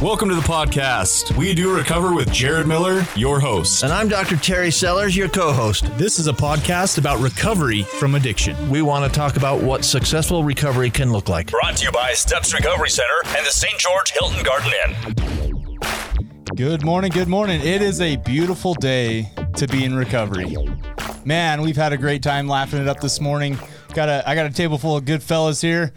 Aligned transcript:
Welcome 0.00 0.28
to 0.28 0.36
the 0.36 0.42
podcast. 0.42 1.36
We 1.36 1.54
do 1.54 1.74
recover 1.74 2.14
with 2.14 2.32
Jared 2.32 2.68
Miller, 2.68 3.04
your 3.16 3.40
host. 3.40 3.82
And 3.82 3.92
I'm 3.92 4.06
Dr. 4.06 4.36
Terry 4.36 4.70
Sellers, 4.70 5.16
your 5.16 5.28
co 5.28 5.52
host. 5.52 5.86
This 5.98 6.20
is 6.20 6.28
a 6.28 6.32
podcast 6.32 6.98
about 6.98 7.18
recovery 7.18 7.82
from 7.82 8.14
addiction. 8.14 8.70
We 8.70 8.80
want 8.80 9.12
to 9.12 9.18
talk 9.18 9.36
about 9.36 9.60
what 9.60 9.84
successful 9.84 10.44
recovery 10.44 10.88
can 10.88 11.10
look 11.10 11.28
like. 11.28 11.50
Brought 11.50 11.78
to 11.78 11.86
you 11.86 11.90
by 11.90 12.12
Steps 12.12 12.54
Recovery 12.54 12.90
Center 12.90 13.36
and 13.36 13.44
the 13.44 13.50
St. 13.50 13.76
George 13.76 14.12
Hilton 14.12 14.44
Garden 14.44 14.72
Inn. 14.86 15.78
Good 16.54 16.84
morning, 16.84 17.10
good 17.10 17.28
morning. 17.28 17.60
It 17.60 17.82
is 17.82 18.00
a 18.00 18.14
beautiful 18.18 18.74
day 18.74 19.32
to 19.56 19.66
be 19.66 19.84
in 19.84 19.96
recovery. 19.96 20.56
Man, 21.24 21.60
we've 21.62 21.76
had 21.76 21.92
a 21.92 21.96
great 21.96 22.22
time 22.22 22.46
laughing 22.46 22.80
it 22.80 22.86
up 22.86 23.00
this 23.00 23.20
morning. 23.20 23.58
Got 23.94 24.08
a 24.08 24.22
I 24.28 24.36
got 24.36 24.46
a 24.46 24.50
table 24.50 24.78
full 24.78 24.96
of 24.96 25.06
good 25.06 25.24
fellas 25.24 25.60
here, 25.60 25.92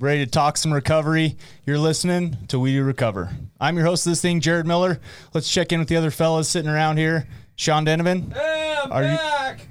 ready 0.00 0.24
to 0.24 0.30
talk 0.30 0.56
some 0.56 0.72
recovery. 0.72 1.36
You're 1.66 1.78
listening 1.78 2.36
to 2.48 2.58
We 2.58 2.72
Do 2.72 2.82
Recover. 2.82 3.30
I'm 3.60 3.76
your 3.76 3.84
host 3.86 4.06
of 4.06 4.12
this 4.12 4.22
thing, 4.22 4.40
Jared 4.40 4.66
Miller. 4.66 4.98
Let's 5.34 5.50
check 5.50 5.72
in 5.72 5.78
with 5.78 5.88
the 5.88 5.96
other 5.96 6.10
fellas 6.10 6.48
sitting 6.48 6.70
around 6.70 6.96
here. 6.96 7.28
Sean 7.56 7.84
Denovan. 7.84 8.32
Hey, 8.32 8.76
I'm 8.82 8.92
Are 8.92 9.02
you- 9.02 9.16
back. 9.16 9.66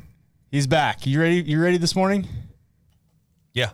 He's 0.52 0.68
back. 0.68 1.06
You 1.06 1.20
ready? 1.20 1.42
You 1.42 1.62
ready 1.62 1.78
this 1.78 1.96
morning? 1.96 2.28
Yeah. 3.54 3.72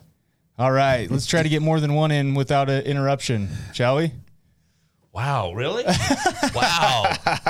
All 0.57 0.71
right. 0.71 1.09
Let's 1.09 1.25
try 1.25 1.43
to 1.43 1.49
get 1.49 1.61
more 1.61 1.79
than 1.79 1.93
one 1.93 2.11
in 2.11 2.33
without 2.33 2.69
an 2.69 2.83
interruption, 2.83 3.49
shall 3.73 3.97
we? 3.97 4.11
Wow, 5.13 5.53
really? 5.53 5.83
wow. 6.55 7.15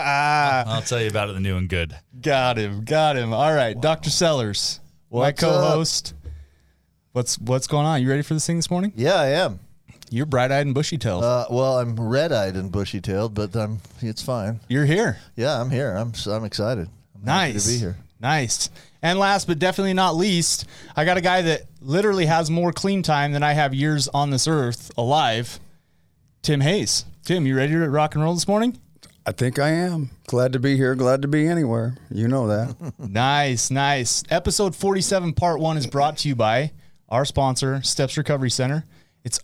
I'll 0.67 0.81
tell 0.83 1.01
you 1.01 1.07
about 1.07 1.29
it, 1.29 1.33
the 1.33 1.39
new 1.39 1.57
and 1.57 1.67
good. 1.67 1.95
Got 2.21 2.57
him. 2.57 2.83
Got 2.83 3.17
him. 3.17 3.33
All 3.33 3.53
right, 3.53 3.79
Dr. 3.79 4.11
Sellers, 4.11 4.79
my 5.11 5.17
What's 5.19 5.41
up? 5.43 6.13
Co-host. 7.15 7.39
What's 7.39 7.39
what's 7.39 7.67
going 7.67 7.85
on? 7.85 8.01
You 8.01 8.09
ready 8.09 8.21
for 8.21 8.33
this 8.33 8.45
thing 8.45 8.57
this 8.57 8.69
morning? 8.69 8.93
Yeah, 8.95 9.15
I 9.15 9.27
am. 9.27 9.59
You're 10.11 10.27
bright-eyed 10.27 10.65
and 10.67 10.75
bushy-tailed. 10.75 11.23
Uh, 11.23 11.45
well, 11.49 11.79
I'm 11.79 11.99
red-eyed 11.99 12.55
and 12.55 12.71
bushy-tailed, 12.71 13.33
but 13.33 13.55
I'm. 13.55 13.79
It's 14.01 14.21
fine. 14.21 14.59
You're 14.67 14.85
here. 14.85 15.17
Yeah, 15.35 15.59
I'm 15.59 15.71
here. 15.71 15.95
I'm. 15.95 16.09
s- 16.09 16.27
I'm 16.27 16.45
excited. 16.45 16.87
I'm 17.15 17.25
happy 17.27 17.53
Nice 17.53 17.65
to 17.65 17.71
be 17.71 17.77
here. 17.79 17.97
Nice. 18.21 18.69
And 19.01 19.19
last 19.19 19.47
but 19.47 19.59
definitely 19.59 19.93
not 19.93 20.15
least, 20.15 20.65
I 20.95 21.05
got 21.05 21.17
a 21.17 21.21
guy 21.21 21.41
that 21.43 21.63
literally 21.81 22.25
has 22.27 22.49
more 22.49 22.71
clean 22.71 23.01
time 23.03 23.33
than 23.33 23.43
I 23.43 23.53
have 23.53 23.73
years 23.73 24.07
on 24.07 24.29
this 24.29 24.47
earth 24.47 24.91
alive. 24.97 25.59
Tim 26.41 26.61
Hayes. 26.61 27.05
Tim, 27.23 27.45
you 27.47 27.55
ready 27.57 27.73
to 27.73 27.89
rock 27.89 28.13
and 28.15 28.23
roll 28.23 28.33
this 28.35 28.47
morning? 28.47 28.79
I 29.27 29.31
think 29.31 29.57
I 29.57 29.69
am. 29.69 30.11
Glad 30.27 30.53
to 30.53 30.59
be 30.59 30.77
here. 30.77 30.93
Glad 30.95 31.23
to 31.23 31.27
be 31.27 31.47
anywhere. 31.47 31.97
You 32.11 32.27
know 32.27 32.47
that. 32.47 32.75
Nice, 32.99 33.71
nice. 33.71 34.23
Episode 34.29 34.75
47, 34.75 35.33
part 35.33 35.59
one, 35.59 35.77
is 35.77 35.87
brought 35.87 36.17
to 36.17 36.27
you 36.27 36.35
by 36.35 36.71
our 37.09 37.25
sponsor, 37.25 37.81
Steps 37.81 38.17
Recovery 38.17 38.49
Center. 38.49 38.85
It's 39.23 39.39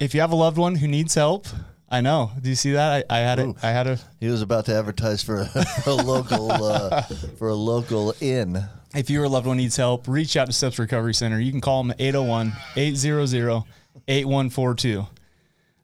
if 0.00 0.14
you 0.14 0.20
have 0.20 0.32
a 0.32 0.36
loved 0.36 0.58
one 0.58 0.76
who 0.76 0.88
needs 0.88 1.14
help. 1.14 1.46
I 1.90 2.02
know. 2.02 2.32
Do 2.38 2.50
you 2.50 2.54
see 2.54 2.72
that? 2.72 3.06
I, 3.08 3.18
I 3.18 3.20
had 3.20 3.38
it. 3.38 3.56
I 3.62 3.70
had 3.70 3.86
a. 3.86 3.98
He 4.20 4.28
was 4.28 4.42
about 4.42 4.66
to 4.66 4.74
advertise 4.74 5.22
for 5.22 5.40
a, 5.40 5.46
for 5.84 5.90
a 5.90 5.94
local 5.94 6.52
uh, 6.52 7.02
for 7.38 7.48
a 7.48 7.54
local 7.54 8.14
inn. 8.20 8.62
If 8.94 9.10
your 9.10 9.28
loved 9.28 9.46
one 9.46 9.56
needs 9.56 9.76
help, 9.76 10.06
reach 10.06 10.36
out 10.36 10.46
to 10.46 10.52
Steps 10.52 10.78
Recovery 10.78 11.14
Center. 11.14 11.40
You 11.40 11.50
can 11.50 11.60
call 11.60 11.82
them 11.82 11.90
at 11.92 12.00
801 12.00 12.52
800 12.76 13.64
8142. 14.06 15.06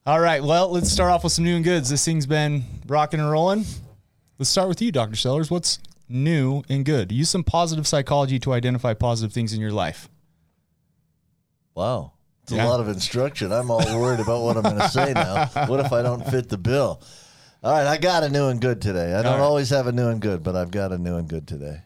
All 0.07 0.21
right. 0.21 0.43
Well, 0.43 0.71
let's 0.71 0.91
start 0.91 1.11
off 1.11 1.25
with 1.25 1.33
some 1.33 1.45
new 1.45 1.57
and 1.57 1.65
goods. 1.65 1.89
This 1.89 2.05
thing's 2.05 2.27
been 2.27 2.65
rocking 2.87 3.21
and 3.21 3.31
rolling. 3.31 3.65
Let's 4.39 4.51
start 4.51 4.69
with 4.69 4.83
you, 4.83 4.93
Dr. 4.93 5.17
Sellers. 5.17 5.51
What's 5.51 5.79
new 6.09 6.63
and 6.69 6.85
good? 6.85 7.13
Use 7.13 7.31
some 7.31 7.45
positive 7.45 7.87
psychology 7.87 8.39
to 8.41 8.53
identify 8.53 8.93
positive 8.93 9.33
things 9.33 9.55
in 9.55 9.61
your 9.61 9.73
life. 9.73 10.09
Wow, 11.75 12.13
it's 12.43 12.53
Yeah. 12.53 12.67
a 12.67 12.69
lot 12.69 12.81
of 12.81 12.89
instruction. 12.89 13.53
I'm 13.53 13.71
all 13.71 13.85
worried 14.01 14.21
about 14.21 14.43
what 14.43 14.57
I'm 14.57 14.63
going 14.63 14.79
to 14.79 14.89
say 14.89 15.13
now. 15.13 15.51
What 15.67 15.81
if 15.81 15.93
I 15.93 16.03
don't 16.03 16.25
fit 16.31 16.49
the 16.49 16.59
bill? 16.59 17.01
All 17.63 17.73
right, 17.73 17.87
I 17.87 17.97
got 17.97 18.23
a 18.23 18.29
new 18.29 18.49
and 18.49 18.61
good 18.61 18.83
today. 18.83 19.15
I 19.15 19.23
don't 19.23 19.39
right. 19.39 19.45
always 19.45 19.71
have 19.71 19.87
a 19.87 19.93
new 19.93 20.09
and 20.09 20.21
good, 20.21 20.43
but 20.43 20.55
I've 20.55 20.71
got 20.71 20.93
a 20.93 20.99
new 20.99 21.17
and 21.17 21.27
good 21.27 21.49
today. 21.49 21.81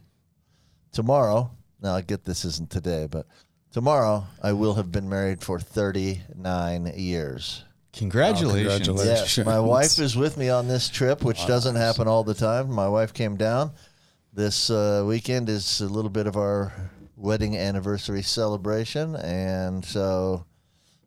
Tomorrow, 0.93 1.50
now 1.81 1.94
I 1.94 2.00
get 2.00 2.25
this 2.25 2.44
isn't 2.44 2.71
today, 2.71 3.06
but 3.09 3.26
tomorrow 3.71 4.26
I 4.43 4.53
will 4.53 4.75
have 4.75 4.91
been 4.91 5.09
married 5.09 5.41
for 5.41 5.60
39 5.60 6.93
years. 6.97 7.65
Congratulations. 7.93 8.87
congratulations. 8.87 9.37
Yes, 9.38 9.47
my 9.47 9.60
wife 9.60 9.99
is 9.99 10.16
with 10.16 10.37
me 10.37 10.50
on 10.50 10.69
this 10.69 10.88
trip, 10.88 11.25
which 11.25 11.47
doesn't 11.47 11.76
happen 11.76 12.06
all 12.09 12.25
the 12.25 12.34
time. 12.34 12.70
My 12.70 12.88
wife 12.88 13.15
came 13.15 13.37
down. 13.37 13.72
This 14.32 14.70
uh, 14.70 15.05
weekend 15.06 15.49
is 15.49 15.81
a 15.81 15.87
little 15.87 16.10
bit 16.10 16.26
of 16.26 16.37
our 16.37 16.72
wedding 17.19 17.56
anniversary 17.56 18.23
celebration, 18.23 19.17
and 19.17 19.84
so 19.84 20.45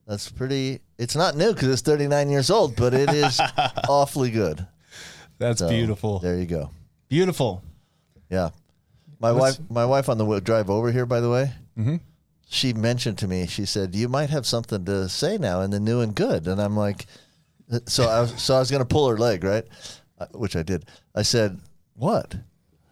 that's 0.06 0.30
pretty. 0.30 0.82
It's 0.98 1.16
not 1.16 1.36
new 1.36 1.54
because 1.54 1.70
it's 1.70 1.82
39 1.82 2.30
years 2.30 2.50
old, 2.52 2.76
but 2.76 2.94
it 2.94 3.10
is 3.10 3.40
awfully 3.90 4.30
good. 4.30 4.68
That's 5.40 5.60
So, 5.60 5.70
beautiful. 5.70 6.20
There 6.20 6.38
you 6.38 6.46
go. 6.46 6.70
Beautiful. 7.10 7.64
Yeah, 8.30 8.50
my 9.20 9.32
What's- 9.32 9.60
wife. 9.60 9.70
My 9.70 9.86
wife 9.86 10.10
on 10.10 10.18
the 10.18 10.40
drive 10.42 10.70
over 10.70 10.92
here, 10.92 11.06
by 11.06 11.20
the 11.22 11.30
way. 11.30 11.52
She 12.54 12.74
mentioned 12.74 13.18
to 13.20 13.28
me. 13.28 13.48
She 13.48 13.66
said, 13.66 13.96
"You 13.96 14.10
might 14.10 14.30
have 14.30 14.46
something 14.46 14.84
to 14.86 15.08
say 15.08 15.38
now 15.38 15.62
in 15.62 15.72
the 15.72 15.80
new 15.80 16.02
and 16.02 16.14
good," 16.14 16.48
and 16.48 16.62
I'm 16.62 16.76
like, 16.76 17.06
"So 17.88 18.10
I 18.10 18.20
was, 18.22 18.40
so 18.42 18.56
I 18.56 18.60
was 18.60 18.70
going 18.70 18.82
to 18.82 18.86
pull 18.88 19.08
her 19.10 19.18
leg, 19.18 19.44
right?" 19.46 19.66
Uh, 20.20 20.26
Which 20.34 20.56
I 20.58 20.62
did. 20.64 20.86
I 21.16 21.22
said, 21.24 21.60
"What?" 21.96 22.36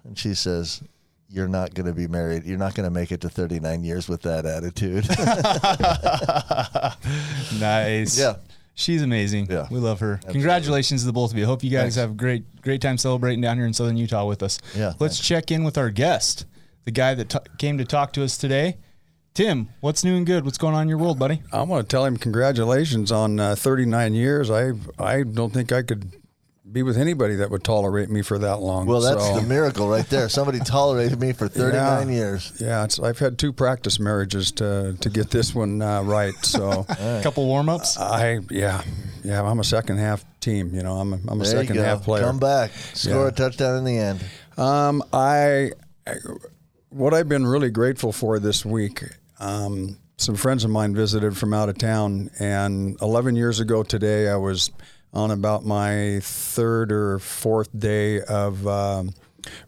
And 0.05 0.17
she 0.17 0.33
says, 0.33 0.81
"You're 1.29 1.47
not 1.47 1.73
going 1.73 1.87
to 1.87 1.93
be 1.93 2.07
married. 2.07 2.45
You're 2.45 2.57
not 2.57 2.75
going 2.75 2.87
to 2.87 2.93
make 2.93 3.11
it 3.11 3.21
to 3.21 3.29
39 3.29 3.83
years 3.83 4.09
with 4.09 4.21
that 4.23 4.45
attitude." 4.45 5.07
Nice. 7.59 8.17
Yeah. 8.19 8.35
She's 8.75 9.01
amazing. 9.01 9.47
Yeah. 9.49 9.67
We 9.69 9.79
love 9.79 9.99
her. 9.99 10.19
Congratulations 10.29 11.01
to 11.01 11.07
the 11.07 11.13
both 11.13 11.31
of 11.31 11.37
you. 11.37 11.45
Hope 11.45 11.63
you 11.63 11.69
guys 11.69 11.81
Thanks. 11.81 11.95
have 11.97 12.11
a 12.11 12.13
great, 12.13 12.61
great 12.61 12.81
time 12.81 12.97
celebrating 12.97 13.41
down 13.41 13.57
here 13.57 13.65
in 13.65 13.73
Southern 13.73 13.97
Utah 13.97 14.25
with 14.25 14.41
us. 14.41 14.57
Yeah, 14.73 14.93
Let's 14.99 15.17
thanks. 15.17 15.19
check 15.19 15.51
in 15.51 15.63
with 15.65 15.77
our 15.77 15.89
guest, 15.89 16.45
the 16.85 16.91
guy 16.91 17.13
that 17.13 17.29
t- 17.29 17.39
came 17.57 17.77
to 17.77 17.83
talk 17.85 18.13
to 18.13 18.23
us 18.23 18.37
today. 18.37 18.77
Tim, 19.33 19.69
what's 19.81 20.03
new 20.05 20.15
and 20.15 20.25
good? 20.25 20.45
What's 20.45 20.57
going 20.57 20.75
on 20.75 20.83
in 20.83 20.87
your 20.89 20.97
world, 20.97 21.19
buddy? 21.19 21.41
I 21.51 21.61
want 21.63 21.87
to 21.87 21.93
tell 21.93 22.05
him 22.05 22.15
congratulations 22.17 23.11
on 23.11 23.37
uh, 23.39 23.55
39 23.55 24.13
years. 24.13 24.49
I 24.49 24.71
I 24.97 25.23
don't 25.23 25.51
think 25.53 25.71
I 25.73 25.81
could 25.81 26.13
be 26.71 26.83
with 26.83 26.97
anybody 26.97 27.35
that 27.35 27.49
would 27.49 27.63
tolerate 27.63 28.09
me 28.09 28.21
for 28.21 28.37
that 28.37 28.57
long. 28.57 28.85
well, 28.85 29.01
that's 29.01 29.25
So, 29.25 29.39
the 29.39 29.47
miracle 29.47 29.87
right 29.89 30.07
there. 30.09 30.29
Somebody 30.29 30.59
tolerated 30.59 31.19
me 31.19 31.33
for 31.33 31.47
39 31.49 32.09
Yeah. 32.09 32.13
years. 32.15 32.53
Yeah, 32.59 32.83
it's, 32.83 32.99
I've 32.99 33.17
had 33.19 33.37
two 33.39 33.51
practice 33.51 33.99
marriages 33.99 34.51
to 34.53 34.95
to 35.01 35.09
get 35.09 35.29
this 35.31 35.55
one 35.55 35.81
uh, 35.81 36.03
right. 36.03 36.33
So 36.43 36.85
A 36.89 37.21
couple 37.23 37.45
warm 37.47 37.69
ups. 37.69 37.97
I 37.97 38.39
yeah 38.49 38.83
yeah 39.23 39.41
I'm 39.43 39.59
a 39.59 39.63
second 39.63 39.97
half 39.97 40.23
team. 40.41 40.73
You 40.75 40.83
know 40.83 40.97
I'm 40.97 41.13
a, 41.13 41.19
I'm 41.27 41.41
a 41.41 41.43
There 41.43 41.45
second 41.63 41.77
half 41.77 42.03
player. 42.03 42.23
Come 42.23 42.39
back, 42.39 42.71
score 42.93 43.23
Yeah. 43.23 43.27
a 43.29 43.31
touchdown 43.31 43.77
in 43.79 43.83
the 43.85 43.97
end. 43.97 44.23
Um, 44.57 45.01
I, 45.13 45.71
what 46.89 47.13
I've 47.13 47.29
been 47.29 47.45
really 47.47 47.69
grateful 47.71 48.11
for 48.11 48.39
this 48.39 48.65
week. 48.65 49.03
Um, 49.39 49.97
some 50.17 50.35
friends 50.35 50.65
of 50.65 50.69
mine 50.69 50.93
visited 50.93 51.37
from 51.37 51.53
out 51.53 51.69
of 51.69 51.77
town, 51.77 52.29
and 52.39 52.97
11 53.01 53.37
years 53.37 53.61
ago 53.61 53.83
today, 53.83 54.27
I 54.27 54.35
was 54.35 54.69
on 55.13 55.31
about 55.31 55.65
my 55.65 56.19
third 56.21 56.91
or 56.91 57.19
fourth 57.19 57.69
day 57.77 58.21
of 58.21 58.67
um, 58.67 59.13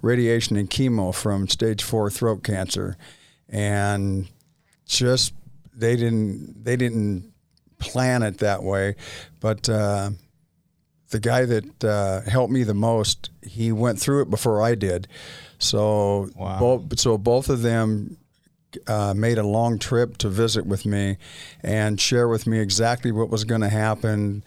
radiation 0.02 0.56
and 0.58 0.70
chemo 0.70 1.14
from 1.14 1.48
stage 1.48 1.84
four 1.84 2.10
throat 2.10 2.44
cancer, 2.44 2.98
and 3.50 4.28
just 4.86 5.34
they 5.76 5.96
didn't 5.96 6.64
they 6.64 6.76
didn't 6.76 7.32
plan 7.80 8.24
it 8.24 8.38
that 8.40 8.64
way, 8.64 8.96
but. 9.40 9.68
Uh, 9.70 10.12
the 11.10 11.20
guy 11.20 11.44
that 11.44 11.84
uh, 11.84 12.22
helped 12.22 12.54
me 12.54 12.64
the 12.64 12.74
most, 12.74 13.32
he 13.42 13.74
went 13.74 14.00
through 14.00 14.22
it 14.22 14.30
before 14.30 14.62
I 14.62 14.76
did. 14.76 15.10
So 15.60 16.30
Wow. 16.38 16.58
both 16.58 17.00
so 17.02 17.18
both 17.18 17.50
of 17.50 17.64
them 17.64 18.16
uh, 18.88 19.14
made 19.14 19.38
a 19.38 19.44
long 19.44 19.78
trip 19.78 20.18
to 20.20 20.30
visit 20.30 20.66
with 20.66 20.86
me 20.86 21.18
and 21.62 22.00
share 22.00 22.30
with 22.30 22.48
me 22.48 22.60
exactly 22.60 23.12
what 23.12 23.30
was 23.30 23.44
going 23.44 23.60
to 23.60 23.68
happen, 23.68 24.42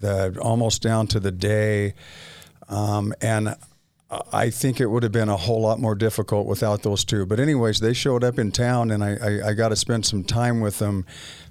the 0.00 0.38
almost 0.40 0.82
down 0.82 1.06
to 1.08 1.20
the 1.20 1.30
day. 1.32 1.94
Um, 2.68 3.12
and 3.20 3.56
I 4.32 4.50
think 4.50 4.80
it 4.80 4.86
would 4.86 5.02
have 5.04 5.12
been 5.12 5.28
a 5.28 5.36
whole 5.36 5.60
lot 5.60 5.78
more 5.78 5.94
difficult 5.94 6.46
without 6.46 6.82
those 6.82 7.04
two. 7.04 7.26
But 7.26 7.38
anyways, 7.38 7.78
they 7.80 7.92
showed 7.92 8.24
up 8.24 8.38
in 8.38 8.50
town, 8.50 8.90
and 8.90 9.04
I, 9.04 9.16
I, 9.22 9.48
I 9.50 9.52
got 9.54 9.68
to 9.68 9.76
spend 9.76 10.04
some 10.04 10.24
time 10.24 10.60
with 10.60 10.78
them. 10.78 11.06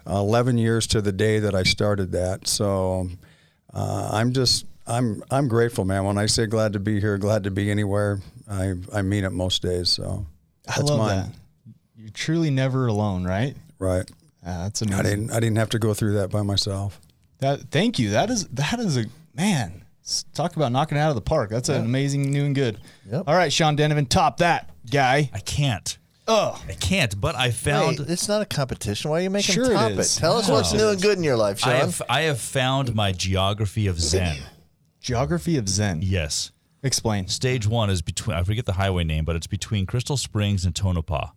Uh, 0.10 0.18
Eleven 0.20 0.58
years 0.58 0.88
to 0.88 1.02
the 1.02 1.12
day 1.12 1.40
that 1.40 1.54
I 1.54 1.64
started 1.64 2.12
that. 2.14 2.48
So 2.48 3.10
uh, 3.74 4.10
I'm 4.12 4.34
just 4.34 4.66
I'm 4.88 5.24
I'm 5.30 5.48
grateful, 5.48 5.86
man. 5.86 6.04
When 6.04 6.18
I 6.18 6.26
say 6.26 6.48
glad 6.48 6.74
to 6.74 6.80
be 6.80 7.00
here, 7.00 7.18
glad 7.18 7.44
to 7.44 7.52
be 7.52 7.70
anywhere, 7.70 8.20
I 8.50 8.74
I 8.94 9.04
mean 9.04 9.24
it 9.24 9.32
most 9.32 9.62
days. 9.62 9.90
So 9.90 10.26
that's 10.66 10.80
I 10.80 10.84
love 10.84 10.98
mine. 11.00 11.18
that. 11.18 11.30
You're 11.96 12.10
truly 12.10 12.50
never 12.50 12.88
alone, 12.88 13.24
right? 13.24 13.56
Right. 13.78 14.10
Ah, 14.46 14.64
that's 14.64 14.82
I 14.82 15.04
didn't 15.04 15.32
I 15.32 15.40
didn't 15.40 15.58
have 15.58 15.70
to 15.70 15.80
go 15.80 15.94
through 15.94 16.14
that 16.14 16.30
by 16.32 16.42
myself. 16.42 17.00
That 17.40 17.70
thank 17.72 18.00
you. 18.00 18.12
That 18.12 18.30
is 18.30 18.48
that 18.48 18.80
is 18.80 18.98
a 18.98 19.06
man. 19.34 19.84
Talk 20.34 20.56
about 20.56 20.72
knocking 20.72 20.98
it 20.98 21.02
out 21.02 21.10
of 21.10 21.16
the 21.16 21.22
park. 21.22 21.50
That's 21.52 21.70
an 21.70 21.86
amazing 21.86 22.32
new 22.32 22.46
and 22.46 22.56
good. 22.56 22.80
Yep. 23.12 23.26
All 23.28 23.36
right, 23.36 23.54
Sean 23.54 23.78
Denovan, 23.78 24.10
top 24.10 24.38
that 24.38 24.72
guy. 24.90 25.30
I 25.34 25.40
can't. 25.40 25.98
Oh, 26.28 26.62
I 26.68 26.74
can't, 26.74 27.20
but 27.20 27.36
I 27.36 27.52
found 27.52 28.00
Wait, 28.00 28.10
it's 28.10 28.28
not 28.28 28.42
a 28.42 28.46
competition. 28.46 29.10
Why 29.10 29.20
are 29.20 29.24
you 29.24 29.30
making 29.30 29.56
Sure 29.56 29.72
it 29.72 29.76
top 29.76 29.92
is. 29.92 30.16
Tell 30.16 30.38
us 30.38 30.48
Of 30.48 30.54
what's 30.54 30.74
new 30.74 30.90
and 30.90 31.02
good 31.02 31.18
in 31.18 31.24
your 31.24 31.38
life, 31.38 31.60
Sean. 31.60 31.74
I 31.74 31.76
have 31.78 32.02
I 32.10 32.22
have 32.22 32.40
found 32.40 32.94
my 32.94 33.12
geography 33.12 33.88
of 33.88 34.00
Zen. 34.00 34.38
geography 35.02 35.58
of 35.58 35.68
Zen. 35.70 36.02
Yes. 36.04 36.52
Explain. 36.84 37.28
Stage 37.28 37.68
one 37.68 37.90
is 37.90 38.02
between 38.02 38.38
I 38.38 38.44
forget 38.44 38.66
the 38.66 38.74
highway 38.74 39.04
name, 39.04 39.26
but 39.26 39.36
it's 39.36 39.48
between 39.48 39.86
Crystal 39.86 40.18
Springs 40.18 40.66
and 40.66 40.76
Tonopah. 40.76 41.32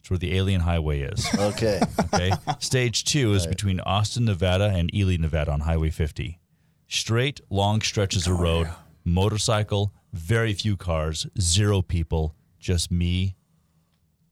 It's 0.00 0.10
where 0.10 0.18
the 0.18 0.36
alien 0.36 0.62
highway 0.62 1.00
is. 1.02 1.26
okay. 1.38 1.80
Okay. 2.14 2.32
Stage 2.60 3.04
two 3.04 3.32
is 3.34 3.46
between 3.46 3.80
Austin, 3.80 4.24
Nevada 4.24 4.72
and 4.74 4.92
Ely, 4.94 5.16
Nevada 5.16 5.52
on 5.52 5.60
Highway 5.60 5.90
50. 5.90 6.38
Straight, 6.86 7.40
long 7.50 7.80
stretches 7.82 8.26
of 8.26 8.38
oh, 8.38 8.42
road, 8.42 8.68
motorcycle, 9.04 9.92
very 10.12 10.54
few 10.54 10.76
cars, 10.76 11.26
zero 11.40 11.82
people, 11.82 12.34
just 12.58 12.90
me 12.90 13.36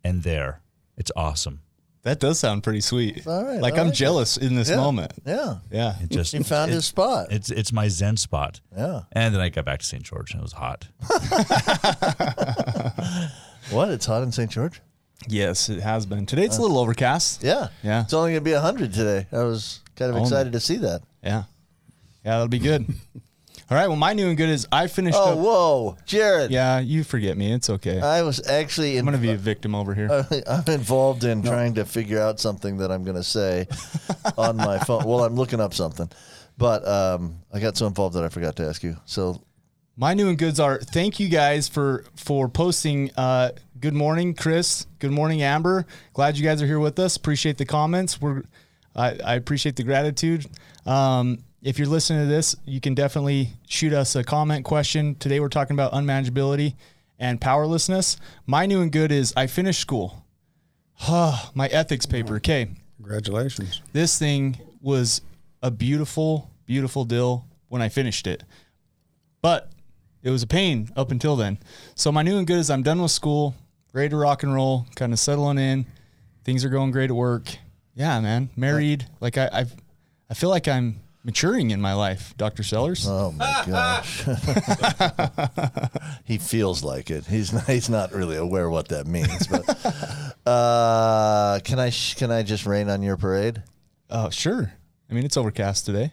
and 0.03 0.23
there. 0.23 0.63
It's 0.97 1.13
awesome. 1.15 1.61
That 2.05 2.21
does 2.21 2.39
sound 2.39 2.63
pretty 2.63 2.81
sweet. 2.83 3.27
All 3.27 3.45
right, 3.45 3.61
like 3.61 3.75
I 3.75 3.81
I'm 3.81 3.87
like 3.89 3.95
it. 3.95 3.97
jealous 3.97 4.37
in 4.37 4.55
this 4.55 4.71
Yeah. 4.71 4.77
moment. 4.77 5.13
Yeah. 5.27 5.57
Yeah. 5.73 5.97
It 6.01 6.09
just 6.09 6.33
He 6.33 6.43
found 6.45 6.71
it- 6.71 6.75
his 6.75 6.87
spot. 6.87 7.33
It's 7.33 7.51
it's 7.51 7.73
my 7.73 7.89
Zen 7.89 8.17
spot. 8.17 8.61
Yeah. 8.77 9.01
And 9.11 9.35
then 9.35 9.41
I 9.43 9.49
got 9.49 9.65
back 9.65 9.81
to 9.81 9.85
St. 9.87 10.05
George 10.05 10.31
and 10.31 10.41
it 10.41 10.45
was 10.45 10.53
hot. 10.53 10.87
What? 13.71 13.91
It's 13.91 14.07
hot 14.07 14.23
in 14.23 14.31
St. 14.31 14.49
George? 14.49 14.81
Yes, 15.29 15.69
it 15.69 15.81
has 15.81 16.07
been. 16.07 16.27
Today 16.27 16.45
it's 16.45 16.59
a 16.59 16.63
little 16.63 16.79
overcast. 16.79 17.43
Yeah. 17.43 17.69
Yeah. 17.83 18.03
It's 18.03 18.13
only 18.15 18.33
going 18.33 18.41
to 18.43 18.45
be 18.45 18.53
100 18.53 18.93
today. 18.93 19.27
I 19.33 19.43
was 19.43 19.81
kind 19.97 20.11
of 20.11 20.17
Only. 20.17 20.29
excited 20.29 20.53
to 20.53 20.61
see 20.61 20.77
that. 20.77 21.03
Yeah. 21.23 21.45
Yeah, 22.25 22.33
that'll 22.33 22.49
be 22.49 22.59
good. 22.59 22.87
All 23.71 23.77
right. 23.77 23.89
Well, 23.89 23.97
my 23.97 24.13
new 24.13 24.29
and 24.29 24.37
good 24.37 24.49
is 24.49 24.69
I 24.71 24.87
finished 24.87 25.19
Oh, 25.21 25.33
up. 25.33 25.39
whoa. 25.39 25.97
Jared. 26.07 26.53
Yeah, 26.53 26.79
you 26.79 27.03
forget 27.03 27.37
me. 27.37 27.53
It's 27.53 27.69
okay. 27.69 28.01
I 28.01 28.23
was 28.23 28.47
actually 28.49 28.97
I'm 28.99 29.05
gonna 29.05 29.19
be 29.19 29.33
a 29.33 29.37
victim 29.37 29.75
over 29.75 29.93
here. 29.95 30.09
I'm 30.47 30.63
involved 30.73 31.25
in 31.25 31.43
trying 31.43 31.75
to 31.75 31.85
figure 31.85 32.21
out 32.21 32.39
something 32.39 32.77
that 32.79 32.93
I'm 32.93 33.03
going 33.03 33.17
to 33.17 33.25
say 33.25 33.67
on 34.39 34.57
my 34.57 34.79
phone. 34.87 35.05
Well, 35.05 35.25
I'm 35.25 35.35
looking 35.35 35.61
up 35.61 35.75
something, 35.75 36.09
but 36.57 36.87
um, 36.87 37.39
I 37.53 37.59
got 37.59 37.77
so 37.77 37.89
involved 37.89 38.15
that 38.15 38.23
I 38.23 38.29
forgot 38.29 38.55
to 38.57 38.69
ask 38.69 38.85
you. 38.85 38.97
So, 39.05 39.43
My 39.97 40.15
new 40.15 40.29
and 40.29 40.39
goods 40.39 40.61
are 40.61 40.79
thank 40.79 41.19
you 41.19 41.29
guys 41.29 41.67
for 41.69 42.05
for 42.15 42.49
posting. 42.49 43.11
Uh, 43.17 43.51
good 43.81 43.94
morning, 43.94 44.34
Chris. 44.34 44.87
Good 44.99 45.11
morning, 45.11 45.43
Amber. 45.43 45.87
Glad 46.12 46.37
you 46.38 46.44
guys 46.44 46.62
are 46.62 46.67
here 46.67 46.78
with 46.78 46.99
us. 46.99 47.17
Appreciate 47.17 47.58
the 47.58 47.64
comments. 47.64 48.20
We're 48.20 48.43
I, 48.94 49.19
I 49.25 49.34
appreciate 49.34 49.76
the 49.76 49.82
gratitude. 49.82 50.46
Um, 50.87 51.44
if 51.62 51.78
you're 51.78 51.88
listening 51.88 52.23
to 52.23 52.26
this, 52.26 52.56
you 52.64 52.81
can 52.81 52.94
definitely 52.94 53.50
shoot 53.69 53.93
us 53.93 54.17
a 54.17 54.25
comment 54.25 54.64
question. 54.64 55.14
Today 55.17 55.40
we're 55.40 55.49
talking 55.49 55.75
about 55.75 55.93
unmanageability 55.93 56.75
and 57.19 57.40
powerlessness. 57.40 58.17
My 58.46 58.67
new 58.67 58.81
and 58.81 58.90
good 58.93 59.12
is 59.12 59.32
I 59.37 59.46
finished 59.46 59.81
school. 59.81 60.25
My 61.08 61.69
ethics 61.70 62.06
paper. 62.06 62.37
Okay, 62.37 62.69
Congratulations. 62.96 63.82
this 63.93 64.19
thing 64.19 64.58
was 64.81 65.20
a 65.62 65.70
beautiful, 65.70 66.50
beautiful 66.64 67.05
deal 67.05 67.46
when 67.69 67.82
I 67.82 67.88
finished 67.88 68.26
it. 68.26 68.44
But 69.43 69.70
it 70.22 70.31
was 70.31 70.43
a 70.43 70.46
pain 70.46 70.90
up 70.96 71.11
until 71.11 71.37
then. 71.37 71.58
So 71.94 72.11
my 72.11 72.22
new 72.22 72.38
and 72.38 72.46
good 72.46 72.58
is 72.58 72.70
I'm 72.70 72.82
done 72.82 73.02
with 73.02 73.11
school, 73.11 73.55
ready 73.96 74.10
to 74.10 74.16
rock 74.16 74.43
and 74.43 74.52
roll, 74.52 74.87
kind 74.94 75.14
of 75.14 75.19
settling 75.19 75.56
in. 75.56 75.87
Things 76.44 76.66
are 76.66 76.69
going 76.69 76.90
great 76.90 77.08
at 77.08 77.16
work. 77.16 77.56
Yeah, 77.94 78.20
man. 78.20 78.50
Married. 78.54 79.06
Like 79.20 79.38
I, 79.38 79.48
I've, 79.50 79.75
I 80.28 80.34
feel 80.34 80.50
like 80.50 80.69
I'm 80.69 81.00
maturing 81.25 81.70
in 81.70 81.81
my 81.81 81.94
life, 81.94 82.34
Dr. 82.37 82.62
Sellers. 82.62 83.06
oh 83.08 83.32
my 83.32 83.64
gosh. 83.66 84.22
he 86.25 86.37
feels 86.37 86.84
like 86.84 87.10
it. 87.10 87.25
He's 87.25 87.54
not, 87.54 87.64
he's 87.64 87.88
not 87.88 88.12
really 88.12 88.37
aware 88.37 88.69
what 88.69 88.88
that 88.88 89.06
means. 89.06 89.46
But 89.46 89.66
uh, 90.46 91.60
can 91.64 91.78
I 91.78 91.88
sh- 91.88 92.16
can 92.16 92.31
I 92.31 92.43
just 92.43 92.66
rain 92.66 92.90
on 92.90 93.02
your 93.02 93.16
parade? 93.16 93.62
Oh, 94.10 94.28
sure. 94.28 94.75
I 95.10 95.14
mean, 95.14 95.25
it's 95.25 95.38
overcast 95.38 95.87
today. 95.87 96.12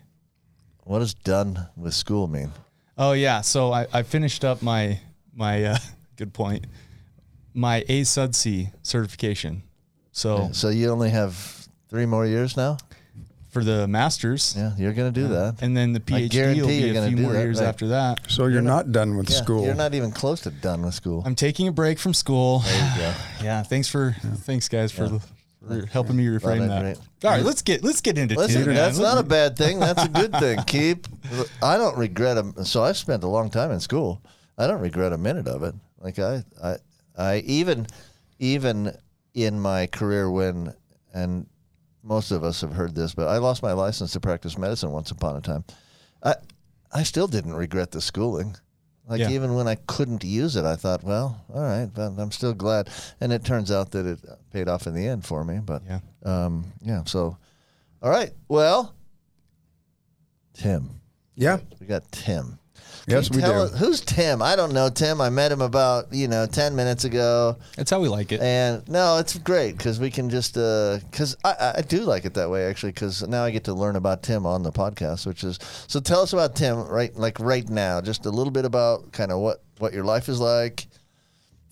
What 0.85 0.99
does 0.99 1.13
done 1.13 1.67
with 1.75 1.93
school 1.93 2.27
mean? 2.27 2.53
Oh 2.97 3.11
yeah, 3.11 3.41
so 3.41 3.73
I, 3.73 3.87
I 3.91 4.03
finished 4.03 4.45
up 4.45 4.61
my 4.61 5.01
my 5.35 5.65
uh, 5.65 5.77
good 6.15 6.33
point, 6.33 6.65
my 7.53 7.81
ASUDC 7.89 8.71
certification. 8.83 9.63
So 10.11 10.49
So 10.53 10.69
you 10.69 10.89
only 10.89 11.09
have 11.09 11.67
three 11.89 12.05
more 12.05 12.25
years 12.25 12.55
now. 12.57 12.77
for 13.49 13.63
the 13.63 13.87
masters, 13.87 14.55
Yeah, 14.57 14.71
you're 14.77 14.93
going 14.93 15.13
to 15.13 15.21
do 15.21 15.27
that. 15.27 15.61
and 15.61 15.77
then 15.77 15.93
the 15.93 15.99
PhD 15.99 16.29
guarantee 16.31 16.61
will 16.61 16.67
be 16.69 16.75
you're 16.77 16.89
a 16.89 16.93
gonna 16.93 17.07
few 17.09 17.17
do 17.17 17.21
more 17.23 17.33
that, 17.33 17.39
years 17.43 17.59
right. 17.59 17.67
after 17.67 17.87
that. 17.89 18.19
So 18.27 18.47
you're, 18.47 18.61
not, 18.63 18.91
done 18.91 19.15
with 19.15 19.29
Yeah, 19.29 19.37
school. 19.43 19.63
You're 19.65 19.75
not 19.75 19.93
even 19.93 20.11
close 20.11 20.41
to 20.41 20.49
done 20.49 20.81
with 20.81 20.95
school. 20.95 21.21
I'm 21.25 21.35
taking 21.35 21.67
a 21.67 21.71
break 21.71 21.99
from 21.99 22.13
school. 22.15 22.59
There 22.59 22.73
you 22.95 22.97
go. 23.01 23.13
Yeah, 23.43 23.61
thanks 23.61 23.87
for 23.89 24.15
thanks 24.47 24.67
guys 24.69 24.91
for, 24.91 25.19
for 25.67 25.85
helping 25.91 26.15
me 26.15 26.25
reframe 26.25 26.67
that. 26.67 26.79
agree. 26.79 26.95
All 27.25 27.29
right, 27.31 27.43
let's 27.43 27.61
get 27.61 27.83
let's 27.83 28.01
get 28.01 28.17
into 28.17 28.35
Listen, 28.35 28.63
it. 28.69 28.73
that's 28.73 28.97
not 28.97 29.17
a 29.19 29.23
bad 29.23 29.55
thing. 29.57 29.79
That's 29.79 30.03
a 30.03 30.07
good 30.09 30.31
thing. 30.39 30.59
Keep. 30.67 31.07
I 31.61 31.77
don't 31.77 31.97
regret 31.97 32.35
them. 32.35 32.65
So 32.65 32.83
I've 32.83 32.97
spent 32.97 33.23
a 33.23 33.27
long 33.27 33.49
time 33.51 33.69
in 33.71 33.79
school. 33.79 34.21
I 34.57 34.65
don't 34.65 34.81
regret 34.81 35.13
a 35.13 35.17
minute 35.17 35.47
of 35.47 35.61
it. 35.63 35.75
Like 35.99 36.17
I, 36.19 36.43
I, 36.63 36.77
I 37.17 37.37
even, 37.39 37.87
even 38.39 38.95
in 39.33 39.59
my 39.59 39.87
career 39.87 40.29
when, 40.29 40.73
and 41.13 41.47
most 42.03 42.31
of 42.31 42.43
us 42.43 42.61
have 42.61 42.73
heard 42.73 42.95
this, 42.95 43.13
but 43.15 43.27
I 43.27 43.37
lost 43.37 43.63
my 43.63 43.73
license 43.73 44.11
to 44.13 44.19
practice 44.19 44.57
medicine 44.57 44.91
once 44.91 45.11
upon 45.11 45.35
a 45.35 45.41
time. 45.41 45.63
I, 46.23 46.35
I 46.91 47.03
still 47.03 47.27
didn't 47.27 47.53
regret 47.53 47.91
the 47.91 48.01
schooling. 48.01 48.55
Like 49.07 49.19
Yeah. 49.19 49.31
even 49.31 49.53
when 49.53 49.67
I 49.67 49.75
couldn't 49.75 50.23
use 50.23 50.55
it, 50.55 50.63
I 50.65 50.75
thought, 50.75 51.03
well, 51.03 51.43
all 51.53 51.61
right, 51.61 51.89
but 51.93 52.13
I'm 52.17 52.31
still 52.31 52.53
glad. 52.53 52.89
And 53.19 53.33
it 53.33 53.43
turns 53.43 53.69
out 53.71 53.91
that 53.91 54.05
it 54.05 54.19
paid 54.51 54.69
off 54.69 54.87
in 54.87 54.93
the 54.93 55.05
end 55.07 55.25
for 55.25 55.43
me. 55.43 55.59
But 55.59 55.81
Yeah. 55.85 55.99
um, 56.23 56.71
yeah. 56.81 57.03
So, 57.05 57.37
all 58.01 58.09
right. 58.09 58.31
Well, 58.47 58.95
Tim, 60.53 60.89
yeah. 61.35 61.59
we 61.79 61.87
got 61.87 62.09
Tim. 62.11 62.59
Yes, 63.07 63.29
we 63.29 63.41
tell 63.41 63.67
do. 63.67 63.73
us- 63.73 63.79
who's 63.79 63.99
Tim? 64.01 64.41
I 64.41 64.55
don't 64.55 64.73
know 64.73 64.89
Tim. 64.89 65.19
I 65.19 65.29
met 65.29 65.51
him 65.51 65.59
about 65.61 66.13
you 66.13 66.27
know 66.29 66.45
ten 66.45 66.75
minutes 66.75 67.03
ago, 67.03 67.57
That's 67.75 67.91
how 67.91 67.99
we 67.99 68.07
like 68.07 68.31
it. 68.31 68.39
and 68.41 68.87
no, 68.87 69.17
it's 69.17 69.37
great 69.37 69.75
because 69.77 69.99
we 69.99 70.09
can 70.09 70.29
just 70.29 70.53
because 70.53 71.35
I, 71.43 71.73
I 71.77 71.81
do 71.81 72.01
like 72.01 72.23
it 72.25 72.33
that 72.35 72.49
way 72.49 72.65
actually 72.69 72.93
because 72.93 73.21
now 73.27 73.43
I 73.43 73.51
get 73.51 73.65
to 73.65 73.73
learn 73.73 73.97
about 73.97 74.23
Tim 74.23 74.45
on 74.45 74.63
the 74.63 74.71
podcast, 74.71 75.25
which 75.27 75.43
is 75.43 75.59
so. 75.87 75.99
Tell 75.99 76.21
us 76.21 76.31
about 76.33 76.55
Tim 76.55 76.77
right 76.87 77.13
like 77.15 77.39
right 77.41 77.67
now, 77.69 77.99
just 77.99 78.25
a 78.25 78.29
little 78.29 78.51
bit 78.51 78.63
about 78.65 79.11
kind 79.11 79.31
of 79.31 79.39
what 79.39 79.61
what 79.79 79.91
your 79.93 80.05
life 80.05 80.29
is 80.29 80.39
like, 80.39 80.87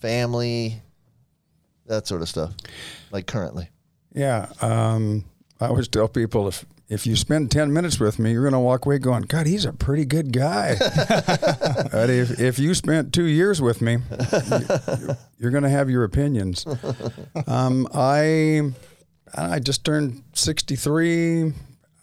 family, 0.01 0.81
that 1.86 2.07
sort 2.07 2.22
of 2.22 2.30
stuff, 2.30 2.54
like 3.12 3.25
currently. 3.28 3.69
Yeah. 4.13 4.48
Um, 4.62 5.24
I 5.62 5.68
always 5.68 5.88
tell 5.88 6.07
people 6.07 6.48
if 6.48 6.66
if 6.91 7.07
you 7.07 7.15
spend 7.15 7.49
ten 7.49 7.71
minutes 7.71 7.99
with 7.99 8.19
me, 8.19 8.33
you're 8.33 8.43
going 8.43 8.53
to 8.53 8.59
walk 8.59 8.85
away 8.85 8.99
going, 8.99 9.23
"God, 9.23 9.47
he's 9.47 9.66
a 9.66 9.71
pretty 9.71 10.06
good 10.06 10.33
guy." 10.33 10.75
but 10.80 12.09
if 12.09 12.39
if 12.39 12.59
you 12.59 12.73
spent 12.73 13.13
two 13.13 13.23
years 13.25 13.61
with 13.61 13.81
me, 13.81 13.94
you- 13.94 15.16
you're 15.39 15.51
going 15.51 15.63
to 15.63 15.69
have 15.69 15.89
your 15.89 16.04
opinions. 16.04 16.66
Um, 17.47 17.87
I 17.94 18.73
I 19.33 19.59
just 19.59 19.85
turned 19.85 20.23
63. 20.33 21.54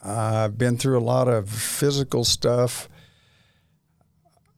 I've 0.02 0.56
been 0.56 0.78
through 0.78 0.98
a 0.98 1.04
lot 1.04 1.28
of 1.28 1.50
physical 1.50 2.24
stuff. 2.24 2.88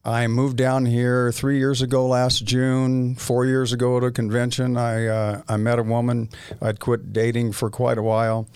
I 0.03 0.27
moved 0.27 0.57
down 0.57 0.85
here 0.85 1.31
three 1.31 1.57
years 1.59 1.81
ago 1.81 2.07
last 2.07 2.45
June. 2.45 3.15
Four 3.15 3.45
years 3.45 3.71
ago 3.73 3.97
at 3.97 4.03
a 4.03 4.11
convention, 4.11 4.77
I 4.77 5.05
uh, 5.07 5.41
I 5.47 5.57
met 5.57 5.77
a 5.77 5.83
woman. 5.83 6.29
I'd 6.61 6.79
quit 6.79 7.11
dating 7.13 7.51
for 7.51 7.69
quite 7.69 7.97
a 7.97 8.01
while, 8.03 8.47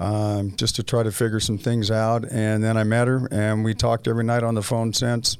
um, 0.00 0.56
just 0.56 0.76
to 0.76 0.82
try 0.82 1.02
to 1.02 1.12
figure 1.12 1.38
some 1.38 1.58
things 1.58 1.90
out. 1.90 2.24
And 2.30 2.64
then 2.64 2.76
I 2.76 2.84
met 2.84 3.06
her, 3.06 3.28
and 3.30 3.62
we 3.62 3.74
talked 3.74 4.08
every 4.08 4.24
night 4.24 4.42
on 4.42 4.54
the 4.56 4.62
phone 4.62 4.92
since. 4.92 5.38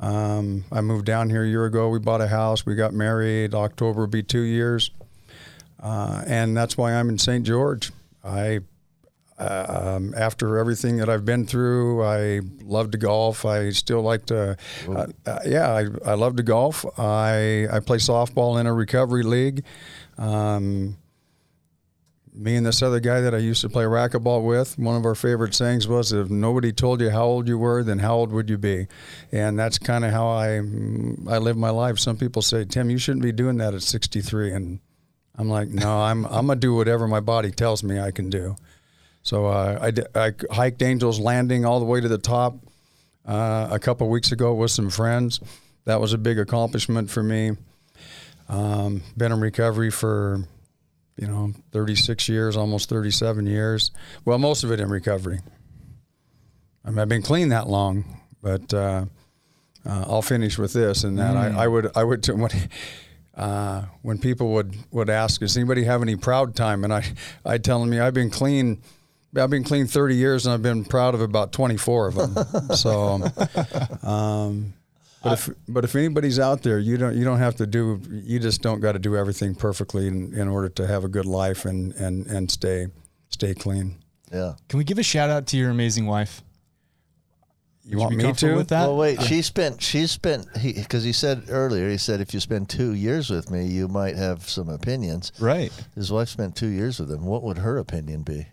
Um, 0.00 0.64
I 0.72 0.80
moved 0.80 1.06
down 1.06 1.30
here 1.30 1.44
a 1.44 1.48
year 1.48 1.66
ago. 1.66 1.88
We 1.90 2.00
bought 2.00 2.22
a 2.22 2.26
house. 2.26 2.66
We 2.66 2.74
got 2.74 2.92
married. 2.92 3.54
October 3.54 4.00
will 4.00 4.06
be 4.08 4.22
two 4.22 4.40
years, 4.40 4.90
uh, 5.80 6.24
and 6.26 6.56
that's 6.56 6.76
why 6.76 6.94
I'm 6.94 7.08
in 7.08 7.18
St. 7.18 7.46
George. 7.46 7.92
I 8.24 8.60
um, 9.38 10.14
after 10.16 10.58
everything 10.58 10.98
that 10.98 11.08
I've 11.08 11.24
been 11.24 11.46
through, 11.46 12.04
I 12.04 12.40
love 12.62 12.92
to 12.92 12.98
golf. 12.98 13.44
I 13.44 13.70
still 13.70 14.02
like 14.02 14.26
to, 14.26 14.56
uh, 14.88 15.06
uh, 15.26 15.38
yeah, 15.44 15.72
I, 15.72 15.86
I 16.04 16.14
love 16.14 16.36
to 16.36 16.44
golf. 16.44 16.84
I, 16.98 17.66
I 17.70 17.80
play 17.80 17.98
softball 17.98 18.60
in 18.60 18.66
a 18.66 18.72
recovery 18.72 19.24
league. 19.24 19.64
Um, 20.16 20.96
me 22.34 22.56
and 22.56 22.64
this 22.64 22.82
other 22.82 23.00
guy 23.00 23.20
that 23.20 23.34
I 23.34 23.38
used 23.38 23.60
to 23.60 23.68
play 23.68 23.84
racquetball 23.84 24.44
with, 24.44 24.78
one 24.78 24.96
of 24.96 25.04
our 25.04 25.14
favorite 25.14 25.54
sayings 25.54 25.86
was, 25.86 26.12
"If 26.12 26.30
nobody 26.30 26.72
told 26.72 27.00
you 27.00 27.10
how 27.10 27.24
old 27.24 27.46
you 27.48 27.58
were, 27.58 27.82
then 27.82 27.98
how 27.98 28.16
old 28.16 28.32
would 28.32 28.48
you 28.48 28.58
be?" 28.58 28.86
And 29.30 29.58
that's 29.58 29.78
kind 29.78 30.04
of 30.04 30.12
how 30.12 30.28
I 30.28 30.56
I 30.56 31.38
live 31.38 31.56
my 31.56 31.70
life. 31.70 31.98
Some 31.98 32.16
people 32.16 32.42
say, 32.42 32.64
"Tim, 32.64 32.90
you 32.90 32.98
shouldn't 32.98 33.22
be 33.22 33.32
doing 33.32 33.58
that 33.58 33.74
at 33.74 33.82
63," 33.82 34.52
and 34.52 34.80
I'm 35.36 35.48
like, 35.48 35.68
"No, 35.68 36.00
I'm 36.00 36.24
I'm 36.26 36.46
gonna 36.46 36.56
do 36.56 36.74
whatever 36.74 37.06
my 37.06 37.20
body 37.20 37.50
tells 37.50 37.82
me 37.82 38.00
I 38.00 38.10
can 38.10 38.30
do." 38.30 38.56
So 39.22 39.46
uh, 39.46 39.90
I, 40.16 40.20
I 40.20 40.32
hiked 40.50 40.82
Angels 40.82 41.20
Landing 41.20 41.64
all 41.64 41.78
the 41.78 41.86
way 41.86 42.00
to 42.00 42.08
the 42.08 42.18
top 42.18 42.56
uh, 43.26 43.68
a 43.70 43.78
couple 43.78 44.08
weeks 44.08 44.32
ago 44.32 44.52
with 44.54 44.70
some 44.70 44.90
friends. 44.90 45.40
That 45.84 46.00
was 46.00 46.12
a 46.12 46.18
big 46.18 46.38
accomplishment 46.38 47.10
for 47.10 47.22
me. 47.22 47.52
Um, 48.48 49.02
been 49.16 49.32
in 49.32 49.40
recovery 49.40 49.90
for, 49.90 50.44
you 51.16 51.26
know, 51.26 51.52
36 51.72 52.28
years, 52.28 52.56
almost 52.56 52.88
37 52.88 53.46
years. 53.46 53.90
Well, 54.24 54.38
most 54.38 54.64
of 54.64 54.72
it 54.72 54.80
in 54.80 54.88
recovery. 54.88 55.40
I 56.84 56.90
mean, 56.90 56.98
I've 56.98 57.08
been 57.08 57.22
clean 57.22 57.50
that 57.50 57.68
long, 57.68 58.04
but 58.42 58.72
uh, 58.74 59.06
uh, 59.86 60.04
I'll 60.08 60.22
finish 60.22 60.58
with 60.58 60.72
this 60.72 61.04
and 61.04 61.18
that. 61.18 61.36
I, 61.36 61.64
I 61.64 61.68
would, 61.68 61.90
I 61.96 62.04
would, 62.04 62.26
when, 62.28 62.50
uh, 63.34 63.84
when 64.02 64.18
people 64.18 64.52
would, 64.52 64.74
would 64.90 65.10
ask, 65.10 65.40
does 65.40 65.56
anybody 65.56 65.84
have 65.84 66.02
any 66.02 66.16
proud 66.16 66.56
time? 66.56 66.84
And 66.84 66.92
I, 66.92 67.04
I 67.44 67.58
tell 67.58 67.84
them, 67.84 68.00
I've 68.00 68.14
been 68.14 68.30
clean. 68.30 68.82
I've 69.34 69.48
been 69.48 69.64
clean 69.64 69.86
30 69.86 70.14
years 70.14 70.44
and 70.44 70.52
I've 70.52 70.62
been 70.62 70.84
proud 70.84 71.14
of 71.14 71.22
about 71.22 71.52
24 71.52 72.08
of 72.08 72.14
them. 72.16 72.70
so, 72.76 73.22
um, 74.02 74.74
but 75.22 75.32
if 75.34 75.50
but 75.68 75.84
if 75.84 75.94
anybody's 75.94 76.38
out 76.38 76.62
there, 76.62 76.78
you 76.78 76.96
don't 76.96 77.16
you 77.16 77.24
don't 77.24 77.38
have 77.38 77.56
to 77.56 77.66
do 77.66 78.00
you 78.10 78.38
just 78.38 78.62
don't 78.62 78.80
got 78.80 78.92
to 78.92 78.98
do 78.98 79.16
everything 79.16 79.54
perfectly 79.54 80.08
in, 80.08 80.34
in 80.34 80.48
order 80.48 80.68
to 80.70 80.86
have 80.86 81.04
a 81.04 81.08
good 81.08 81.26
life 81.26 81.64
and, 81.64 81.92
and, 81.94 82.26
and 82.26 82.50
stay 82.50 82.88
stay 83.28 83.54
clean. 83.54 83.96
Yeah. 84.32 84.54
Can 84.68 84.78
we 84.78 84.84
give 84.84 84.98
a 84.98 85.02
shout 85.02 85.30
out 85.30 85.46
to 85.48 85.56
your 85.56 85.70
amazing 85.70 86.06
wife? 86.06 86.42
You 87.84 87.98
want 87.98 88.10
be 88.10 88.16
me 88.16 88.32
to? 88.32 88.54
with 88.54 88.68
that? 88.68 88.86
Well, 88.86 88.96
wait. 88.96 89.20
She 89.22 89.42
spent. 89.42 89.82
She 89.82 90.06
spent. 90.06 90.56
He 90.56 90.72
because 90.72 91.02
he 91.02 91.12
said 91.12 91.44
earlier. 91.48 91.88
He 91.88 91.98
said 91.98 92.20
if 92.20 92.32
you 92.32 92.38
spend 92.38 92.68
two 92.68 92.94
years 92.94 93.28
with 93.28 93.50
me, 93.50 93.66
you 93.66 93.88
might 93.88 94.16
have 94.16 94.48
some 94.48 94.68
opinions. 94.68 95.32
Right. 95.40 95.72
His 95.96 96.12
wife 96.12 96.28
spent 96.28 96.54
two 96.54 96.68
years 96.68 97.00
with 97.00 97.10
him. 97.10 97.26
What 97.26 97.42
would 97.42 97.58
her 97.58 97.78
opinion 97.78 98.22
be? 98.22 98.46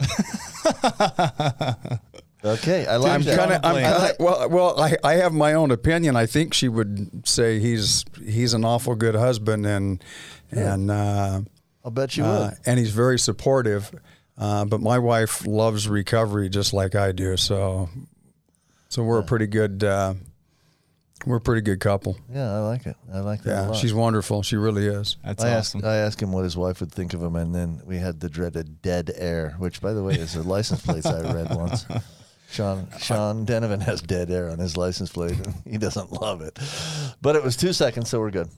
okay, 2.44 2.86
I 2.86 2.96
like 2.96 3.12
I'm 3.12 3.22
that. 3.22 3.38
kind 3.38 3.52
of. 3.52 3.60
I'm 3.64 3.76
I 3.76 3.82
kinda, 3.82 3.98
like- 3.98 4.20
well. 4.20 4.48
Well, 4.48 4.80
I, 4.80 4.96
I 5.02 5.14
have 5.14 5.32
my 5.32 5.54
own 5.54 5.70
opinion. 5.70 6.16
I 6.16 6.26
think 6.26 6.54
she 6.54 6.68
would 6.68 7.26
say 7.26 7.58
he's 7.60 8.04
he's 8.24 8.54
an 8.54 8.64
awful 8.64 8.94
good 8.94 9.14
husband 9.14 9.66
and 9.66 10.02
and 10.50 10.90
uh, 10.90 11.40
I'll 11.84 11.90
bet 11.90 12.16
you 12.16 12.24
uh, 12.24 12.48
would. 12.50 12.58
and 12.66 12.78
he's 12.78 12.90
very 12.90 13.18
supportive. 13.18 13.92
Uh, 14.36 14.64
but 14.64 14.80
my 14.80 14.98
wife 14.98 15.46
loves 15.46 15.88
recovery 15.88 16.48
just 16.48 16.72
like 16.72 16.94
I 16.94 17.12
do. 17.12 17.36
So 17.36 17.88
so 18.88 19.02
we're 19.02 19.20
a 19.20 19.24
pretty 19.24 19.46
good. 19.46 19.82
Uh, 19.84 20.14
we're 21.26 21.36
a 21.36 21.40
pretty 21.40 21.62
good 21.62 21.80
couple. 21.80 22.18
Yeah, 22.30 22.52
I 22.54 22.58
like 22.58 22.84
it. 22.84 22.96
I 23.10 23.20
like 23.20 23.42
that 23.44 23.50
a 23.50 23.54
Yeah, 23.62 23.66
lot. 23.68 23.76
she's 23.76 23.94
wonderful. 23.94 24.42
She 24.42 24.56
really 24.56 24.86
is. 24.86 25.16
That's 25.24 25.42
I 25.42 25.54
awesome. 25.56 25.78
asked, 25.78 25.86
I 25.86 25.96
asked 25.96 26.20
him 26.20 26.32
what 26.32 26.44
his 26.44 26.54
wife 26.54 26.80
would 26.80 26.92
think 26.92 27.14
of 27.14 27.22
him, 27.22 27.34
and 27.36 27.54
then 27.54 27.80
we 27.86 27.96
had 27.96 28.20
the 28.20 28.28
dreaded 28.28 28.82
dead 28.82 29.10
air, 29.16 29.54
which, 29.58 29.80
by 29.80 29.94
the 29.94 30.02
way, 30.02 30.14
is 30.16 30.34
a 30.36 30.42
license 30.42 30.82
plate 30.82 31.06
I 31.06 31.20
read 31.32 31.54
once. 31.54 31.86
Sean 32.54 32.86
Sean 33.00 33.44
Denovan 33.44 33.82
has 33.82 34.00
dead 34.00 34.30
air 34.30 34.48
on 34.48 34.60
his 34.60 34.76
license 34.76 35.10
plate, 35.10 35.32
and 35.44 35.54
he 35.68 35.76
doesn't 35.76 36.12
love 36.12 36.40
it. 36.40 36.56
But 37.20 37.34
it 37.34 37.42
was 37.42 37.56
two 37.56 37.72
seconds, 37.72 38.08
so 38.08 38.20
we're 38.20 38.30
good. 38.30 38.48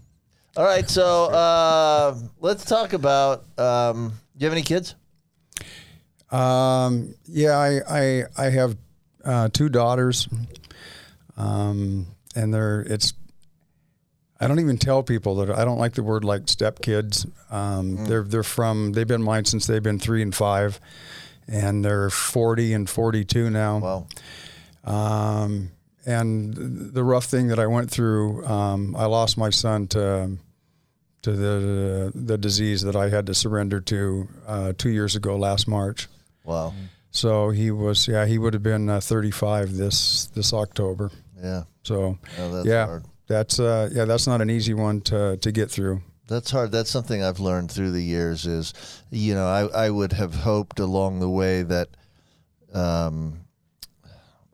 All 0.55 0.65
right, 0.65 0.89
so 0.89 1.25
uh, 1.27 2.15
let's 2.41 2.65
talk 2.67 2.93
about. 2.93 3.45
Um, 3.59 4.09
do 4.37 4.45
you 4.45 4.47
have 4.47 4.53
any 4.53 4.63
kids? 4.63 4.95
Um, 6.31 7.15
yeah, 7.25 7.57
I 7.57 7.81
I, 7.89 8.23
I 8.37 8.51
have 8.51 8.77
uh, 9.25 9.49
two 9.53 9.69
daughters, 9.71 10.29
um, 11.37 12.07
and 12.35 12.53
they're 12.53 12.81
it's. 12.83 13.15
I 14.39 14.47
don't 14.49 14.61
even 14.61 14.77
tell 14.77 15.03
people 15.03 15.37
that 15.37 15.51
I 15.51 15.65
don't 15.65 15.79
like 15.79 15.95
the 15.95 16.03
word 16.03 16.23
like 16.23 16.43
stepkids. 16.43 17.27
Um, 17.51 18.05
They're 18.05 18.23
they're 18.23 18.43
from 18.43 18.93
they've 18.93 19.09
been 19.09 19.23
mine 19.23 19.47
since 19.47 19.67
they've 19.67 19.83
been 19.83 19.99
three 19.99 20.21
and 20.21 20.35
five, 20.35 20.79
and 21.49 21.85
they're 21.85 22.11
forty 22.11 22.73
and 22.73 22.89
forty 22.89 23.25
two 23.25 23.51
now. 23.51 23.79
Well, 23.79 24.09
Um, 24.85 25.71
and 26.05 26.55
the 26.95 27.03
rough 27.03 27.25
thing 27.25 27.49
that 27.49 27.59
I 27.59 27.67
went 27.67 27.91
through, 27.91 28.47
um, 28.47 28.95
I 28.95 29.07
lost 29.07 29.37
my 29.37 29.51
son 29.51 29.89
to 29.89 30.37
to 31.23 31.33
the 31.33 32.13
the 32.15 32.39
disease 32.39 32.83
that 32.83 32.95
I 32.95 33.09
had 33.09 33.27
to 33.27 33.35
surrender 33.35 33.81
to 33.81 34.29
uh, 34.47 34.73
two 34.79 34.91
years 34.91 35.17
ago, 35.17 35.37
last 35.37 35.67
March. 35.67 36.07
wow, 36.45 36.73
So 37.11 37.51
he 37.51 37.71
was, 37.73 38.07
yeah, 38.07 38.27
he 38.27 38.39
would 38.39 38.55
have 38.55 38.63
been 38.63 38.89
uh, 38.89 39.01
35 39.01 39.73
this 39.77 40.27
this 40.35 40.53
October. 40.53 41.11
yeah, 41.43 41.65
So 41.83 42.19
Oh, 42.39 42.53
that's 42.55 42.67
yeah, 42.69 42.87
hard. 42.87 43.05
that's 43.27 43.59
uh, 43.59 43.89
yeah, 43.93 44.05
that's 44.05 44.29
not 44.29 44.41
an 44.41 44.51
easy 44.51 44.75
one 44.75 45.01
to 45.03 45.37
to 45.39 45.51
get 45.51 45.69
through. 45.71 46.03
That's 46.29 46.51
hard. 46.51 46.73
That's 46.73 46.91
something 46.91 47.23
I've 47.23 47.39
learned 47.41 47.71
through 47.71 47.93
the 47.93 48.03
years. 48.03 48.47
Is 48.47 48.75
you 49.11 49.35
know, 49.35 49.47
I, 49.47 49.87
I 49.87 49.91
would 49.91 50.13
have 50.13 50.35
hoped 50.35 50.81
along 50.81 51.21
the 51.21 51.31
way 51.31 51.63
that 51.63 51.89
um, 52.75 53.41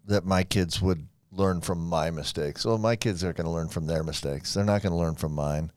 that 0.06 0.24
my 0.24 0.44
kids 0.44 0.80
would 0.82 1.06
learn 1.30 1.60
from 1.60 1.86
my 1.88 2.10
mistakes. 2.10 2.64
Well, 2.64 2.78
my 2.78 2.96
kids 2.96 3.24
are 3.24 3.32
going 3.32 3.46
to 3.46 3.50
learn 3.50 3.68
from 3.68 3.86
their 3.86 4.02
mistakes. 4.02 4.52
They're 4.54 4.64
not 4.64 4.82
going 4.82 4.92
to 4.92 4.98
learn 4.98 5.14
from 5.14 5.32
mine, 5.34 5.72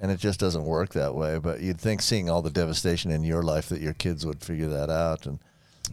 and 0.00 0.10
it 0.10 0.18
just 0.18 0.40
doesn't 0.40 0.64
work 0.64 0.94
that 0.94 1.14
way. 1.14 1.38
But 1.38 1.60
you'd 1.60 1.80
think, 1.80 2.00
seeing 2.02 2.30
all 2.30 2.40
the 2.42 2.50
devastation 2.50 3.10
in 3.10 3.22
your 3.22 3.42
life, 3.42 3.68
that 3.68 3.80
your 3.82 3.92
kids 3.94 4.24
would 4.24 4.42
figure 4.42 4.68
that 4.68 4.88
out, 4.88 5.26
and 5.26 5.38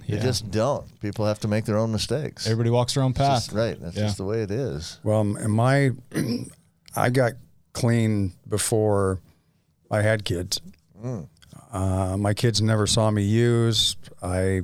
they 0.07 0.19
just 0.19 0.49
don't. 0.51 0.99
People 1.01 1.25
have 1.25 1.39
to 1.41 1.47
make 1.49 1.65
their 1.65 1.77
own 1.77 1.91
mistakes. 1.91 2.47
Everybody 2.47 2.69
walks 2.69 2.93
their 2.93 3.03
own 3.03 3.13
path. 3.13 3.47
just- 3.47 3.51
right. 3.51 3.77
That's 3.81 3.95
Yeah. 3.97 4.03
just 4.03 4.17
the 4.17 4.23
way 4.25 4.41
it 4.41 4.51
is. 4.51 4.99
Well, 5.03 5.19
and 5.21 5.51
my 5.51 5.91
I 6.95 7.09
got 7.09 7.33
clean 7.73 8.31
before 8.47 9.19
I 9.93 10.01
had 10.01 10.25
kids. 10.25 10.59
Uh, 11.71 12.17
my 12.17 12.33
kids 12.33 12.61
never 12.61 12.87
saw 12.87 13.11
me 13.11 13.23
use. 13.23 13.95
I, 14.21 14.61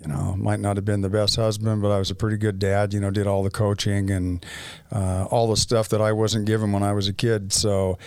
you 0.00 0.06
know, 0.06 0.34
might 0.36 0.60
not 0.60 0.76
have 0.76 0.84
been 0.84 1.00
the 1.00 1.08
best 1.08 1.36
husband, 1.36 1.82
but 1.82 1.90
I 1.90 1.98
was 1.98 2.10
a 2.10 2.14
pretty 2.14 2.36
good 2.36 2.58
dad. 2.58 2.94
You 2.94 3.00
know, 3.00 3.10
did 3.10 3.26
all 3.26 3.42
the 3.42 3.50
coaching 3.50 4.10
and 4.10 4.44
uh, 4.92 5.24
all 5.30 5.48
the 5.48 5.56
stuff 5.56 5.88
that 5.90 6.00
I 6.00 6.12
wasn't 6.12 6.46
given 6.46 6.72
when 6.72 6.82
I 6.82 6.92
was 6.92 7.08
a 7.08 7.12
kid. 7.12 7.52
So. 7.52 7.98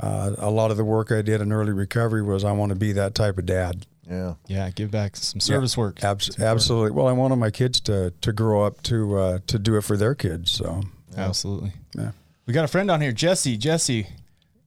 Uh, 0.00 0.34
a 0.38 0.50
lot 0.50 0.72
of 0.72 0.76
the 0.76 0.82
work 0.84 1.12
I 1.12 1.22
did 1.22 1.40
in 1.40 1.52
early 1.52 1.70
recovery 1.70 2.20
was 2.20 2.42
I 2.44 2.50
want 2.50 2.70
to 2.70 2.74
be 2.74 2.90
that 2.94 3.14
type 3.14 3.38
of 3.38 3.46
dad. 3.46 3.86
Yeah. 4.10 4.34
Yeah, 4.48 4.68
give 4.70 4.90
back 4.90 5.14
some 5.14 5.38
service 5.38 5.76
work. 5.76 6.02
Abs- 6.02 6.36
absolutely. 6.40 6.90
Well, 6.90 7.06
I 7.06 7.12
wanted 7.12 7.36
my 7.36 7.52
kids 7.52 7.78
to 7.82 8.12
to 8.20 8.32
grow 8.32 8.64
up 8.64 8.82
to 8.82 9.16
uh, 9.16 9.38
to 9.46 9.56
do 9.56 9.76
it 9.76 9.82
for 9.82 9.96
their 9.96 10.16
kids. 10.16 10.50
So 10.50 10.82
Absolutely. 11.16 11.74
yeah. 11.96 12.10
We 12.44 12.52
got 12.52 12.64
a 12.64 12.68
friend 12.68 12.90
on 12.90 13.00
here, 13.00 13.12
Jesse. 13.12 13.56
Jesse, 13.56 14.08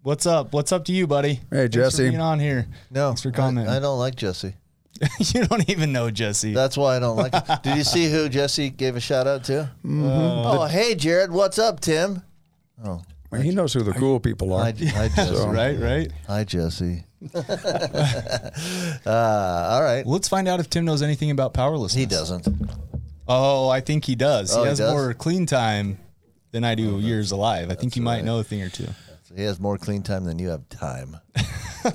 what's 0.04 0.26
up? 0.26 0.54
What's 0.54 0.72
up 0.72 0.86
to 0.86 0.92
you, 0.94 1.08
buddy? 1.08 1.34
Hey, 1.36 1.68
Thanks 1.68 1.76
for 1.76 1.82
Jesse. 1.82 2.10
being 2.10 2.22
on 2.22 2.40
here. 2.40 2.68
No, 2.92 3.10
Thanks 3.10 3.24
for 3.24 3.32
I- 3.42 3.78
I, 3.78 3.80
don't 3.80 4.00
like 4.00 4.16
Jesse. 4.16 4.56
you 5.20 5.46
don't 5.46 5.70
even 5.70 5.92
know 5.92 6.10
Jesse. 6.10 6.54
That's 6.54 6.76
why 6.78 6.96
I 6.96 7.00
don't 7.00 7.18
like 7.18 7.34
it. 7.34 7.44
Did 7.64 7.78
you 7.78 7.84
see 7.84 8.10
who 8.12 8.30
Jesse 8.30 8.70
gave 8.70 8.96
a 8.96 9.00
shout 9.00 9.28
out 9.28 9.44
to? 9.46 9.70
Oh, 9.88 10.66
hey, 10.66 10.96
Jared. 10.96 11.32
What's 11.32 11.60
up, 11.60 11.80
Tim? 11.80 12.24
Oh, 12.84 13.02
Well, 13.32 13.42
he 13.42 13.52
knows 13.52 13.74
who 13.74 13.84
the 13.84 13.94
cool 13.94 14.20
people 14.20 14.54
are. 14.54 14.64
hi, 14.64 14.72
hi 14.72 15.08
Jesse. 15.16 15.48
right, 15.48 15.78
right. 15.80 16.12
Hi, 16.28 16.44
Jesse. 16.44 17.04
uh, 17.36 17.42
all 19.06 19.84
right. 19.84 20.04
Let's 20.06 20.28
find 20.28 20.48
out 20.48 20.60
if 20.60 20.70
Tim 20.70 20.86
knows 20.86 21.02
anything 21.02 21.32
about 21.32 21.54
powerlessness. 21.54 22.00
He 22.00 22.06
doesn't. 22.06 22.48
Oh, 23.28 23.70
I 23.70 23.82
think 23.82 24.06
he 24.06 24.16
does. 24.16 24.56
Oh, 24.56 24.60
he 24.60 24.64
he 24.66 24.70
has 24.70 24.78
does? 24.80 24.92
more 24.92 25.14
clean 25.14 25.46
time 25.46 26.00
than 26.52 26.64
I 26.64 26.76
do 26.76 27.00
years 27.00 27.32
alive. 27.32 27.70
I 27.70 27.76
think 27.76 27.94
he 27.94 28.00
might 28.00 28.18
right. 28.18 28.26
know 28.26 28.40
a 28.40 28.44
thing 28.44 28.62
or 28.62 28.70
two. 28.70 28.88
He 29.38 29.44
has 29.44 29.60
more 29.60 29.78
clean 29.78 30.02
time 30.02 30.24
than 30.26 30.40
you 30.40 30.50
have 30.50 30.68
time. 30.68 31.16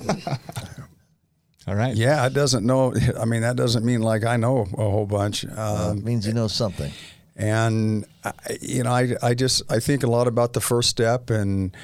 All 1.67 1.75
right. 1.75 1.93
Yeah, 1.95 2.25
it 2.25 2.33
doesn't 2.33 2.65
know. 2.65 2.93
I 3.19 3.25
mean, 3.25 3.41
that 3.41 3.57
doesn't 3.57 3.85
mean 3.85 4.01
like 4.01 4.23
I 4.25 4.37
know 4.37 4.61
a 4.61 4.89
whole 4.89 5.05
bunch. 5.05 5.45
Uh, 5.45 5.89
Um, 5.91 5.97
it 5.99 6.03
means 6.05 6.25
you 6.25 6.33
know 6.33 6.47
something. 6.47 6.91
and 7.35 8.05
I, 8.23 8.31
you 8.61 8.83
know, 8.83 8.91
I, 8.91 9.15
I 9.21 9.33
just 9.33 9.61
I 9.69 9.79
think 9.79 10.03
a 10.03 10.07
lot 10.07 10.27
about 10.27 10.53
the 10.53 10.61
first 10.61 10.89
step 10.89 11.29
and 11.29 11.75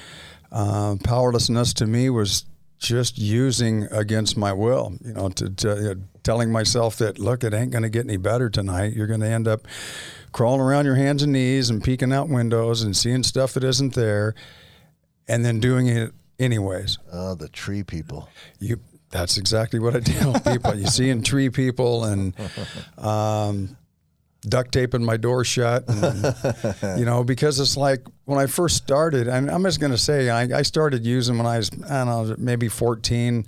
uh, 0.50 0.96
powerlessness 1.04 1.74
to 1.74 1.86
me 1.86 2.08
was 2.10 2.46
just 2.78 3.18
using 3.18 3.84
against 3.90 4.36
my 4.38 4.52
will. 4.54 4.94
You 5.04 5.12
know, 5.12 5.28
to, 5.28 5.50
to 5.50 5.90
uh, 5.90 5.94
telling 6.22 6.50
myself 6.50 6.96
that 6.96 7.18
look, 7.18 7.44
it 7.44 7.52
ain't 7.52 7.70
going 7.70 7.82
to 7.82 7.90
get 7.90 8.06
any 8.06 8.16
better 8.16 8.48
tonight. 8.48 8.94
You're 8.94 9.06
going 9.06 9.20
to 9.20 9.28
end 9.28 9.46
up 9.46 9.66
crawling 10.32 10.60
around 10.60 10.86
your 10.86 10.94
hands 10.94 11.22
and 11.22 11.32
knees 11.32 11.68
and 11.70 11.82
peeking 11.84 12.12
out 12.12 12.28
windows 12.30 12.82
and 12.82 12.96
seeing 12.96 13.22
stuff 13.22 13.52
that 13.54 13.64
isn't 13.64 13.94
there, 13.94 14.34
and 15.30 15.44
then 15.44 15.60
doing 15.60 15.86
it 15.86 16.12
anyways. 16.38 16.98
Oh, 17.12 17.34
the 17.34 17.48
tree 17.48 17.82
people. 17.82 18.28
You 18.58 18.80
that's 19.10 19.38
exactly 19.38 19.78
what 19.80 19.96
I 19.96 20.00
tell 20.00 20.38
people. 20.52 20.74
You 20.74 20.86
see 20.86 21.08
in 21.10 21.22
tree 21.22 21.48
people 21.50 22.04
and 22.04 22.34
um, 22.98 23.76
duct 24.42 24.72
taping 24.72 25.04
my 25.04 25.16
door 25.16 25.44
shut, 25.44 25.84
and, 25.88 26.34
you 26.98 27.04
know, 27.04 27.24
because 27.24 27.58
it's 27.60 27.76
like 27.76 28.06
when 28.26 28.38
I 28.38 28.46
first 28.46 28.76
started. 28.76 29.26
And 29.28 29.50
I'm 29.50 29.62
just 29.64 29.80
going 29.80 29.92
to 29.92 29.98
say 29.98 30.30
I, 30.30 30.42
I 30.58 30.62
started 30.62 31.04
using 31.04 31.36
when 31.38 31.46
I 31.46 31.56
was 31.58 31.70
I 31.90 32.04
don't 32.04 32.28
know 32.28 32.34
maybe 32.38 32.68
14. 32.68 33.46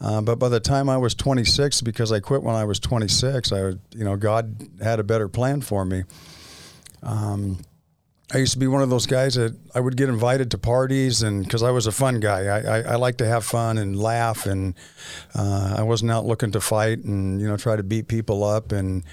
Uh, 0.00 0.20
but 0.20 0.36
by 0.36 0.48
the 0.48 0.58
time 0.58 0.88
I 0.88 0.96
was 0.96 1.14
26, 1.14 1.80
because 1.82 2.10
I 2.10 2.18
quit 2.18 2.42
when 2.42 2.56
I 2.56 2.64
was 2.64 2.80
26, 2.80 3.52
I, 3.52 3.62
would- 3.62 3.80
you 3.94 4.04
know, 4.04 4.16
God 4.16 4.68
had 4.82 4.98
a 4.98 5.04
better 5.04 5.28
plan 5.28 5.60
for 5.60 5.84
me. 5.84 6.02
I 8.34 8.38
used 8.38 8.52
to 8.54 8.58
be 8.58 8.66
one 8.66 8.82
of 8.82 8.88
those 8.88 9.06
guys 9.06 9.34
that 9.34 9.54
I 9.74 9.80
would 9.80 9.96
get 9.96 10.08
invited 10.08 10.50
to 10.52 10.58
parties, 10.58 11.22
and 11.22 11.44
because 11.44 11.62
I 11.62 11.70
was 11.70 11.86
a 11.86 11.92
fun 11.92 12.20
guy, 12.20 12.46
I, 12.46 12.60
I, 12.60 12.80
I 12.92 12.94
like 12.96 13.18
to 13.18 13.26
have 13.26 13.44
fun 13.44 13.76
and 13.78 13.98
laugh, 13.98 14.46
and 14.46 14.74
uh, 15.34 15.74
I 15.78 15.82
wasn't 15.82 16.10
out 16.12 16.24
looking 16.24 16.50
to 16.52 16.60
fight 16.60 17.00
and 17.04 17.40
you 17.40 17.46
know 17.48 17.56
try 17.56 17.76
to 17.76 17.82
beat 17.82 18.08
people 18.08 18.42
up, 18.42 18.72
and 18.72 19.04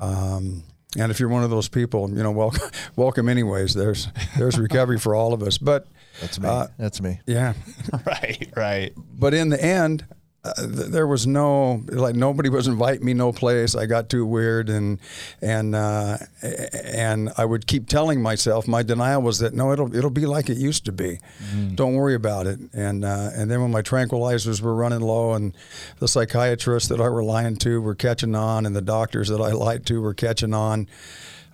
um, 0.00 0.64
and 0.98 1.10
if 1.12 1.20
you're 1.20 1.28
one 1.28 1.44
of 1.44 1.50
those 1.50 1.68
people, 1.68 2.10
you 2.10 2.22
know, 2.22 2.32
welcome 2.32 2.68
welcome 2.96 3.28
anyways. 3.28 3.74
There's 3.74 4.08
there's 4.36 4.58
recovery 4.58 4.98
for 4.98 5.14
all 5.14 5.32
of 5.32 5.42
us, 5.42 5.58
but 5.58 5.86
That's 6.20 6.40
me. 6.40 6.48
Uh, 6.48 6.66
That's 6.78 7.00
me. 7.00 7.20
Yeah. 7.26 7.54
right, 8.06 8.50
right. 8.56 8.92
but 8.96 9.32
in 9.34 9.48
the 9.50 9.62
end, 9.62 10.00
th- 10.00 10.10
there 10.58 11.06
was 11.06 11.26
no 11.26 11.82
like 11.88 12.14
nobody 12.14 12.48
was 12.48 12.66
inviting 12.66 13.04
me 13.04 13.14
no 13.14 13.32
place. 13.32 13.74
I 13.74 13.86
got 13.86 14.08
too 14.08 14.26
weird, 14.26 14.68
and 14.68 14.98
and 15.40 15.74
uh, 15.74 16.18
and 16.42 17.30
I 17.36 17.44
would 17.44 17.66
keep 17.66 17.88
telling 17.88 18.22
myself 18.22 18.66
my 18.68 18.82
denial 18.82 19.22
was 19.22 19.38
that 19.38 19.54
no, 19.54 19.72
it'll 19.72 19.94
it'll 19.94 20.10
be 20.10 20.26
like 20.26 20.48
it 20.48 20.58
used 20.58 20.84
to 20.86 20.92
be. 20.92 21.18
Don't 21.74 21.94
worry 21.94 22.14
about 22.14 22.46
it. 22.46 22.58
And 22.72 23.04
uh, 23.04 23.30
and 23.34 23.50
then 23.50 23.62
when 23.62 23.70
my 23.70 23.82
tranquilizers 23.82 24.60
were 24.60 24.74
running 24.74 25.00
low, 25.00 25.34
and 25.34 25.54
the 25.98 26.08
psychiatrists 26.08 26.88
that 26.88 27.00
I 27.00 27.08
were 27.08 27.24
lying 27.24 27.56
to 27.56 27.80
were 27.80 27.94
catching 27.94 28.34
on, 28.34 28.66
and 28.66 28.74
the 28.74 28.82
doctors 28.82 29.28
that 29.28 29.40
I 29.40 29.52
lied 29.52 29.86
to 29.86 30.00
were 30.00 30.14
catching 30.14 30.54
on, 30.54 30.88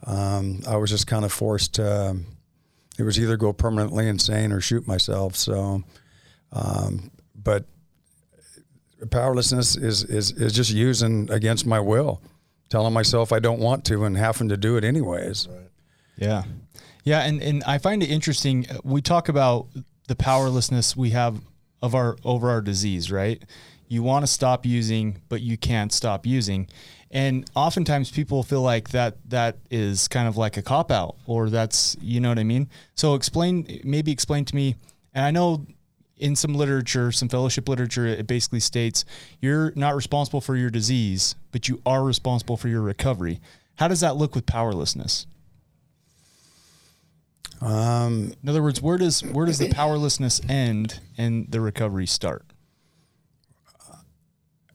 um, 0.07 0.61
I 0.69 0.77
was 0.77 0.91
just 0.91 1.07
kind 1.07 1.25
of 1.25 1.33
forced 1.33 1.75
to. 1.75 2.17
It 2.99 3.05
was 3.05 3.19
either 3.19 3.37
go 3.37 3.53
permanently 3.53 4.07
insane 4.07 4.53
or 4.53 4.61
shoot 4.61 4.87
myself. 4.87 5.35
So, 5.35 5.83
um, 6.53 7.11
but 7.35 7.65
powerlessness 9.11 9.77
is, 9.77 10.05
is 10.05 10.33
is 10.33 10.53
just 10.53 10.71
using 10.71 11.31
against 11.31 11.67
my 11.67 11.81
will, 11.81 12.21
telling 12.69 12.93
myself 12.93 13.33
I 13.33 13.39
don't 13.39 13.61
want 13.61 13.85
to 13.87 14.05
and 14.05 14.17
having 14.17 14.49
to 14.49 14.57
do 14.57 14.77
it 14.77 14.85
anyways. 14.85 15.49
Yeah. 16.17 16.45
Yeah. 17.05 17.21
And, 17.21 17.43
and 17.43 17.65
I 17.65 17.79
find 17.79 18.03
it 18.03 18.11
interesting. 18.11 18.67
uh, 18.71 18.79
We 18.85 19.03
talk 19.03 19.29
about 19.29 19.67
the 20.09 20.15
powerlessness 20.15 20.97
we 20.97 21.11
have 21.11 21.41
of 21.81 21.95
our 21.95 22.17
over 22.25 22.49
our 22.51 22.61
disease, 22.61 23.11
right? 23.11 23.43
You 23.89 24.03
want 24.03 24.23
to 24.25 24.27
stop 24.27 24.65
using, 24.65 25.21
but 25.29 25.41
you 25.41 25.57
can't 25.57 25.93
stop 25.93 26.27
using. 26.27 26.69
And 27.11 27.45
oftentimes 27.55 28.11
people 28.11 28.43
feel 28.43 28.63
like 28.63 28.91
that 28.91 29.17
that 29.29 29.59
is 29.71 30.09
kind 30.09 30.27
of 30.29 30.37
like 30.37 30.57
a 30.57 30.63
cop 30.63 30.91
out 30.91 31.17
or 31.27 31.51
that's 31.51 31.97
you 32.01 32.21
know 32.21 32.31
what 32.31 32.39
I 32.39 32.45
mean? 32.45 32.69
So 32.95 33.15
explain 33.15 33.81
maybe 33.85 34.11
explain 34.11 34.45
to 34.47 34.55
me 34.55 34.77
and 35.13 35.25
I 35.27 35.31
know 35.31 35.67
in 36.23 36.37
some 36.37 36.55
literature, 36.55 37.11
some 37.13 37.29
fellowship 37.29 37.69
literature, 37.69 38.07
it 38.07 38.27
basically 38.27 38.61
states 38.61 39.05
you're 39.41 39.73
not 39.75 39.95
responsible 39.97 40.41
for 40.41 40.57
your 40.57 40.71
disease, 40.71 41.35
but 41.51 41.69
you 41.69 41.83
are 41.85 42.05
responsible 42.05 42.57
for 42.57 42.69
your 42.69 42.81
recovery. 42.81 43.41
How 43.77 43.89
does 43.89 44.01
that 44.01 44.17
look 44.17 44.35
with 44.35 44.47
powerlessness? 44.47 45.27
Um, 47.61 48.33
In 48.43 48.49
other 48.49 48.63
words, 48.63 48.81
where 48.81 48.99
does 48.99 49.21
where 49.21 49.47
does 49.47 49.59
the 49.59 49.71
powerlessness 49.71 50.41
end 50.49 51.01
and 51.19 51.51
the 51.51 51.61
recovery 51.61 52.07
start? 52.07 52.45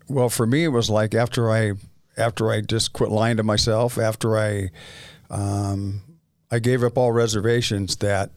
well, 0.09 0.29
for 0.29 0.45
me, 0.45 0.63
it 0.63 0.69
was 0.69 0.89
like 0.89 1.13
after 1.13 1.51
I 1.51 1.73
after 2.17 2.49
I 2.49 2.61
just 2.61 2.93
quit 2.93 3.09
lying 3.09 3.37
to 3.37 3.43
myself, 3.43 3.97
after 3.97 4.37
I 4.37 4.69
um, 5.29 6.01
I 6.49 6.59
gave 6.59 6.83
up 6.83 6.97
all 6.97 7.11
reservations 7.11 7.97
that 7.97 8.31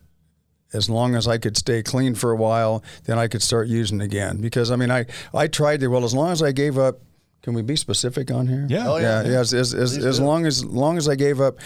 as 0.72 0.88
long 0.88 1.14
as 1.14 1.26
I 1.26 1.38
could 1.38 1.56
stay 1.56 1.82
clean 1.82 2.14
for 2.14 2.30
a 2.30 2.36
while, 2.36 2.82
then 3.04 3.18
I 3.18 3.28
could 3.28 3.42
start 3.42 3.68
using 3.68 4.00
again. 4.00 4.40
Because 4.40 4.70
I 4.70 4.76
mean, 4.76 4.90
I 4.90 5.06
I 5.34 5.46
tried 5.46 5.80
to 5.80 5.88
well 5.88 6.04
as 6.04 6.14
long 6.14 6.30
as 6.30 6.42
I 6.42 6.52
gave 6.52 6.78
up. 6.78 7.00
Can 7.42 7.54
we 7.54 7.62
be 7.62 7.74
specific 7.74 8.30
on 8.30 8.48
here? 8.48 8.66
Yeah. 8.68 8.86
Oh, 8.86 8.96
yeah, 8.98 9.22
yeah. 9.22 9.30
yeah. 9.30 9.38
As, 9.38 9.54
as, 9.54 9.72
as, 9.72 9.96
as 9.96 10.20
long 10.20 10.44
as 10.44 10.62
long 10.62 10.98
as 10.98 11.08
I 11.08 11.14
gave 11.14 11.40
up 11.40 11.58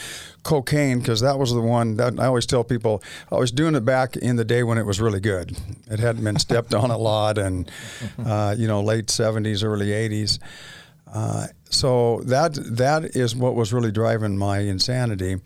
cocaine, 0.44 1.00
because 1.00 1.20
that 1.23 1.37
was 1.37 1.52
the 1.52 1.61
one 1.61 1.96
that 1.96 2.20
I 2.20 2.26
always 2.26 2.46
tell 2.46 2.62
people 2.62 3.02
I 3.32 3.38
was 3.38 3.50
doing 3.50 3.75
it 3.75 3.84
back 3.84 4.14
in 4.14 4.37
the 4.37 4.44
day 4.44 4.62
when 4.62 4.78
it 4.78 4.87
was 4.87 5.00
really 5.00 5.18
good. 5.18 5.56
It 5.90 5.99
hadn't 5.99 6.23
been 6.23 6.38
stepped 6.38 6.75
on 6.75 6.92
a 6.92 6.96
lot, 6.96 7.38
and 7.38 7.68
uh, 8.25 8.54
you 8.56 8.68
know, 8.68 8.82
late 8.82 9.06
'70s, 9.06 9.64
early 9.64 9.88
'80s. 9.88 10.38
Uh, 11.12 11.49
so 11.70 12.20
that 12.26 12.54
that 12.76 13.16
is 13.16 13.34
what 13.34 13.56
was 13.56 13.73
really 13.73 13.90
driving 13.90 14.38
my 14.38 14.61
insanity. 14.61 15.40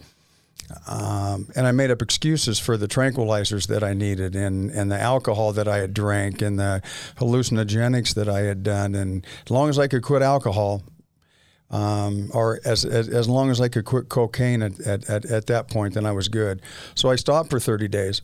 Um, 0.87 1.49
and 1.57 1.67
I 1.67 1.73
made 1.73 1.91
up 1.91 2.03
excuses 2.03 2.59
for 2.59 2.77
the 2.77 2.89
tranquilizers 2.89 3.67
that 3.69 3.83
I 3.83 3.95
needed, 3.95 4.37
and, 4.37 4.71
and 4.71 4.91
the 4.91 5.01
alcohol 5.01 5.53
that 5.53 5.69
I 5.69 5.79
had 5.79 5.95
drank, 5.95 6.43
and 6.43 6.59
the 6.59 6.83
hallucinogenics 7.17 8.15
that 8.15 8.29
I 8.29 8.41
had 8.41 8.63
done. 8.63 8.95
And 8.95 9.27
as 9.45 9.51
long 9.51 9.69
as 9.69 9.79
I 9.79 9.89
could 9.89 10.03
quit 10.03 10.23
alcohol, 10.23 10.83
um, 11.71 12.31
or 12.33 12.61
as, 12.65 12.85
as 12.85 13.09
as 13.09 13.29
long 13.29 13.51
as 13.51 13.61
I 13.61 13.69
could 13.69 13.85
quit 13.85 14.09
cocaine 14.09 14.63
at, 14.63 14.81
at, 14.81 15.09
at, 15.11 15.25
at 15.27 15.47
that 15.47 15.69
point, 15.69 15.95
then 15.95 16.07
I 16.07 16.13
was 16.13 16.28
good. 16.28 16.63
So 16.95 17.11
I 17.11 17.17
stopped 17.17 17.50
for 17.50 17.61
30 17.61 17.89
days. 17.89 18.23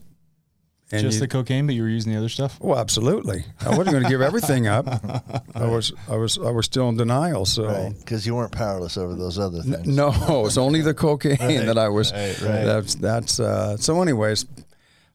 And 0.94 1.02
Just 1.02 1.14
you- 1.16 1.20
the 1.20 1.28
cocaine, 1.28 1.66
but 1.66 1.74
you 1.74 1.82
were 1.82 1.88
using 1.88 2.12
the 2.12 2.18
other 2.18 2.28
stuff. 2.28 2.58
well, 2.60 2.78
absolutely. 2.78 3.44
I 3.60 3.70
wasn't 3.70 3.90
going 3.90 4.02
to 4.04 4.08
give 4.08 4.20
everything 4.20 4.66
up. 4.66 4.86
I 5.54 5.66
was, 5.66 5.92
I 6.08 6.16
was, 6.16 6.38
I 6.38 6.50
was 6.50 6.64
still 6.66 6.88
in 6.88 6.96
denial. 6.96 7.44
So 7.46 7.64
Right. 7.66 7.94
Because 7.98 8.26
you 8.26 8.34
weren't 8.34 8.52
powerless 8.52 8.96
over 8.96 9.14
those 9.14 9.38
other 9.38 9.62
things. 9.62 9.86
no, 9.86 10.12
it's 10.46 10.56
only 10.56 10.80
the 10.82 10.94
cocaine 10.94 11.36
that 11.66 11.78
I 11.78 11.88
was. 11.88 12.12
right, 12.12 12.40
right. 12.42 12.64
That's 12.64 12.94
that's. 12.94 13.40
Uh, 13.40 13.76
so, 13.76 14.00
anyways, 14.02 14.46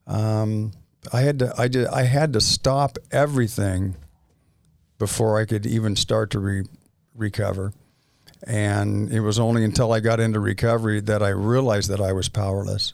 um, 0.06 0.72
I 1.12 1.20
had 1.22 1.38
to, 1.38 1.54
I 1.56 1.68
did, 1.68 1.86
I 1.86 2.02
had 2.02 2.32
to 2.34 2.40
stop 2.40 2.98
everything 3.10 3.96
before 4.98 5.40
I 5.40 5.46
could 5.46 5.64
even 5.66 5.96
start 5.96 6.30
to 6.32 6.38
re- 6.40 6.66
recover. 7.14 7.72
And 8.46 9.10
it 9.12 9.20
was 9.20 9.38
only 9.38 9.64
until 9.64 9.92
I 9.92 10.00
got 10.00 10.20
into 10.20 10.40
recovery 10.40 11.00
that 11.00 11.22
I 11.22 11.28
realized 11.30 11.90
that 11.90 12.00
I 12.00 12.12
was 12.12 12.28
powerless. 12.28 12.92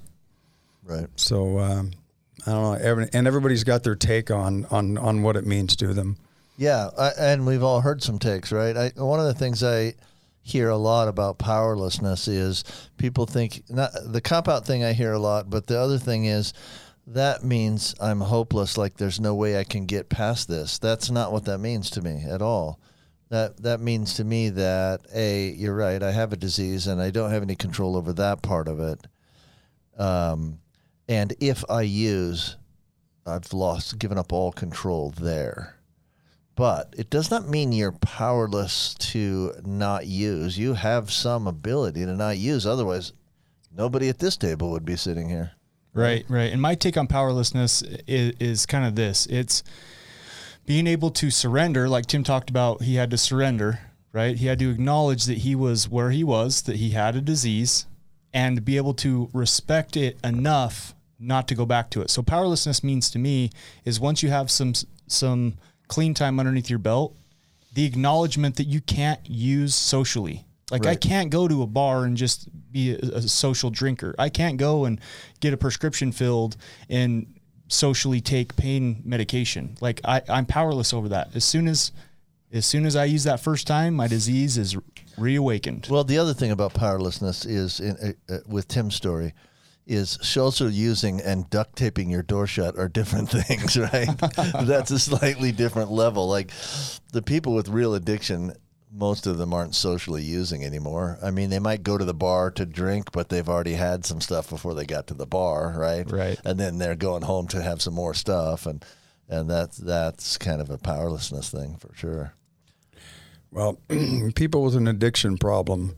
Right. 0.84 1.06
So 1.16 1.58
um, 1.58 1.90
I 2.46 2.50
don't 2.50 2.62
know. 2.62 2.72
Every, 2.74 3.08
and 3.12 3.26
everybody's 3.26 3.64
got 3.64 3.82
their 3.82 3.96
take 3.96 4.30
on 4.30 4.66
on 4.66 4.96
on 4.98 5.22
what 5.22 5.36
it 5.36 5.46
means 5.46 5.76
to 5.76 5.92
them. 5.92 6.16
Yeah, 6.56 6.90
I, 6.98 7.10
and 7.18 7.46
we've 7.46 7.62
all 7.62 7.80
heard 7.80 8.02
some 8.02 8.18
takes, 8.18 8.50
right? 8.50 8.76
I, 8.76 8.92
one 8.96 9.20
of 9.20 9.26
the 9.26 9.34
things 9.34 9.62
I 9.62 9.94
hear 10.42 10.68
a 10.68 10.76
lot 10.76 11.08
about 11.08 11.38
powerlessness 11.38 12.28
is 12.28 12.62
people 12.96 13.26
think 13.26 13.64
not 13.68 13.90
the 14.04 14.20
cop 14.20 14.48
out 14.48 14.64
thing 14.64 14.84
I 14.84 14.92
hear 14.92 15.12
a 15.12 15.18
lot, 15.18 15.50
but 15.50 15.66
the 15.66 15.78
other 15.78 15.98
thing 15.98 16.24
is 16.24 16.54
that 17.08 17.44
means 17.44 17.94
I'm 18.00 18.20
hopeless, 18.20 18.78
like 18.78 18.96
there's 18.96 19.20
no 19.20 19.34
way 19.34 19.58
I 19.58 19.64
can 19.64 19.86
get 19.86 20.08
past 20.08 20.48
this. 20.48 20.78
That's 20.78 21.10
not 21.10 21.32
what 21.32 21.44
that 21.44 21.58
means 21.58 21.90
to 21.90 22.02
me 22.02 22.24
at 22.28 22.42
all. 22.42 22.80
That 23.28 23.56
that 23.64 23.80
means 23.80 24.14
to 24.14 24.24
me 24.24 24.50
that 24.50 25.00
a 25.12 25.50
you're 25.50 25.74
right, 25.74 26.02
I 26.02 26.12
have 26.12 26.32
a 26.32 26.36
disease 26.36 26.86
and 26.86 27.02
I 27.02 27.10
don't 27.10 27.32
have 27.32 27.42
any 27.42 27.56
control 27.56 27.96
over 27.96 28.12
that 28.12 28.42
part 28.42 28.68
of 28.68 28.78
it. 28.80 29.04
Um, 29.98 30.60
and 31.08 31.34
if 31.40 31.64
I 31.70 31.82
use, 31.82 32.56
I've 33.26 33.52
lost, 33.52 33.98
given 33.98 34.18
up 34.18 34.32
all 34.32 34.52
control 34.52 35.10
there. 35.10 35.76
But 36.54 36.94
it 36.96 37.10
does 37.10 37.30
not 37.30 37.48
mean 37.48 37.72
you're 37.72 37.92
powerless 37.92 38.94
to 38.94 39.52
not 39.64 40.06
use. 40.06 40.58
You 40.58 40.72
have 40.74 41.12
some 41.12 41.46
ability 41.46 42.06
to 42.06 42.14
not 42.16 42.38
use. 42.38 42.66
Otherwise, 42.66 43.12
nobody 43.70 44.08
at 44.08 44.18
this 44.18 44.38
table 44.38 44.70
would 44.70 44.84
be 44.84 44.96
sitting 44.96 45.28
here. 45.28 45.52
Right, 45.92 46.24
right. 46.28 46.52
And 46.52 46.60
my 46.60 46.74
take 46.74 46.96
on 46.96 47.06
powerlessness 47.06 47.82
is, 48.06 48.34
is 48.40 48.66
kind 48.66 48.86
of 48.86 48.96
this: 48.96 49.26
it's 49.26 49.62
being 50.64 50.86
able 50.86 51.10
to 51.10 51.30
surrender, 51.30 51.88
like 51.88 52.06
Tim 52.06 52.24
talked 52.24 52.50
about. 52.50 52.82
He 52.82 52.96
had 52.96 53.10
to 53.10 53.18
surrender, 53.18 53.80
right? 54.12 54.36
He 54.36 54.46
had 54.46 54.58
to 54.58 54.70
acknowledge 54.70 55.24
that 55.24 55.38
he 55.38 55.54
was 55.54 55.88
where 55.88 56.10
he 56.10 56.24
was, 56.24 56.62
that 56.62 56.76
he 56.76 56.90
had 56.90 57.16
a 57.16 57.20
disease, 57.20 57.86
and 58.32 58.64
be 58.64 58.76
able 58.78 58.94
to 58.94 59.28
respect 59.32 59.96
it 59.96 60.18
enough 60.24 60.94
not 61.18 61.48
to 61.48 61.54
go 61.54 61.66
back 61.66 61.90
to 61.90 62.02
it. 62.02 62.10
So 62.10 62.22
powerlessness 62.22 62.84
means 62.84 63.10
to 63.10 63.18
me 63.18 63.50
is 63.84 63.98
once 64.00 64.22
you 64.22 64.28
have 64.28 64.50
some 64.50 64.74
some 65.06 65.54
clean 65.88 66.14
time 66.14 66.40
underneath 66.40 66.68
your 66.68 66.78
belt, 66.78 67.16
the 67.74 67.84
acknowledgement 67.84 68.56
that 68.56 68.66
you 68.66 68.80
can't 68.80 69.20
use 69.28 69.74
socially. 69.74 70.44
Like 70.70 70.84
I 70.84 70.96
can't 70.96 71.30
go 71.30 71.46
to 71.46 71.62
a 71.62 71.66
bar 71.66 72.04
and 72.04 72.16
just 72.16 72.48
be 72.72 72.90
a, 72.90 72.98
a 72.98 73.22
social 73.22 73.70
drinker. 73.70 74.16
I 74.18 74.30
can't 74.30 74.56
go 74.56 74.84
and 74.84 75.00
get 75.38 75.52
a 75.52 75.56
prescription 75.56 76.10
filled 76.10 76.56
and 76.88 77.38
socially 77.68 78.20
take 78.20 78.56
pain 78.56 79.00
medication. 79.04 79.76
Like 79.80 80.00
I, 80.04 80.22
I'm 80.28 80.44
powerless 80.44 80.92
over 80.92 81.08
that. 81.10 81.36
As 81.36 81.44
soon 81.44 81.68
as 81.68 81.92
as 82.52 82.66
soon 82.66 82.84
as 82.84 82.96
I 82.96 83.04
use 83.04 83.24
that 83.24 83.40
first 83.40 83.66
time, 83.66 83.94
my 83.94 84.08
disease 84.08 84.58
is 84.58 84.76
reawakened. 85.18 85.88
Well, 85.90 86.04
the 86.04 86.18
other 86.18 86.34
thing 86.34 86.50
about 86.50 86.74
powerlessness 86.74 87.44
is, 87.44 87.80
in, 87.80 87.96
uh, 88.28 88.34
uh, 88.34 88.38
with 88.46 88.68
Tim's 88.68 88.94
story, 88.94 89.34
is 89.86 90.18
social 90.20 90.68
using 90.68 91.20
and 91.20 91.48
duct 91.48 91.76
taping 91.76 92.10
your 92.10 92.22
door 92.22 92.46
shut 92.46 92.76
are 92.76 92.88
different 92.88 93.30
things, 93.30 93.78
right? 93.78 94.08
That's 94.66 94.90
a 94.90 94.98
slightly 94.98 95.52
different 95.52 95.90
level. 95.90 96.28
Like 96.28 96.50
the 97.12 97.22
people 97.22 97.54
with 97.54 97.68
real 97.68 97.94
addiction, 97.94 98.54
most 98.92 99.26
of 99.26 99.38
them 99.38 99.52
aren't 99.54 99.74
socially 99.74 100.22
using 100.22 100.64
anymore. 100.64 101.18
I 101.22 101.30
mean, 101.30 101.50
they 101.50 101.58
might 101.58 101.82
go 101.82 101.96
to 101.96 102.04
the 102.04 102.14
bar 102.14 102.50
to 102.52 102.66
drink, 102.66 103.12
but 103.12 103.28
they've 103.28 103.48
already 103.48 103.74
had 103.74 104.04
some 104.04 104.20
stuff 104.20 104.50
before 104.50 104.74
they 104.74 104.86
got 104.86 105.06
to 105.08 105.14
the 105.14 105.26
bar, 105.26 105.74
right? 105.76 106.10
Right. 106.10 106.40
And 106.44 106.58
then 106.58 106.78
they're 106.78 106.96
going 106.96 107.22
home 107.22 107.46
to 107.48 107.62
have 107.62 107.80
some 107.80 107.94
more 107.94 108.14
stuff, 108.14 108.66
and 108.66 108.84
and 109.28 109.50
that's 109.50 109.76
that's 109.76 110.38
kind 110.38 110.60
of 110.60 110.70
a 110.70 110.78
powerlessness 110.78 111.50
thing 111.50 111.76
for 111.76 111.94
sure. 111.94 112.34
Well, 113.50 113.78
people 114.34 114.62
with 114.62 114.76
an 114.76 114.88
addiction 114.88 115.36
problem 115.36 115.96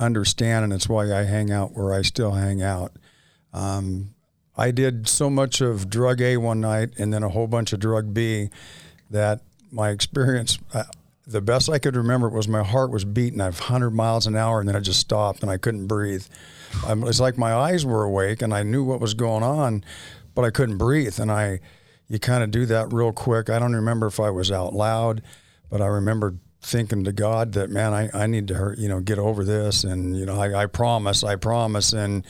understand, 0.00 0.64
and 0.64 0.72
it's 0.72 0.88
why 0.88 1.12
I 1.12 1.24
hang 1.24 1.50
out 1.50 1.76
where 1.76 1.92
I 1.92 2.02
still 2.02 2.32
hang 2.32 2.62
out. 2.62 2.92
Um, 3.52 4.14
I 4.56 4.70
did 4.70 5.08
so 5.08 5.30
much 5.30 5.60
of 5.60 5.88
drug 5.88 6.20
A 6.20 6.36
one 6.36 6.60
night 6.60 6.90
and 6.98 7.12
then 7.12 7.22
a 7.22 7.28
whole 7.28 7.46
bunch 7.46 7.72
of 7.72 7.80
drug 7.80 8.12
B 8.12 8.50
that 9.10 9.40
my 9.70 9.90
experience, 9.90 10.58
uh, 10.74 10.84
the 11.26 11.40
best 11.40 11.70
I 11.70 11.78
could 11.78 11.96
remember 11.96 12.28
was 12.28 12.48
my 12.48 12.62
heart 12.62 12.90
was 12.90 13.04
beating 13.04 13.40
at 13.40 13.54
100 13.54 13.90
miles 13.90 14.26
an 14.26 14.36
hour 14.36 14.60
and 14.60 14.68
then 14.68 14.76
it 14.76 14.82
just 14.82 15.00
stopped 15.00 15.42
and 15.42 15.50
I 15.50 15.56
couldn't 15.56 15.86
breathe. 15.86 16.26
Um, 16.86 17.04
it's 17.06 17.20
like 17.20 17.38
my 17.38 17.54
eyes 17.54 17.86
were 17.86 18.04
awake 18.04 18.42
and 18.42 18.52
I 18.52 18.62
knew 18.62 18.84
what 18.84 19.00
was 19.00 19.14
going 19.14 19.42
on, 19.42 19.84
but 20.34 20.44
I 20.44 20.50
couldn't 20.50 20.78
breathe. 20.78 21.18
And 21.18 21.30
I, 21.30 21.60
you 22.08 22.18
kind 22.18 22.42
of 22.42 22.50
do 22.50 22.66
that 22.66 22.92
real 22.92 23.12
quick. 23.12 23.48
I 23.48 23.58
don't 23.58 23.74
remember 23.74 24.08
if 24.08 24.20
I 24.20 24.30
was 24.30 24.50
out 24.50 24.74
loud, 24.74 25.22
but 25.70 25.80
I 25.80 25.86
remember 25.86 26.34
thinking 26.62 27.04
to 27.04 27.12
God 27.12 27.52
that, 27.52 27.70
man, 27.70 27.92
I, 27.94 28.10
I 28.12 28.26
need 28.26 28.48
to, 28.48 28.54
hurt, 28.54 28.78
you 28.78 28.88
know, 28.88 29.00
get 29.00 29.18
over 29.18 29.44
this. 29.44 29.84
And, 29.84 30.16
you 30.16 30.26
know, 30.26 30.40
I, 30.40 30.62
I 30.62 30.66
promise, 30.66 31.24
I 31.24 31.36
promise. 31.36 31.92
And, 31.92 32.26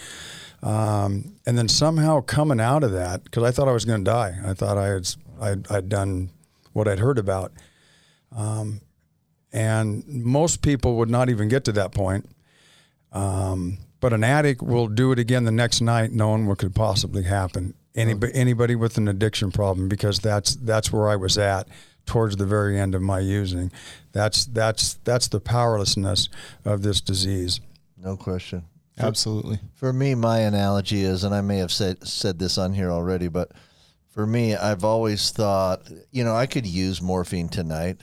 um, 0.63 1.33
and 1.47 1.59
then 1.59 1.69
somehow 1.69 2.21
coming 2.21 2.61
out 2.61 2.85
of 2.85 2.93
that, 2.93 3.25
because 3.25 3.43
I 3.43 3.51
thought 3.51 3.69
I 3.69 3.73
was 3.73 3.85
going 3.85 4.05
to 4.05 4.11
die. 4.11 4.37
I 4.45 4.55
thought 4.55 4.79
I 4.79 4.87
had, 4.87 5.09
I'd, 5.41 5.71
I'd 5.71 5.89
done 5.89 6.31
what 6.73 6.87
I'd 6.87 7.01
heard 7.01 7.19
about. 7.19 7.53
Um, 8.35 8.81
and 9.53 10.07
most 10.07 10.63
people 10.63 10.97
would 10.97 11.11
not 11.11 11.29
even 11.29 11.49
get 11.49 11.65
to 11.65 11.73
that 11.73 11.93
point. 11.93 12.29
Um, 13.13 13.79
but 13.99 14.13
an 14.13 14.23
addict 14.23 14.63
will 14.63 14.87
do 14.87 15.13
it 15.13 15.19
again 15.19 15.45
the 15.45 15.51
next 15.51 15.81
night, 15.81 16.13
knowing 16.13 16.47
what 16.47 16.59
could 16.59 16.75
possibly 16.75 17.25
happen. 17.25 17.75
Anybody, 17.95 18.33
anybody 18.35 18.75
with 18.77 18.97
an 18.99 19.09
addiction 19.09 19.51
problem, 19.51 19.89
because 19.89 20.21
that's 20.21 20.55
that's 20.55 20.93
where 20.93 21.09
I 21.09 21.17
was 21.17 21.37
at 21.37 21.67
towards 22.07 22.37
the 22.37 22.47
very 22.47 22.79
end 22.79 22.95
of 22.95 23.03
my 23.03 23.19
using. 23.21 23.71
That's 24.13 24.45
that's 24.47 24.95
that's 25.05 25.29
the 25.29 25.41
powerlessness 25.41 26.29
of 26.65 26.83
this 26.83 27.01
disease. 27.01 27.61
No 27.97 28.17
question. 28.17 28.65
Absolutely. 28.99 29.61
For 29.75 29.93
me, 29.93 30.15
my 30.15 30.41
analogy 30.41 31.03
is, 31.03 31.25
and 31.25 31.35
I 31.35 31.41
may 31.41 31.59
have 31.59 31.73
said 31.73 32.07
said 32.07 32.39
this 32.39 32.59
on 32.59 32.75
here 32.75 32.91
already, 32.91 33.29
but 33.29 33.53
for 34.11 34.27
me, 34.27 34.55
I've 34.57 34.85
always 34.85 35.31
thought, 35.31 35.89
you 36.11 36.25
know, 36.25 36.35
I 36.35 36.47
could 36.47 36.67
use 36.67 37.01
morphine 37.01 37.49
tonight 37.49 37.99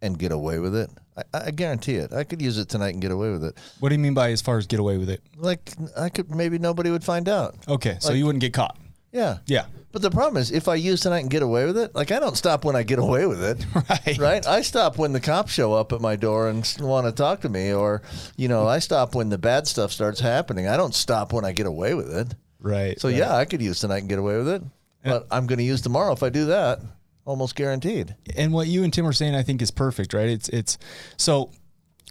and 0.00 0.18
get 0.18 0.32
away 0.32 0.58
with 0.58 0.74
it. 0.76 0.88
I, 1.16 1.22
I 1.46 1.50
guarantee 1.50 1.96
it. 1.96 2.12
I 2.12 2.24
could 2.24 2.40
use 2.40 2.58
it 2.58 2.68
tonight 2.68 2.90
and 2.90 3.02
get 3.02 3.10
away 3.10 3.30
with 3.32 3.44
it. 3.44 3.58
What 3.80 3.88
do 3.88 3.96
you 3.96 3.98
mean 3.98 4.14
by 4.14 4.30
as 4.30 4.40
far 4.40 4.56
as 4.56 4.66
get 4.66 4.78
away 4.80 4.96
with 4.98 5.10
it? 5.10 5.20
Like 5.36 5.72
I 5.96 6.08
could, 6.08 6.30
maybe 6.34 6.58
nobody 6.58 6.90
would 6.90 7.04
find 7.04 7.28
out. 7.28 7.56
Okay, 7.68 7.96
so 8.00 8.10
Like- 8.10 8.18
you 8.18 8.24
wouldn't 8.26 8.40
get 8.40 8.52
caught. 8.54 8.78
Yeah. 9.12 9.38
Yeah. 9.46 9.66
But 9.98 10.10
the 10.12 10.16
problem 10.16 10.36
is, 10.40 10.52
if 10.52 10.68
I 10.68 10.76
use 10.76 11.00
tonight 11.00 11.18
and 11.20 11.30
get 11.30 11.42
away 11.42 11.64
with 11.66 11.76
it, 11.76 11.92
like 11.92 12.12
I 12.12 12.20
don't 12.20 12.36
stop 12.36 12.64
when 12.64 12.76
I 12.76 12.84
get 12.84 13.00
away 13.00 13.26
with 13.26 13.42
it, 13.42 13.66
Right. 13.74 14.18
right? 14.18 14.46
I 14.46 14.62
stop 14.62 14.96
when 14.96 15.12
the 15.12 15.18
cops 15.18 15.50
show 15.52 15.72
up 15.72 15.92
at 15.92 16.00
my 16.00 16.14
door 16.14 16.48
and 16.48 16.64
want 16.80 17.06
to 17.06 17.12
talk 17.12 17.40
to 17.40 17.48
me, 17.48 17.72
or 17.72 18.02
you 18.36 18.46
know, 18.46 18.68
I 18.68 18.78
stop 18.78 19.16
when 19.16 19.28
the 19.28 19.38
bad 19.38 19.66
stuff 19.66 19.90
starts 19.90 20.20
happening. 20.20 20.68
I 20.68 20.76
don't 20.76 20.94
stop 20.94 21.32
when 21.32 21.44
I 21.44 21.50
get 21.50 21.66
away 21.66 21.94
with 21.94 22.14
it. 22.14 22.34
Right. 22.60 23.00
So 23.00 23.08
yeah, 23.08 23.34
I 23.34 23.44
could 23.44 23.60
use 23.60 23.80
tonight 23.80 23.98
and 23.98 24.08
get 24.08 24.20
away 24.20 24.36
with 24.36 24.48
it, 24.48 24.62
but 25.02 25.26
I'm 25.32 25.46
going 25.48 25.58
to 25.58 25.64
use 25.64 25.80
tomorrow 25.80 26.12
if 26.12 26.22
I 26.22 26.28
do 26.28 26.46
that, 26.46 26.78
almost 27.24 27.56
guaranteed. 27.56 28.14
and 28.36 28.52
what 28.52 28.68
you 28.68 28.84
and 28.84 28.92
Tim 28.92 29.04
are 29.06 29.12
saying, 29.12 29.34
I 29.34 29.42
think, 29.42 29.60
is 29.62 29.72
perfect, 29.72 30.14
right? 30.14 30.28
It's 30.28 30.48
it's 30.50 30.78
so 31.16 31.50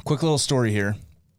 quick 0.03 0.21
little 0.23 0.37
story 0.37 0.71
here, 0.71 0.97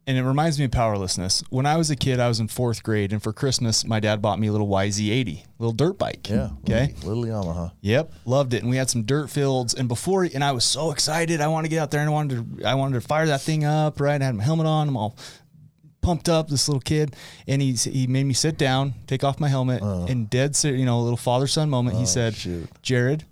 and 0.08 0.16
it 0.16 0.24
reminds 0.24 0.58
me 0.58 0.64
of 0.64 0.70
powerlessness. 0.70 1.44
When 1.50 1.66
I 1.66 1.76
was 1.76 1.90
a 1.90 1.96
kid, 1.96 2.18
I 2.18 2.28
was 2.28 2.40
in 2.40 2.48
fourth 2.48 2.82
grade, 2.82 3.12
and 3.12 3.22
for 3.22 3.30
Christmas, 3.30 3.84
my 3.84 4.00
dad 4.00 4.22
bought 4.22 4.40
me 4.40 4.46
a 4.46 4.52
little 4.52 4.66
YZ80, 4.66 5.44
little 5.58 5.74
dirt 5.74 5.98
bike. 5.98 6.30
Yeah. 6.30 6.48
Okay. 6.60 6.94
Little, 7.02 7.20
little 7.20 7.44
Yamaha. 7.44 7.72
Yep, 7.82 8.14
loved 8.24 8.54
it, 8.54 8.62
and 8.62 8.70
we 8.70 8.78
had 8.78 8.88
some 8.88 9.02
dirt 9.02 9.28
fields. 9.28 9.74
And 9.74 9.86
before, 9.86 10.24
and 10.24 10.42
I 10.42 10.52
was 10.52 10.64
so 10.64 10.92
excited. 10.92 11.42
I 11.42 11.48
wanted 11.48 11.68
to 11.68 11.74
get 11.74 11.82
out 11.82 11.90
there 11.90 12.00
and 12.00 12.08
I 12.08 12.12
wanted 12.12 12.58
to, 12.58 12.66
I 12.66 12.74
wanted 12.74 13.02
to 13.02 13.06
fire 13.06 13.26
that 13.26 13.42
thing 13.42 13.66
up. 13.66 14.00
Right, 14.00 14.20
I 14.20 14.24
had 14.24 14.34
my 14.34 14.42
helmet 14.42 14.66
on. 14.66 14.88
I'm 14.88 14.96
all 14.96 15.14
pumped 16.00 16.30
up. 16.30 16.48
This 16.48 16.70
little 16.70 16.80
kid, 16.80 17.14
and 17.46 17.60
he 17.60 17.72
he 17.72 18.06
made 18.06 18.24
me 18.24 18.32
sit 18.32 18.56
down, 18.56 18.94
take 19.06 19.22
off 19.22 19.38
my 19.38 19.48
helmet, 19.48 19.82
uh-huh. 19.82 20.06
and 20.08 20.30
dead, 20.30 20.56
you 20.64 20.86
know, 20.86 21.00
a 21.00 21.02
little 21.02 21.18
father 21.18 21.46
son 21.46 21.68
moment. 21.68 21.96
he 21.96 22.04
oh, 22.04 22.06
said, 22.06 22.34
shoot. 22.34 22.66
"Jared, 22.80 23.26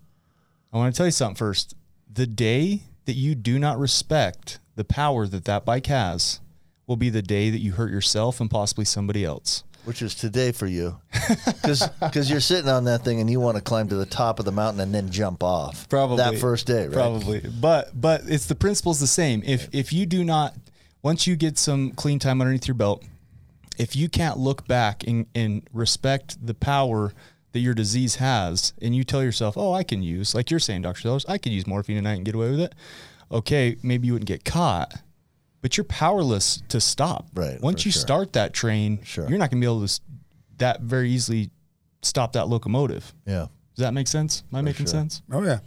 I 0.74 0.76
want 0.76 0.94
to 0.94 0.98
tell 0.98 1.06
you 1.06 1.12
something 1.12 1.36
first. 1.36 1.74
The 2.12 2.26
day 2.26 2.82
that 3.06 3.14
you 3.14 3.34
do 3.34 3.58
not 3.58 3.78
respect 3.78 4.58
the 4.74 4.84
power 4.84 5.26
that 5.26 5.46
that 5.46 5.64
bike 5.64 5.86
has." 5.86 6.40
Will 6.86 6.96
be 6.96 7.10
the 7.10 7.22
day 7.22 7.50
that 7.50 7.58
you 7.58 7.72
hurt 7.72 7.90
yourself 7.90 8.40
and 8.40 8.48
possibly 8.48 8.84
somebody 8.84 9.24
else. 9.24 9.64
Which 9.84 10.02
is 10.02 10.14
today 10.14 10.52
for 10.52 10.66
you, 10.66 11.00
because 11.62 12.30
you're 12.30 12.40
sitting 12.40 12.68
on 12.68 12.84
that 12.84 13.04
thing 13.04 13.20
and 13.20 13.30
you 13.30 13.38
want 13.38 13.56
to 13.56 13.62
climb 13.62 13.88
to 13.88 13.94
the 13.94 14.06
top 14.06 14.38
of 14.40 14.44
the 14.44 14.52
mountain 14.52 14.80
and 14.80 14.92
then 14.92 15.10
jump 15.10 15.44
off. 15.44 15.88
Probably 15.88 16.16
that 16.16 16.38
first 16.38 16.66
day, 16.66 16.84
right? 16.86 16.92
Probably, 16.92 17.40
but 17.40 18.00
but 18.00 18.22
it's 18.26 18.46
the 18.46 18.56
principle's 18.56 18.98
the 18.98 19.06
same. 19.06 19.42
If 19.44 19.68
if 19.72 19.92
you 19.92 20.06
do 20.06 20.24
not, 20.24 20.54
once 21.02 21.26
you 21.26 21.36
get 21.36 21.56
some 21.56 21.92
clean 21.92 22.18
time 22.18 22.40
underneath 22.40 22.66
your 22.66 22.74
belt, 22.74 23.04
if 23.78 23.94
you 23.94 24.08
can't 24.08 24.38
look 24.38 24.66
back 24.66 25.04
and, 25.06 25.26
and 25.34 25.62
respect 25.72 26.44
the 26.44 26.54
power 26.54 27.12
that 27.52 27.60
your 27.60 27.74
disease 27.74 28.16
has, 28.16 28.72
and 28.82 28.94
you 28.94 29.04
tell 29.04 29.22
yourself, 29.22 29.56
"Oh, 29.56 29.72
I 29.72 29.82
can 29.84 30.02
use," 30.02 30.34
like 30.34 30.50
you're 30.50 30.60
saying, 30.60 30.82
Doctor 30.82 31.02
Sellers, 31.02 31.26
I 31.28 31.38
could 31.38 31.52
use 31.52 31.66
morphine 31.66 31.96
tonight 31.96 32.14
and 32.14 32.24
get 32.24 32.34
away 32.34 32.50
with 32.50 32.60
it. 32.60 32.74
Okay, 33.30 33.76
maybe 33.82 34.06
you 34.06 34.14
wouldn't 34.14 34.28
get 34.28 34.44
caught, 34.44 34.94
but 35.62 35.76
you're 35.76 35.84
powerless 35.84 36.62
to 36.68 36.80
stop. 36.80 37.26
Right, 37.34 37.60
Once 37.60 37.84
you 37.84 37.92
sure. 37.92 38.00
start 38.00 38.32
that 38.34 38.52
train, 38.52 39.00
Sure. 39.04 39.28
you're 39.28 39.38
not 39.38 39.50
going 39.50 39.60
to 39.60 39.66
be 39.66 39.70
able 39.72 39.86
to 39.86 40.00
that 40.58 40.80
very 40.82 41.10
easily 41.10 41.50
stop 42.02 42.32
that 42.34 42.48
locomotive. 42.48 43.14
Yeah. 43.26 43.46
Does 43.74 43.82
that 43.82 43.92
make 43.94 44.08
sense? 44.08 44.42
Am 44.52 44.56
I 44.58 44.62
making 44.62 44.86
sure. 44.86 44.92
sense? 44.92 45.22
Oh 45.30 45.42
yeah. 45.42 45.58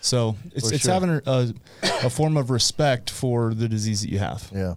So 0.00 0.36
it's, 0.54 0.68
For 0.68 0.74
it's 0.74 0.84
sure. 0.84 0.92
having 0.94 1.10
a, 1.10 1.22
a, 1.26 1.54
a 2.06 2.10
form 2.10 2.36
of 2.36 2.50
respect 2.50 3.10
for 3.10 3.54
the 3.54 3.68
disease 3.68 4.02
that 4.02 4.10
you 4.10 4.18
have. 4.18 4.50
Yeah. 4.54 4.74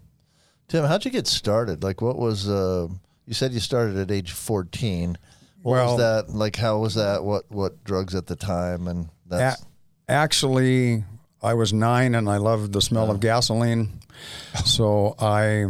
Tim, 0.68 0.84
how'd 0.86 1.06
you 1.06 1.12
get 1.12 1.28
started? 1.28 1.84
Like, 1.84 2.02
what 2.02 2.18
was, 2.18 2.50
uh, 2.50 2.88
you 3.26 3.34
said 3.34 3.52
you 3.54 3.60
started 3.62 3.98
at 3.98 4.12
age 4.12 4.32
14. 4.32 5.18
What 5.62 5.72
Well- 5.72 5.86
was 5.96 5.98
that? 6.00 6.34
Like, 6.34 6.56
how 6.58 6.80
was 6.80 6.96
that? 6.96 7.24
What, 7.24 7.44
what 7.50 7.84
drugs 7.84 8.16
at 8.16 8.28
the 8.28 8.36
time? 8.36 8.88
And 8.88 9.10
that's, 9.26 9.62
A- 9.62 10.12
actually, 10.12 11.04
I 11.42 11.54
was 11.54 11.74
nine 11.74 12.16
and 12.16 12.30
I 12.30 12.38
loved 12.38 12.74
the 12.74 12.82
smell 12.82 13.12
of 13.12 13.20
gasoline. 13.20 14.00
So 14.66 15.16
I, 15.20 15.66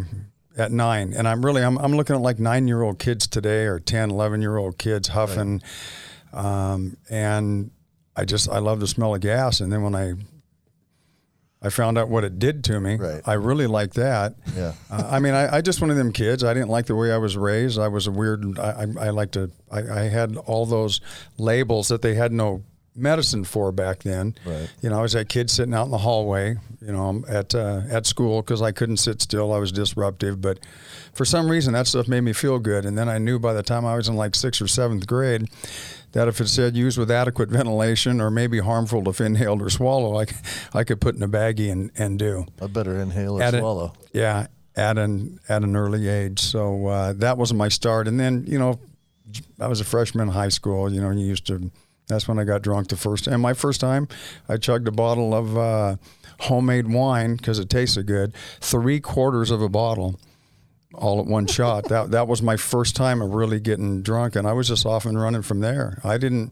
at 0.57 0.71
nine, 0.71 1.13
and 1.13 1.27
I'm 1.27 1.45
really, 1.45 1.61
I'm, 1.63 1.77
I'm 1.77 1.95
looking 1.95 2.15
at 2.15 2.21
like 2.21 2.39
nine 2.39 2.67
year 2.67 2.81
old 2.81 2.99
kids 2.99 3.27
today 3.27 3.65
or 3.65 3.79
10, 3.79 4.11
11 4.11 4.41
year 4.41 4.57
old 4.57 4.77
kids 4.77 5.09
huffing. 5.09 5.61
Um, 6.33 6.97
and 7.09 7.71
I 8.15 8.25
just, 8.25 8.49
I 8.49 8.59
love 8.59 8.79
the 8.79 8.87
smell 8.87 9.13
of 9.13 9.21
gas. 9.21 9.59
And 9.59 9.71
then 9.71 9.83
when 9.83 9.95
I, 9.95 10.13
I 11.61 11.69
found 11.69 11.97
out 11.97 12.07
what 12.07 12.23
it 12.23 12.37
did 12.39 12.63
to 12.65 12.79
me. 12.79 12.95
Right. 12.95 13.21
I 13.25 13.33
really 13.33 13.67
liked 13.67 13.95
that. 13.95 14.35
Yeah. 14.55 14.73
Uh, 14.91 15.07
I 15.09 15.19
mean, 15.19 15.33
I, 15.33 15.57
I 15.57 15.61
just 15.61 15.81
one 15.81 15.89
of 15.89 15.97
them 15.97 16.11
kids. 16.11 16.43
I 16.43 16.53
didn't 16.53 16.69
like 16.69 16.85
the 16.85 16.95
way 16.95 17.11
I 17.11 17.17
was 17.17 17.35
raised. 17.35 17.79
I 17.79 17.87
was 17.87 18.05
a 18.05 18.11
weird. 18.11 18.59
I, 18.59 18.69
I, 18.69 19.07
I 19.07 19.09
like 19.09 19.31
to. 19.31 19.51
I, 19.71 19.79
I 19.79 20.01
had 20.03 20.37
all 20.37 20.65
those 20.65 21.01
labels 21.37 21.87
that 21.87 22.03
they 22.03 22.13
had 22.13 22.31
no 22.31 22.63
medicine 22.97 23.43
for 23.43 23.71
back 23.71 24.03
then. 24.03 24.35
Right. 24.45 24.69
You 24.81 24.89
know, 24.89 24.99
I 24.99 25.01
was 25.01 25.13
that 25.13 25.29
kid 25.29 25.49
sitting 25.49 25.73
out 25.73 25.85
in 25.85 25.91
the 25.91 25.97
hallway. 25.99 26.55
You 26.81 26.91
know, 26.93 27.23
at 27.27 27.53
uh, 27.55 27.81
at 27.89 28.05
school 28.05 28.41
because 28.41 28.61
I 28.61 28.71
couldn't 28.71 28.97
sit 28.97 29.21
still. 29.21 29.51
I 29.53 29.57
was 29.57 29.71
disruptive, 29.71 30.39
but 30.41 30.59
for 31.13 31.25
some 31.25 31.49
reason 31.49 31.73
that 31.73 31.87
stuff 31.87 32.07
made 32.07 32.21
me 32.21 32.33
feel 32.33 32.59
good. 32.59 32.85
And 32.85 32.97
then 32.97 33.09
I 33.09 33.17
knew 33.17 33.39
by 33.39 33.53
the 33.53 33.63
time 33.63 33.85
I 33.85 33.95
was 33.95 34.07
in 34.07 34.15
like 34.15 34.35
sixth 34.35 34.61
or 34.61 34.67
seventh 34.67 35.07
grade 35.07 35.49
that 36.13 36.27
if 36.27 36.39
it 36.39 36.47
said 36.47 36.75
used 36.77 36.97
with 36.97 37.09
adequate 37.11 37.49
ventilation 37.49 38.21
or 38.21 38.29
maybe 38.31 38.59
harmful 38.59 39.07
if 39.09 39.19
inhaled 39.19 39.61
or 39.61 39.69
swallow, 39.69 40.23
I 40.73 40.83
could 40.83 41.01
put 41.01 41.15
in 41.15 41.23
a 41.23 41.27
baggie 41.27 41.71
and, 41.71 41.91
and 41.97 42.17
do. 42.19 42.45
I 42.61 42.67
better 42.67 42.99
inhale 42.99 43.39
or 43.39 43.43
At 43.43 43.53
a- 43.55 43.59
swallow. 43.59 43.93
yeah, 44.13 44.47
at 44.75 44.97
an 44.99 45.39
at 45.49 45.63
an 45.63 45.75
early 45.75 46.07
age. 46.07 46.39
So 46.39 46.87
uh, 46.87 47.13
that 47.17 47.37
was 47.39 47.53
my 47.53 47.69
start. 47.69 48.07
And 48.07 48.19
then 48.19 48.45
you 48.47 48.59
know, 48.59 48.79
I 49.59 49.67
was 49.67 49.81
a 49.81 49.85
freshman 49.85 50.27
in 50.29 50.33
high 50.33 50.49
school. 50.49 50.93
You 50.93 51.01
know, 51.01 51.09
you 51.09 51.25
used 51.25 51.47
to. 51.47 51.71
That's 52.07 52.27
when 52.27 52.39
I 52.39 52.43
got 52.43 52.61
drunk 52.61 52.87
the 52.87 52.95
first. 52.95 53.27
And 53.27 53.41
my 53.41 53.53
first 53.53 53.81
time, 53.81 54.07
I 54.47 54.57
chugged 54.57 54.87
a 54.87 54.91
bottle 54.91 55.33
of 55.33 55.57
uh, 55.57 55.97
homemade 56.39 56.87
wine 56.87 57.35
because 57.35 57.59
it 57.59 57.69
tasted 57.69 58.05
good. 58.05 58.33
Three 58.61 58.99
quarters 58.99 59.51
of 59.51 59.61
a 59.61 59.69
bottle, 59.69 60.19
all 60.93 61.19
at 61.19 61.25
one 61.25 61.47
shot. 61.47 61.85
That 61.85 62.11
that 62.11 62.27
was 62.27 62.41
my 62.41 62.57
first 62.57 62.95
time 62.95 63.21
of 63.21 63.33
really 63.33 63.59
getting 63.59 64.01
drunk, 64.01 64.35
and 64.35 64.47
I 64.47 64.53
was 64.53 64.67
just 64.67 64.85
off 64.85 65.05
and 65.05 65.19
running 65.19 65.41
from 65.41 65.59
there. 65.59 65.99
I 66.03 66.17
didn't. 66.17 66.51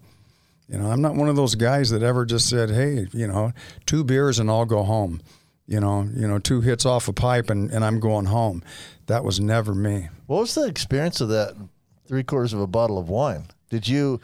You 0.68 0.80
know, 0.80 0.90
I'm 0.90 1.02
not 1.02 1.14
one 1.14 1.30
of 1.30 1.36
those 1.36 1.54
guys 1.54 1.92
that 1.92 2.02
ever 2.02 2.26
just 2.26 2.50
said, 2.50 2.72
"Hey, 2.72 3.08
you 3.14 3.28
know, 3.28 3.54
two 3.86 4.04
beers 4.04 4.40
and 4.40 4.50
I'll 4.50 4.66
go 4.66 4.84
home." 4.84 5.22
You 5.68 5.80
know, 5.80 6.08
you 6.14 6.28
know, 6.28 6.38
two 6.38 6.62
hits 6.62 6.86
off 6.86 7.08
a 7.08 7.14
pipe 7.14 7.50
and, 7.50 7.72
and 7.72 7.84
I'm 7.84 8.00
going 8.00 8.26
home. 8.26 8.62
That 9.08 9.24
was 9.24 9.40
never 9.40 9.74
me. 9.74 10.10
What 10.28 10.42
was 10.42 10.54
the 10.54 10.68
experience 10.68 11.22
of 11.22 11.30
that 11.30 11.56
three 12.08 12.24
quarters 12.24 12.54
of 12.54 12.62
a 12.62 12.68
bottle 12.68 13.00
of 13.00 13.10
wine? 13.10 13.48
Did 13.72 13.88
you 13.88 14.22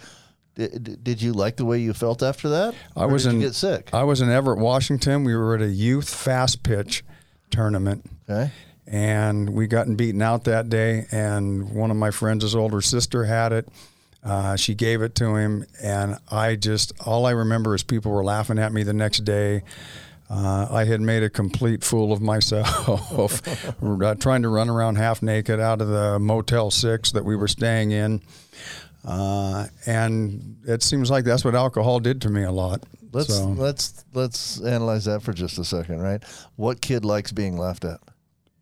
did, 0.70 1.04
did 1.04 1.22
you 1.22 1.34
like 1.34 1.58
the 1.58 1.66
way 1.66 1.80
you 1.80 1.94
felt 1.94 2.22
after 2.24 2.50
that? 2.50 2.76
I 2.96 3.06
was 3.06 3.26
in 3.26 3.40
get 3.40 3.56
sick. 3.56 3.90
I 3.94 4.04
was 4.04 4.22
in 4.22 4.30
Everett, 4.30 4.60
Washington. 4.60 5.24
We 5.24 5.36
were 5.36 5.56
at 5.56 5.62
a 5.62 5.68
youth 5.68 6.10
fast 6.10 6.64
pitch 6.64 7.04
tournament. 7.50 8.10
okay. 8.30 8.52
and 8.88 9.50
we 9.50 9.68
gotten 9.68 9.96
beaten 9.96 10.22
out 10.22 10.46
that 10.46 10.70
day. 10.70 11.06
And 11.12 11.72
one 11.72 11.92
of 11.92 11.98
my 11.98 12.12
friends' 12.12 12.56
older 12.56 12.82
sister 12.82 13.26
had 13.26 13.52
it. 13.54 13.68
Uh, 14.24 14.56
she 14.56 14.76
gave 14.76 15.02
it 15.02 15.16
to 15.16 15.36
him, 15.36 15.66
and 15.82 16.18
I 16.30 16.56
just 16.56 16.94
all 17.06 17.26
I 17.26 17.32
remember 17.32 17.74
is 17.74 17.82
people 17.82 18.12
were 18.12 18.24
laughing 18.24 18.60
at 18.60 18.72
me 18.72 18.84
the 18.84 18.94
next 18.94 19.26
day. 19.26 19.64
Uh, 20.30 20.68
I 20.70 20.86
had 20.86 21.02
made 21.02 21.24
a 21.24 21.30
complete 21.30 21.84
fool 21.84 22.14
of 22.14 22.22
myself, 22.22 23.42
uh, 23.84 24.16
trying 24.16 24.44
to 24.44 24.50
run 24.50 24.70
around 24.70 24.96
half 24.96 25.22
naked 25.22 25.60
out 25.60 25.82
of 25.82 25.90
the 25.90 26.20
Motel 26.20 26.72
Six 26.72 27.12
that 27.12 27.26
we 27.26 27.36
were 27.36 27.50
staying 27.50 27.92
in. 27.92 28.22
Uh, 29.04 29.66
and 29.86 30.58
it 30.68 30.84
seems 30.84 31.10
like 31.10 31.26
that's 31.26 31.44
what 31.44 31.56
alcohol 31.56 32.00
did 32.00 32.22
to 32.22 32.30
me 32.30 32.44
a 32.44 32.52
lot. 32.52 32.84
Let's 33.14 33.36
So- 33.36 33.48
let's 33.50 34.06
let's 34.14 34.62
analyze 34.62 35.06
that 35.06 35.22
for 35.22 35.34
just 35.34 35.58
a 35.58 35.66
second, 35.66 36.02
right? 36.02 36.24
What 36.56 36.82
kid 36.82 37.04
likes 37.04 37.32
being 37.32 37.58
laughed 37.58 37.84
at? 37.84 38.00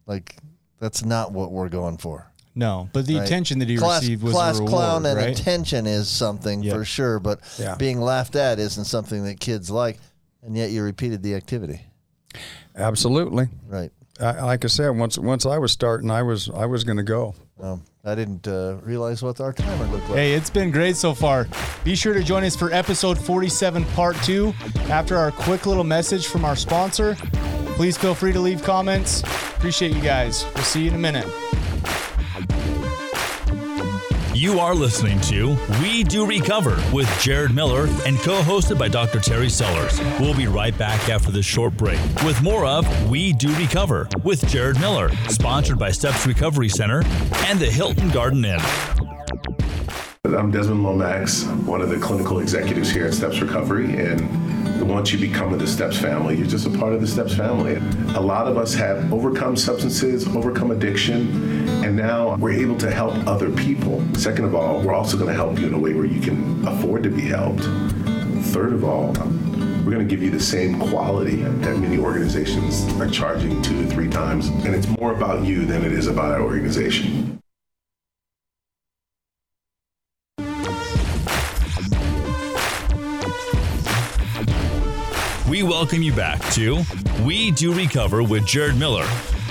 Like 0.08 0.38
that's 0.80 1.04
not 1.04 1.32
what 1.34 1.52
we're 1.52 1.70
going 1.70 1.98
for. 1.98 2.26
No, 2.56 2.90
but 2.94 3.06
the 3.06 3.16
right? 3.18 3.26
attention 3.26 3.60
that 3.60 3.70
he 3.70 3.78
class, 3.78 4.02
received 4.02 4.24
was 4.24 4.34
class 4.34 4.56
a 4.56 4.64
reward, 4.64 4.72
clown 4.72 5.06
and 5.06 5.18
right? 5.18 5.38
attention 5.40 5.86
is 5.86 6.08
something 6.10 6.64
Yep. 6.64 6.76
for 6.76 6.84
sure, 6.86 7.20
but 7.20 7.42
Yeah. 7.60 7.76
being 7.76 8.02
laughed 8.02 8.36
at 8.36 8.60
isn't 8.60 8.86
something 8.86 9.24
that 9.26 9.40
kids 9.40 9.70
like, 9.70 10.00
and 10.42 10.58
yet 10.58 10.72
you 10.72 10.82
repeated 10.84 11.22
the 11.22 11.36
activity, 11.36 11.82
Absolutely. 12.76 13.50
right? 13.68 13.92
I, 14.22 14.44
like 14.44 14.66
I 14.66 14.68
said, 14.68 14.90
once 14.90 15.18
once 15.18 15.46
I 15.46 15.58
was 15.58 15.72
starting, 15.72 16.12
I 16.12 16.24
was 16.24 16.50
I 16.50 16.66
was 16.66 16.84
going 16.84 16.98
to 16.98 17.04
go. 17.04 17.36
Um, 17.62 17.84
I 18.06 18.16
didn't 18.16 18.48
uh, 18.48 18.78
realize 18.84 19.22
what 19.22 19.40
our 19.42 19.52
timer 19.52 19.86
looked 19.86 20.08
like. 20.10 20.18
Hey, 20.18 20.34
it's 20.34 20.50
been 20.50 20.72
great 20.72 20.96
so 20.96 21.14
far. 21.14 21.48
Be 21.84 21.96
sure 21.96 22.14
to 22.14 22.24
join 22.24 22.44
us 22.44 22.56
for 22.56 22.72
episode 22.72 23.20
47, 23.20 23.84
part 23.86 24.16
two. 24.24 24.54
After 24.90 25.18
our 25.18 25.32
quick 25.32 25.66
little 25.66 25.84
message 25.84 26.28
from 26.28 26.46
our 26.46 26.56
sponsor, 26.56 27.16
please 27.76 27.98
feel 27.98 28.16
free 28.16 28.32
to 28.32 28.40
leave 28.40 28.64
comments. 28.64 29.22
Appreciate 29.24 29.94
you 29.94 30.02
guys. 30.02 30.46
We'll 30.56 30.64
see 30.64 30.84
you 30.84 30.90
in 30.90 30.96
a 30.96 31.00
minute. 31.00 31.28
You 34.40 34.58
are 34.62 34.74
listening 34.74 35.20
to 35.24 35.58
We 35.82 36.02
Do 36.02 36.26
Recover 36.26 36.82
with 36.94 37.10
Jared 37.20 37.54
Miller 37.54 37.88
and 38.06 38.18
co 38.20 38.40
hosted 38.42 38.80
by 38.80 38.88
Dr. 38.88 39.20
Terry 39.20 39.50
Sellers. 39.50 40.00
We'll 40.18 40.34
be 40.34 40.48
right 40.48 40.76
back 40.78 41.10
after 41.10 41.30
this 41.30 41.46
short 41.46 41.76
break 41.76 42.00
with 42.24 42.42
more 42.42 42.66
of 42.66 43.10
We 43.10 43.34
Do 43.34 43.54
Recover 43.58 44.08
with 44.24 44.48
Jared 44.48 44.80
Miller, 44.80 45.10
sponsored 45.28 45.78
by 45.78 45.92
Steps 45.92 46.26
Recovery 46.26 46.70
Center 46.70 47.04
and 47.48 47.60
the 47.60 47.66
Hilton 47.66 48.12
Garden 48.12 48.46
Inn. 48.46 48.62
I'm 50.24 50.52
Desmond 50.52 50.84
Lomax, 50.84 51.44
one 51.66 51.82
of 51.82 51.90
the 51.90 51.98
clinical 51.98 52.40
executives 52.40 52.90
here 52.90 53.08
at 53.08 53.14
Steps 53.14 53.42
Recovery. 53.42 53.94
And 53.98 54.49
once 54.86 55.12
you 55.12 55.20
become 55.20 55.54
of 55.54 55.60
the 55.60 55.68
Steps 55.68 55.98
family, 55.98 56.38
you're 56.38 56.48
just 56.48 56.66
a 56.66 56.70
part 56.70 56.94
of 56.94 57.02
the 57.02 57.08
Steps 57.08 57.36
family. 57.36 57.76
A 58.16 58.22
lot 58.22 58.48
of 58.48 58.58
us 58.58 58.74
have 58.74 59.12
overcome 59.14 59.56
substances, 59.56 60.28
overcome 60.28 60.72
addiction, 60.72 61.68
and 61.84 61.96
now 61.96 62.36
we're 62.38 62.52
able 62.52 62.78
to 62.78 62.92
help 62.92 63.14
other 63.28 63.52
people. 63.52 64.04
Second 64.16 64.46
of 64.46 64.56
all, 64.56 64.82
we're 64.82 64.94
also 64.94 65.18
going 65.18 65.30
to 65.30 65.36
help 65.36 65.60
you 65.60 65.68
in 65.68 65.74
a 65.74 65.80
way 65.80 65.94
where 65.94 66.06
you 66.06 66.22
can 66.22 66.68
afford 66.68 67.04
to 67.04 67.10
be 67.10 67.22
helped. 67.22 67.64
Third 68.54 68.74
of 68.74 68.84
all, 68.84 69.14
we're 69.84 69.92
going 69.92 70.08
to 70.08 70.16
give 70.16 70.22
you 70.22 70.30
the 70.30 70.40
same 70.40 70.80
quality 70.80 71.38
that 71.38 71.78
many 71.78 71.98
organizations 71.98 72.84
are 73.00 73.10
charging 73.10 73.62
two 73.62 73.84
to 73.84 73.90
three 73.90 74.10
times. 74.10 74.48
And 74.48 74.76
it's 74.76 74.88
more 74.88 75.14
about 75.14 75.46
you 75.46 75.66
than 75.66 75.84
it 75.84 75.92
is 75.92 76.08
about 76.08 76.32
our 76.32 76.42
organization. 76.42 77.42
We 85.50 85.64
welcome 85.64 86.04
you 86.04 86.14
back 86.14 86.40
to 86.52 86.84
We 87.26 87.50
Do 87.50 87.74
Recover 87.74 88.22
with 88.22 88.46
Jared 88.46 88.78
Miller, 88.78 89.06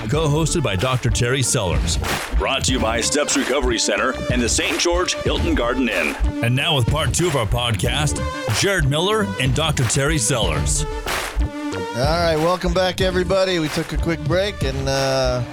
co 0.07 0.29
hosted 0.29 0.63
by 0.63 0.77
Dr. 0.77 1.09
Terry 1.09 1.43
Sellers. 1.43 1.97
Brought 2.37 2.63
to 2.65 2.71
you 2.71 2.79
by 2.79 3.01
Steps 3.01 3.35
Recovery 3.35 3.77
Center 3.77 4.13
and 4.31 4.41
the 4.41 4.47
St. 4.47 4.79
George 4.79 5.15
Hilton 5.15 5.55
Garden 5.55 5.89
Inn. 5.89 6.15
And 6.41 6.55
now, 6.55 6.77
with 6.77 6.87
part 6.87 7.13
two 7.13 7.27
of 7.27 7.35
our 7.35 7.45
podcast, 7.45 8.17
Jared 8.61 8.87
Miller 8.87 9.27
and 9.41 9.53
Dr. 9.53 9.83
Terry 9.83 10.17
Sellers. 10.17 10.85
All 10.85 11.95
right, 11.95 12.37
welcome 12.37 12.73
back, 12.73 13.01
everybody. 13.01 13.59
We 13.59 13.67
took 13.67 13.91
a 13.91 13.97
quick 13.97 14.23
break, 14.23 14.63
and 14.63 14.87
uh, 14.87 15.43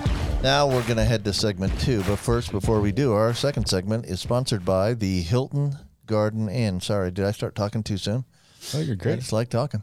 now 0.44 0.68
we're 0.68 0.84
going 0.84 0.98
to 0.98 1.04
head 1.04 1.24
to 1.24 1.32
segment 1.32 1.76
two. 1.80 2.04
But 2.04 2.20
first, 2.20 2.52
before 2.52 2.80
we 2.80 2.92
do, 2.92 3.12
our 3.14 3.34
second 3.34 3.66
segment 3.66 4.06
is 4.06 4.20
sponsored 4.20 4.64
by 4.64 4.94
the 4.94 5.22
Hilton 5.22 5.76
Garden 6.06 6.48
Inn. 6.48 6.80
Sorry, 6.80 7.10
did 7.10 7.24
I 7.24 7.32
start 7.32 7.56
talking 7.56 7.82
too 7.82 7.98
soon? 7.98 8.24
Oh, 8.72 8.80
you're 8.80 8.96
I 9.00 9.16
just 9.16 9.32
like 9.32 9.48
talking. 9.48 9.82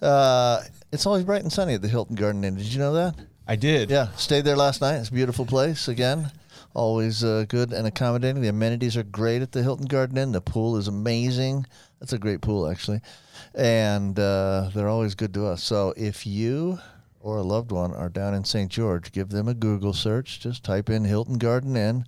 Uh, 0.00 0.62
it's 0.92 1.06
always 1.06 1.24
bright 1.24 1.42
and 1.42 1.52
sunny 1.52 1.74
at 1.74 1.82
the 1.82 1.88
Hilton 1.88 2.16
Garden 2.16 2.44
Inn. 2.44 2.56
Did 2.56 2.66
you 2.66 2.78
know 2.78 2.94
that? 2.94 3.14
I 3.46 3.56
did. 3.56 3.90
Yeah, 3.90 4.08
stayed 4.16 4.44
there 4.44 4.56
last 4.56 4.80
night. 4.80 4.96
It's 4.96 5.08
a 5.08 5.12
beautiful 5.12 5.46
place. 5.46 5.88
Again, 5.88 6.30
always 6.74 7.24
uh, 7.24 7.44
good 7.48 7.72
and 7.72 7.86
accommodating. 7.86 8.42
The 8.42 8.48
amenities 8.48 8.96
are 8.96 9.02
great 9.02 9.42
at 9.42 9.52
the 9.52 9.62
Hilton 9.62 9.86
Garden 9.86 10.18
Inn. 10.18 10.32
The 10.32 10.40
pool 10.40 10.76
is 10.76 10.88
amazing. 10.88 11.66
That's 11.98 12.12
a 12.12 12.18
great 12.18 12.40
pool, 12.40 12.68
actually. 12.68 13.00
And 13.54 14.18
uh, 14.18 14.70
they're 14.74 14.88
always 14.88 15.14
good 15.14 15.34
to 15.34 15.46
us. 15.46 15.62
So 15.62 15.94
if 15.96 16.26
you 16.26 16.78
or 17.20 17.38
a 17.38 17.42
loved 17.42 17.72
one 17.72 17.92
are 17.92 18.08
down 18.08 18.34
in 18.34 18.44
St. 18.44 18.70
George, 18.70 19.12
give 19.12 19.30
them 19.30 19.48
a 19.48 19.54
Google 19.54 19.92
search. 19.92 20.40
Just 20.40 20.64
type 20.64 20.88
in 20.88 21.04
Hilton 21.04 21.38
Garden 21.38 21.76
Inn 21.76 22.04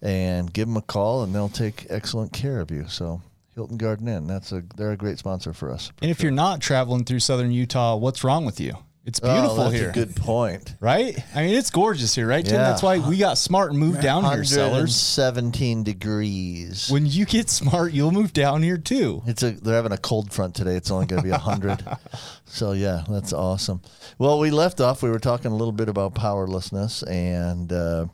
and 0.00 0.52
give 0.52 0.68
them 0.68 0.76
a 0.76 0.82
call, 0.82 1.22
and 1.22 1.34
they'll 1.34 1.48
take 1.48 1.86
excellent 1.90 2.32
care 2.32 2.60
of 2.60 2.70
you. 2.70 2.86
So 2.88 3.20
Hilton 3.56 3.78
Garden 3.78 4.06
Inn, 4.06 4.26
that's 4.26 4.52
a 4.52 4.62
they're 4.76 4.92
a 4.92 4.96
great 4.98 5.18
sponsor 5.18 5.54
for 5.54 5.72
us. 5.72 5.90
And 6.02 6.10
if 6.10 6.22
you're 6.22 6.30
not 6.30 6.60
traveling 6.60 7.04
through 7.04 7.20
southern 7.20 7.50
Utah, 7.50 7.96
what's 7.96 8.22
wrong 8.22 8.44
with 8.44 8.60
you? 8.60 8.74
It's 9.06 9.18
Oh, 9.22 9.32
beautiful 9.32 9.56
that's 9.56 9.74
here. 9.74 9.90
A 9.90 9.92
good 9.92 10.14
point. 10.16 10.74
Right? 10.80 11.16
I 11.34 11.46
mean, 11.46 11.54
it's 11.54 11.70
gorgeous 11.70 12.14
here, 12.14 12.26
right, 12.26 12.44
Tim? 12.44 12.54
Yeah. 12.54 12.68
That's 12.68 12.82
why 12.82 12.98
we 12.98 13.16
got 13.16 13.38
smart 13.38 13.70
and 13.70 13.78
moved 13.78 14.02
down 14.02 14.24
here, 14.24 14.44
sellers. 14.44 15.16
117 15.16 15.84
degrees. 15.84 16.90
When 16.90 17.06
you 17.06 17.24
get 17.24 17.48
smart, 17.48 17.92
you'll 17.92 18.10
move 18.10 18.32
down 18.34 18.62
here 18.62 18.76
too. 18.76 19.22
It's 19.26 19.42
a 19.42 19.52
they're 19.52 19.76
having 19.76 19.92
a 19.92 19.96
cold 19.98 20.32
front 20.32 20.54
today. 20.54 20.74
It's 20.76 20.90
only 20.90 21.06
going 21.06 21.22
to 21.22 21.24
be 21.24 21.30
100. 21.30 21.82
so 22.44 22.72
yeah, 22.72 23.04
that's 23.08 23.32
awesome. 23.32 23.80
Well, 24.18 24.38
we 24.38 24.50
left 24.50 24.80
off 24.82 25.02
we 25.02 25.08
were 25.10 25.18
talking 25.20 25.50
a 25.50 25.56
little 25.56 25.72
bit 25.72 25.88
about 25.88 26.14
powerlessness 26.14 27.02
and 27.04 27.72
uh, 27.72 28.06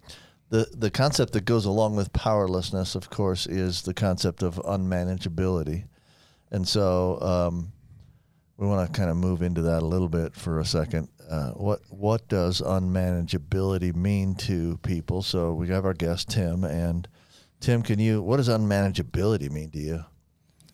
the 0.52 0.68
the 0.74 0.90
concept 0.90 1.32
that 1.32 1.46
goes 1.46 1.64
along 1.64 1.96
with 1.96 2.12
powerlessness, 2.12 2.94
of 2.94 3.08
course, 3.08 3.46
is 3.46 3.82
the 3.82 3.94
concept 3.94 4.42
of 4.42 4.56
unmanageability. 4.56 5.84
And 6.50 6.68
so 6.68 7.18
um, 7.22 7.72
we 8.58 8.66
want 8.66 8.86
to 8.86 9.00
kind 9.00 9.10
of 9.10 9.16
move 9.16 9.40
into 9.40 9.62
that 9.62 9.82
a 9.82 9.86
little 9.86 10.10
bit 10.10 10.34
for 10.34 10.60
a 10.60 10.64
second. 10.66 11.08
Uh, 11.28 11.52
what 11.52 11.80
what 11.88 12.28
does 12.28 12.60
unmanageability 12.60 13.96
mean 13.96 14.34
to 14.34 14.76
people? 14.82 15.22
So 15.22 15.54
we 15.54 15.68
have 15.68 15.86
our 15.86 15.94
guest 15.94 16.28
Tim, 16.28 16.64
and 16.64 17.08
Tim, 17.60 17.82
can 17.82 17.98
you? 17.98 18.20
What 18.20 18.36
does 18.36 18.50
unmanageability 18.50 19.50
mean 19.50 19.70
to 19.70 19.78
you? 19.78 20.04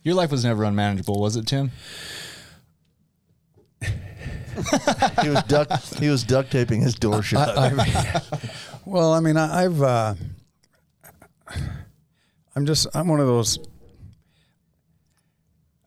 Your 0.02 0.16
life 0.16 0.32
was 0.32 0.44
never 0.44 0.64
unmanageable, 0.64 1.20
was 1.20 1.36
it, 1.36 1.46
Tim? 1.46 1.70
he 5.22 5.28
was 5.28 5.42
duct 5.44 5.98
he 6.00 6.08
was 6.08 6.24
duct 6.24 6.50
taping 6.50 6.80
his 6.80 6.96
door 6.96 7.22
shut. 7.22 7.56
I, 7.56 7.70
I, 7.78 8.22
well, 8.88 9.12
I 9.12 9.20
mean, 9.20 9.36
I, 9.36 9.64
I've, 9.64 9.82
uh, 9.82 10.14
I'm 12.56 12.64
just, 12.64 12.86
I'm 12.94 13.08
one 13.08 13.20
of 13.20 13.26
those. 13.26 13.58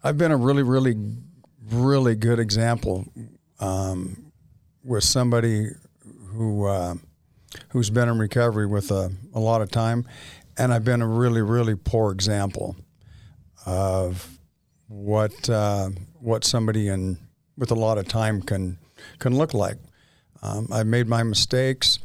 I've 0.03 0.19
been 0.19 0.31
a 0.31 0.37
really, 0.37 0.61
really, 0.61 0.95
really 1.71 2.13
good 2.15 2.37
example 2.37 3.11
um, 3.59 4.31
with 4.83 5.03
somebody 5.03 5.69
who 6.27 6.65
uh, 6.65 6.95
who's 7.69 7.89
been 7.89 8.07
in 8.07 8.19
recovery 8.19 8.67
with 8.67 8.91
a, 8.91 9.11
a 9.33 9.39
lot 9.39 9.61
of 9.61 9.71
time, 9.71 10.07
and 10.57 10.71
I've 10.71 10.85
been 10.85 11.01
a 11.01 11.07
really, 11.07 11.41
really 11.41 11.75
poor 11.75 12.11
example 12.11 12.75
of 13.65 14.37
what 14.87 15.49
uh, 15.49 15.89
what 16.19 16.43
somebody 16.43 16.87
in 16.87 17.17
with 17.57 17.71
a 17.71 17.75
lot 17.75 17.97
of 17.97 18.07
time 18.07 18.43
can 18.43 18.77
can 19.17 19.35
look 19.35 19.55
like. 19.55 19.77
Um, 20.43 20.67
I've 20.71 20.87
made 20.87 21.07
my 21.07 21.23
mistakes, 21.23 21.99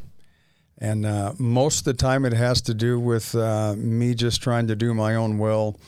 and 0.79 1.07
uh, 1.07 1.33
most 1.39 1.81
of 1.81 1.85
the 1.85 1.95
time 1.95 2.25
it 2.25 2.33
has 2.33 2.61
to 2.63 2.75
do 2.75 3.01
with 3.01 3.35
uh, 3.35 3.75
me 3.77 4.15
just 4.15 4.43
trying 4.43 4.67
to 4.67 4.77
do 4.77 4.93
my 4.93 5.15
own 5.15 5.39
will, 5.39 5.79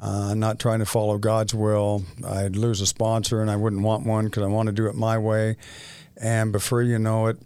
uh, 0.00 0.34
not 0.34 0.58
trying 0.58 0.78
to 0.78 0.86
follow 0.86 1.18
God's 1.18 1.54
will. 1.54 2.04
I'd 2.24 2.56
lose 2.56 2.80
a 2.80 2.86
sponsor, 2.86 3.40
and 3.42 3.50
I 3.50 3.56
wouldn't 3.56 3.82
want 3.82 4.06
one 4.06 4.26
because 4.26 4.44
I 4.44 4.46
want 4.46 4.68
to 4.68 4.72
do 4.72 4.86
it 4.86 4.94
my 4.94 5.18
way. 5.18 5.56
And 6.16 6.52
before 6.52 6.82
you 6.82 6.98
know 6.98 7.26
it, 7.26 7.38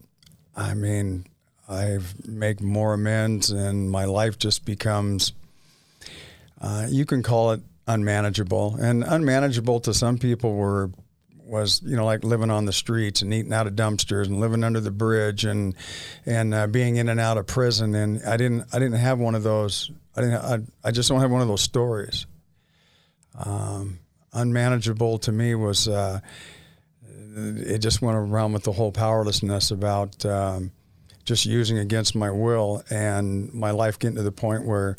I 0.54 0.74
mean, 0.74 1.26
I 1.68 1.98
make 2.26 2.60
more 2.60 2.92
amends, 2.92 3.50
and 3.50 3.90
my 3.90 4.04
life 4.04 4.38
just 4.38 4.64
becomes. 4.66 5.32
Uh, 6.60 6.86
you 6.88 7.06
can 7.06 7.22
call 7.22 7.52
it 7.52 7.60
unmanageable, 7.86 8.76
and 8.78 9.02
unmanageable 9.02 9.80
to 9.80 9.94
some 9.94 10.18
people 10.18 10.54
were 10.54 10.90
was 11.52 11.82
you 11.84 11.94
know 11.94 12.06
like 12.06 12.24
living 12.24 12.50
on 12.50 12.64
the 12.64 12.72
streets 12.72 13.20
and 13.20 13.32
eating 13.32 13.52
out 13.52 13.66
of 13.66 13.74
dumpsters 13.74 14.26
and 14.26 14.40
living 14.40 14.64
under 14.64 14.80
the 14.80 14.90
bridge 14.90 15.44
and 15.44 15.74
and 16.24 16.54
uh, 16.54 16.66
being 16.66 16.96
in 16.96 17.10
and 17.10 17.20
out 17.20 17.36
of 17.36 17.46
prison 17.46 17.94
and 17.94 18.24
I 18.24 18.38
didn't 18.38 18.64
I 18.72 18.78
didn't 18.78 18.98
have 18.98 19.18
one 19.18 19.34
of 19.34 19.42
those 19.42 19.92
I 20.16 20.22
didn't 20.22 20.42
I, 20.42 20.58
I 20.82 20.90
just 20.90 21.10
don't 21.10 21.20
have 21.20 21.30
one 21.30 21.42
of 21.42 21.48
those 21.48 21.60
stories. 21.60 22.26
Um, 23.38 23.98
unmanageable 24.32 25.18
to 25.18 25.32
me 25.32 25.54
was 25.54 25.88
uh, 25.88 26.20
it 27.36 27.78
just 27.78 28.00
went 28.00 28.16
around 28.16 28.54
with 28.54 28.64
the 28.64 28.72
whole 28.72 28.90
powerlessness 28.90 29.70
about 29.70 30.24
um, 30.24 30.72
just 31.24 31.44
using 31.44 31.78
against 31.78 32.14
my 32.14 32.30
will 32.30 32.82
and 32.90 33.52
my 33.52 33.70
life 33.72 33.98
getting 33.98 34.16
to 34.16 34.22
the 34.22 34.32
point 34.32 34.66
where 34.66 34.96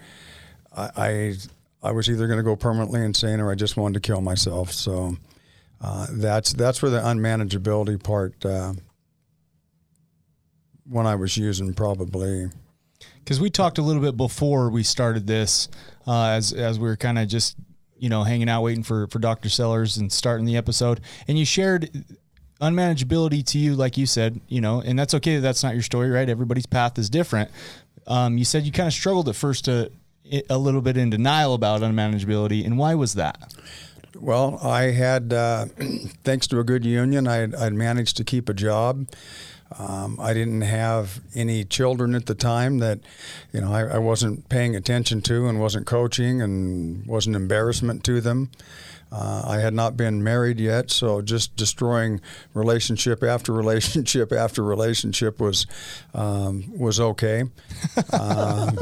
I 0.76 0.92
I, 0.96 1.34
I 1.82 1.92
was 1.94 2.10
either 2.12 2.28
going 2.28 2.38
to 2.38 2.44
go 2.44 2.56
permanently 2.56 3.02
insane 3.02 3.40
or 3.40 3.52
I 3.52 3.56
just 3.56 3.76
wanted 3.76 3.96
to 3.96 4.08
kill 4.08 4.22
myself. 4.22 4.72
So 4.72 5.18
uh, 5.84 6.08
that's 6.10 6.54
that's 6.54 6.82
where 6.82 6.90
the 6.90 7.00
unmanageability 7.00 8.02
part 8.02 8.46
uh, 8.46 8.74
when 10.90 11.06
I 11.06 11.16
was 11.16 11.36
using 11.36 11.74
probably 11.74 12.50
because 13.20 13.42
we 13.42 13.50
talked 13.50 13.78
a 13.78 13.82
little 13.82 14.02
bit 14.02 14.16
before 14.16 14.70
we 14.70 14.84
started 14.84 15.28
this, 15.28 15.68
uh, 16.08 16.28
as 16.28 16.54
as 16.54 16.80
we 16.80 16.88
were 16.88 16.96
kind 16.96 17.20
of 17.20 17.28
just 17.28 17.58
you 17.98 18.08
know 18.08 18.24
hanging 18.24 18.48
out 18.48 18.64
waiting 18.64 18.84
for 18.84 19.08
for 19.08 19.20
Doctor 19.20 19.50
Sellers 19.50 19.98
and 19.98 20.10
starting 20.12 20.46
the 20.46 20.56
episode, 20.56 21.02
and 21.28 21.38
you 21.38 21.46
shared 21.46 21.92
unmanageability 22.62 23.46
to 23.48 23.60
you, 23.60 23.76
like 23.76 23.98
you 23.98 24.06
said, 24.06 24.40
you 24.48 24.62
know, 24.62 24.82
and 24.82 24.98
that's 24.98 25.14
okay. 25.16 25.40
That's 25.40 25.64
not 25.64 25.74
your 25.74 25.84
story, 25.84 26.10
right? 26.10 26.30
Everybody's 26.30 26.66
path 26.66 26.98
is 26.98 27.10
different. 27.10 27.52
Um, 28.08 28.38
you 28.38 28.46
said 28.46 28.64
you 28.64 28.72
kind 28.72 28.88
of 28.88 28.94
struggled 28.94 29.28
at 29.28 29.36
first 29.36 29.66
to 29.66 29.92
a 30.50 30.58
little 30.58 30.82
bit 30.82 30.96
in 30.96 31.10
denial 31.10 31.54
about 31.54 31.82
unmanageability, 31.82 32.66
and 32.66 32.78
why 32.78 32.96
was 32.96 33.16
that? 33.16 33.54
Well, 34.16 34.60
I 34.62 34.92
had, 34.92 35.34
uh, 35.34 35.66
thanks 36.24 36.48
to 36.48 36.60
a 36.60 36.64
good 36.64 36.86
union, 36.86 37.28
I 37.28 37.38
had, 37.38 37.56
I'd 37.56 37.74
managed 37.74 38.18
to 38.18 38.24
keep 38.24 38.48
a 38.48 38.54
job. 38.54 39.08
Um, 39.80 40.20
I 40.20 40.34
didn't 40.34 40.62
have 40.62 41.22
any 41.34 41.64
children 41.64 42.14
at 42.14 42.28
the 42.28 42.36
time 42.36 42.78
that, 42.80 43.00
you 43.52 43.62
know, 43.62 43.74
I, 43.74 43.96
I 43.96 43.98
wasn't 43.98 44.48
paying 44.50 44.76
attention 44.76 45.22
to 45.24 45.48
and 45.48 45.60
wasn't 45.60 45.88
coaching 45.88 46.42
and 46.42 47.06
was 47.08 47.26
an 47.26 47.34
embarrassment 47.34 48.04
to 48.04 48.22
them. 48.22 48.52
Uh, 49.16 49.44
I 49.46 49.60
had 49.60 49.76
not 49.76 49.96
been 49.96 50.24
married 50.24 50.60
yet, 50.60 50.90
so 50.90 51.22
just 51.22 51.56
destroying 51.56 52.20
relationship 52.56 53.22
after 53.24 53.54
relationship 53.64 54.32
after 54.32 54.64
relationship 54.64 55.40
was 55.40 55.68
um, 56.16 56.64
was 56.78 57.00
okay. 57.00 57.44
Um, 58.14 58.76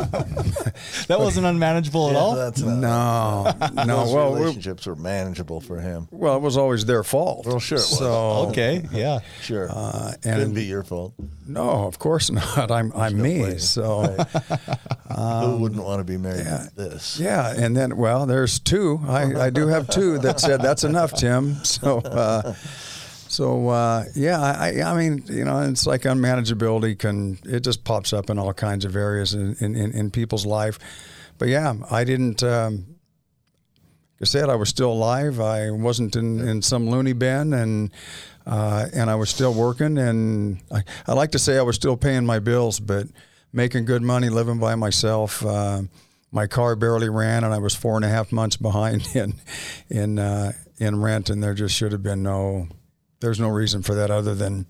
that 1.08 1.18
wasn't 1.20 1.46
unmanageable 1.46 2.08
at 2.10 2.14
Yeah, 2.14 2.20
all. 2.20 2.36
That's 2.36 2.62
not, 2.62 3.60
no, 3.74 3.84
no. 3.84 3.96
those 4.06 4.14
Well, 4.14 4.34
relationships 4.36 4.86
were 4.86 4.96
manageable 4.96 5.60
for 5.62 5.80
him. 5.80 6.08
well, 6.12 6.36
it 6.36 6.42
was 6.42 6.58
always 6.58 6.86
their 6.86 7.04
fault. 7.04 7.46
Well, 7.46 7.60
sure 7.60 7.78
it 7.78 7.82
was. 7.82 7.98
So 7.98 8.48
Okay, 8.50 8.86
yeah. 8.92 9.20
Sure, 9.42 9.68
uh, 9.70 10.14
couldn't 10.22 10.54
be 10.54 10.64
your 10.66 10.84
fault. 10.84 11.14
no, 11.48 11.86
of 11.88 12.00
course 12.00 12.30
not. 12.32 12.72
I'm 12.72 12.92
I'm 12.94 13.18
no 13.18 13.24
me. 13.24 13.40
blame. 13.40 13.60
So. 13.60 14.04
Who 15.12 15.58
wouldn't 15.58 15.84
want 15.84 16.00
to 16.00 16.04
be 16.06 16.18
married 16.18 16.42
Um, 16.42 16.46
yeah. 16.48 16.66
this? 16.76 17.20
Yeah, 17.20 17.54
and 17.56 17.76
then 17.76 17.98
well, 17.98 18.26
there's 18.26 18.60
two. 18.60 19.00
I, 19.08 19.46
I 19.46 19.50
do 19.50 19.68
have 19.68 19.88
two 19.90 20.18
that 20.24 20.40
said 20.40 20.62
that's 20.62 20.84
enough, 20.84 21.14
Tim. 21.14 21.58
So, 21.64 22.00
uh, 22.00 22.54
so 23.28 23.70
uh, 23.70 24.06
yeah, 24.14 24.42
I, 24.42 24.82
I 24.82 24.98
mean, 24.98 25.24
you 25.28 25.46
know, 25.46 25.62
it's 25.62 25.88
like 25.88 26.02
unmanageability 26.02 27.00
can 27.00 27.40
it 27.46 27.62
just 27.62 27.84
pops 27.84 28.14
up 28.14 28.30
in 28.30 28.38
all 28.38 28.54
kinds 28.54 28.84
of 28.84 28.96
areas 28.96 29.34
in 29.34 29.56
in, 29.60 29.76
in, 29.76 30.12
people's 30.12 30.46
life. 30.46 30.78
But 31.38 31.48
yeah, 31.48 31.74
I 31.90 32.04
didn't. 32.04 32.44
Um, 32.44 32.86
like 34.20 34.24
I 34.24 34.26
said 34.26 34.50
I 34.50 34.56
was 34.56 34.70
still 34.70 34.92
alive. 34.92 35.40
I 35.40 35.72
wasn't 35.72 36.16
in, 36.16 36.40
in 36.48 36.62
some 36.62 36.90
loony 36.90 37.14
bin, 37.14 37.54
and 37.54 37.92
uh, 38.46 38.88
and 38.94 39.10
I 39.10 39.16
was 39.16 39.30
still 39.30 39.54
working. 39.54 39.98
And 39.98 40.60
I, 40.72 40.84
I 41.08 41.14
like 41.14 41.32
to 41.32 41.40
say 41.40 41.58
I 41.58 41.62
was 41.62 41.76
still 41.76 41.98
paying 41.98 42.26
my 42.26 42.40
bills, 42.40 42.80
but 42.80 43.08
making 43.54 43.86
good 43.86 44.02
money, 44.02 44.30
living 44.30 44.60
by 44.60 44.76
myself. 44.76 45.46
Uh, 45.46 45.84
my 46.32 46.48
car 46.48 46.76
barely 46.76 47.10
ran, 47.10 47.44
and 47.44 47.54
I 47.54 47.58
was 47.60 47.76
four 47.76 47.96
and 47.96 48.06
a 48.06 48.10
half 48.10 48.32
months 48.32 48.58
behind 48.58 49.08
in 49.16 49.34
in 49.90 50.20
uh, 50.20 50.54
in 50.78 51.02
rent. 51.02 51.30
And 51.30 51.44
there 51.44 51.54
just 51.54 51.76
should 51.76 51.92
have 51.92 52.04
been 52.04 52.24
no. 52.24 52.68
There's 53.20 53.40
no 53.40 53.50
reason 53.50 53.84
for 53.84 53.94
that 53.96 54.10
other 54.10 54.34
than 54.34 54.66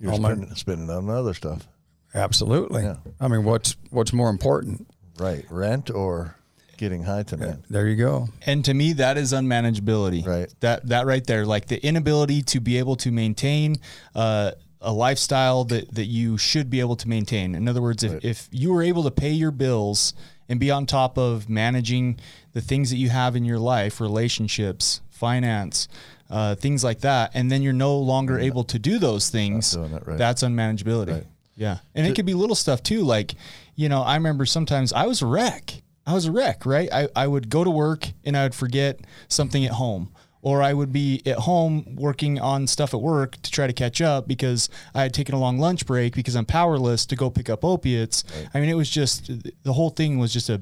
You're 0.00 0.12
all 0.12 0.18
my- 0.18 0.32
spending, 0.32 0.54
spending 0.56 0.90
on 0.90 1.08
other 1.08 1.32
stuff, 1.34 1.68
absolutely. 2.14 2.82
Yeah. 2.82 2.96
I 3.20 3.28
mean, 3.28 3.44
what's 3.44 3.76
what's 3.90 4.12
more 4.12 4.30
important? 4.30 4.86
right? 5.18 5.44
Rent 5.50 5.90
or 5.90 6.34
getting 6.78 7.04
high 7.04 7.22
tonight. 7.22 7.58
There 7.70 7.86
you 7.86 7.96
go. 7.96 8.28
And 8.46 8.64
to 8.64 8.74
me, 8.74 8.94
that 8.94 9.16
is 9.16 9.32
unmanageability. 9.32 10.26
Right. 10.26 10.52
That 10.60 10.88
that 10.88 11.06
right 11.06 11.24
there, 11.24 11.46
like 11.46 11.66
the 11.66 11.84
inability 11.86 12.42
to 12.42 12.60
be 12.60 12.78
able 12.78 12.96
to 12.96 13.12
maintain 13.12 13.76
uh, 14.14 14.52
a 14.80 14.92
lifestyle 14.92 15.64
that 15.66 15.94
that 15.94 16.06
you 16.06 16.36
should 16.38 16.68
be 16.70 16.80
able 16.80 16.96
to 16.96 17.08
maintain. 17.08 17.54
In 17.54 17.68
other 17.68 17.82
words, 17.82 18.02
if, 18.02 18.24
if 18.24 18.48
you 18.50 18.72
were 18.72 18.82
able 18.82 19.04
to 19.04 19.10
pay 19.12 19.30
your 19.30 19.52
bills 19.52 20.14
and 20.48 20.60
be 20.60 20.70
on 20.70 20.86
top 20.86 21.18
of 21.18 21.48
managing 21.48 22.18
the 22.52 22.60
things 22.60 22.90
that 22.90 22.96
you 22.96 23.08
have 23.08 23.36
in 23.36 23.44
your 23.44 23.58
life, 23.58 24.00
relationships, 24.00 25.00
finance. 25.10 25.88
Uh, 26.30 26.54
things 26.54 26.82
like 26.82 27.00
that, 27.00 27.30
and 27.34 27.52
then 27.52 27.60
you're 27.60 27.74
no 27.74 27.98
longer 27.98 28.38
able 28.38 28.64
to 28.64 28.78
do 28.78 28.98
those 28.98 29.28
things. 29.28 29.74
it 29.74 30.06
right. 30.06 30.16
That's 30.16 30.42
unmanageability. 30.42 31.26
Yeah, 31.56 31.78
and 31.94 32.06
it 32.06 32.14
could 32.14 32.24
be 32.24 32.32
little 32.32 32.56
stuff 32.56 32.82
too. 32.82 33.02
Like, 33.02 33.34
you 33.74 33.90
know, 33.90 34.00
I 34.00 34.14
remember 34.14 34.46
sometimes 34.46 34.94
I 34.94 35.06
was 35.06 35.20
a 35.20 35.26
wreck. 35.26 35.82
I 36.06 36.14
was 36.14 36.24
a 36.24 36.32
wreck, 36.32 36.64
right? 36.64 36.88
I, 36.90 37.08
I 37.14 37.26
would 37.26 37.50
go 37.50 37.64
to 37.64 37.70
work 37.70 38.08
and 38.24 38.34
I 38.34 38.44
would 38.44 38.54
forget 38.54 39.00
something 39.28 39.62
at 39.64 39.72
home. 39.72 40.10
Or 40.44 40.60
I 40.60 40.72
would 40.72 40.92
be 40.92 41.22
at 41.24 41.38
home 41.38 41.94
working 41.94 42.40
on 42.40 42.66
stuff 42.66 42.92
at 42.92 43.00
work 43.00 43.40
to 43.42 43.50
try 43.50 43.68
to 43.68 43.72
catch 43.72 44.02
up 44.02 44.26
because 44.26 44.68
I 44.92 45.02
had 45.02 45.14
taken 45.14 45.36
a 45.36 45.38
long 45.38 45.58
lunch 45.58 45.86
break 45.86 46.16
because 46.16 46.34
I'm 46.34 46.46
powerless 46.46 47.06
to 47.06 47.16
go 47.16 47.30
pick 47.30 47.48
up 47.48 47.64
opiates. 47.64 48.24
I 48.52 48.58
mean, 48.58 48.68
it 48.68 48.74
was 48.74 48.90
just 48.90 49.30
the 49.62 49.72
whole 49.72 49.90
thing 49.90 50.18
was 50.18 50.32
just 50.32 50.50
a 50.50 50.60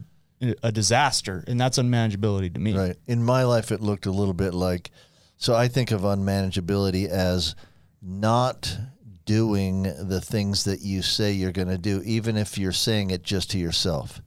a 0.63 0.73
disaster, 0.73 1.45
and 1.47 1.61
that's 1.61 1.79
unmanageability 1.79 2.55
to 2.55 2.61
me. 2.61 2.77
Right. 2.77 2.97
In 3.07 3.23
my 3.23 3.45
life, 3.45 3.71
it 3.71 3.81
looked 3.81 4.07
a 4.07 4.11
little 4.11 4.35
bit 4.35 4.55
like. 4.55 4.91
So 5.37 5.55
I 5.55 5.69
think 5.69 5.91
of 5.91 6.03
unmanageability 6.03 7.09
as 7.09 7.55
not 8.03 8.77
doing 9.25 9.83
the 9.83 10.21
things 10.21 10.65
that 10.65 10.81
you 10.81 11.03
say 11.03 11.33
you're 11.33 11.53
going 11.53 11.69
to 11.69 11.79
do, 11.79 12.03
even 12.05 12.37
if 12.37 12.59
you're 12.59 12.73
saying 12.73 13.11
it 13.11 13.23
just 13.23 13.51
to 13.53 13.59
yourself. 13.59 14.21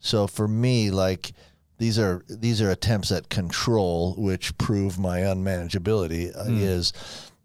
So 0.00 0.26
for 0.26 0.46
me, 0.46 0.90
like 0.90 1.32
these 1.78 1.98
are 1.98 2.24
these 2.28 2.60
are 2.62 2.70
attempts 2.70 3.10
at 3.12 3.28
control, 3.28 4.14
which 4.16 4.56
prove 4.58 4.98
my 4.98 5.20
unmanageability. 5.20 6.34
uh, 6.36 6.44
Is 6.48 6.92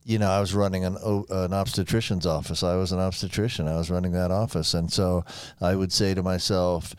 you 0.05 0.17
know 0.19 0.29
I 0.29 0.39
was 0.39 0.53
running 0.53 0.85
an 0.85 0.95
an 0.97 1.53
obstetrician's 1.53 2.25
office. 2.25 2.63
I 2.63 2.75
was 2.75 2.91
an 2.91 2.99
obstetrician. 2.99 3.67
I 3.67 3.75
was 3.75 3.89
running 3.91 4.11
that 4.13 4.31
office, 4.31 4.73
and 4.73 4.91
so 4.91 5.23
I 5.61 5.75
would 5.75 5.91
say 5.91 6.13
to 6.13 6.23
myself, 6.23 6.95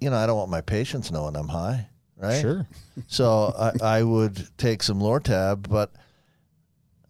you 0.00 0.10
know, 0.10 0.16
I 0.16 0.26
don't 0.26 0.36
want 0.38 0.50
my 0.50 0.60
patients 0.60 1.10
knowing 1.10 1.36
I'm 1.36 1.48
high, 1.48 1.88
right? 2.16 2.40
Sure. 2.40 2.66
So 3.06 3.54
I, 3.58 3.98
I 3.98 4.02
would 4.02 4.48
take 4.58 4.82
some 4.82 4.98
Lortab, 5.00 5.68
but 5.68 5.92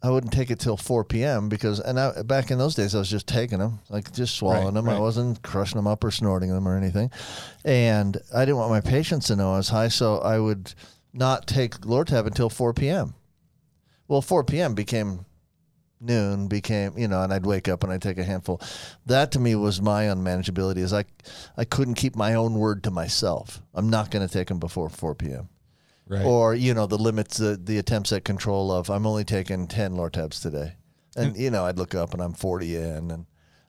I 0.01 0.09
wouldn't 0.09 0.31
take 0.31 0.49
it 0.49 0.59
till 0.59 0.77
4 0.77 1.03
p.m. 1.03 1.49
because, 1.49 1.79
and 1.81 1.99
I, 1.99 2.21
back 2.21 2.51
in 2.51 2.57
those 2.57 2.73
days, 2.73 2.95
I 2.95 2.99
was 2.99 3.09
just 3.09 3.27
taking 3.27 3.59
them, 3.59 3.79
like 3.89 4.11
just 4.13 4.35
swallowing 4.35 4.65
Right, 4.65 4.73
them. 4.73 4.89
I 4.89 4.97
wasn't 4.97 5.41
crushing 5.41 5.75
them 5.77 5.87
up 5.87 6.03
or 6.03 6.11
snorting 6.11 6.49
them 6.49 6.67
or 6.67 6.77
anything. 6.77 7.11
And 7.65 8.17
I 8.33 8.45
didn't 8.45 8.57
want 8.57 8.71
my 8.71 8.79
patients 8.79 9.27
to 9.27 9.35
know 9.35 9.53
I 9.53 9.57
was 9.57 9.69
high, 9.69 9.89
so 9.89 10.19
I 10.19 10.39
would 10.39 10.73
not 11.11 11.47
take 11.47 11.81
Lortab 11.81 12.27
until 12.27 12.49
4 12.49 12.73
p.m. 12.73 13.13
Well, 14.07 14.21
4 14.21 14.45
p.m. 14.45 14.73
became 14.73 15.25
noon, 15.99 16.47
became, 16.47 16.97
you 16.97 17.09
know, 17.09 17.21
and 17.21 17.33
I'd 17.33 17.45
wake 17.45 17.67
up 17.67 17.83
and 17.83 17.91
I'd 17.91 18.01
take 18.01 18.17
a 18.17 18.23
handful. 18.23 18.61
That 19.05 19.33
to 19.33 19.39
me 19.39 19.53
was 19.55 19.81
my 19.81 20.05
unmanageability 20.05 20.77
is 20.77 20.93
I, 20.93 21.03
I 21.57 21.65
couldn't 21.65 21.95
keep 21.95 22.15
my 22.15 22.35
own 22.35 22.53
word 22.53 22.85
to 22.85 22.91
myself. 22.91 23.61
I'm 23.73 23.89
not 23.89 24.11
going 24.11 24.25
to 24.25 24.33
take 24.33 24.47
them 24.47 24.59
before 24.59 24.89
4 24.89 25.13
p.m 25.15 25.49
Right. 26.09 26.25
or 26.25 26.55
you 26.55 26.73
know 26.73 26.87
the 26.87 26.97
limits 26.97 27.37
the, 27.37 27.55
the 27.55 27.77
attempts 27.77 28.11
at 28.11 28.25
control 28.25 28.71
of 28.71 28.89
i'm 28.89 29.05
only 29.05 29.23
taking 29.23 29.67
10 29.67 29.93
lortabs 29.93 30.41
today 30.41 30.73
and 31.15 31.37
you 31.37 31.51
know 31.51 31.65
i'd 31.65 31.77
look 31.77 31.93
up 31.93 32.13
and 32.13 32.21
i'm 32.21 32.33
40 32.33 32.75
in 32.75 33.11
and 33.11 33.25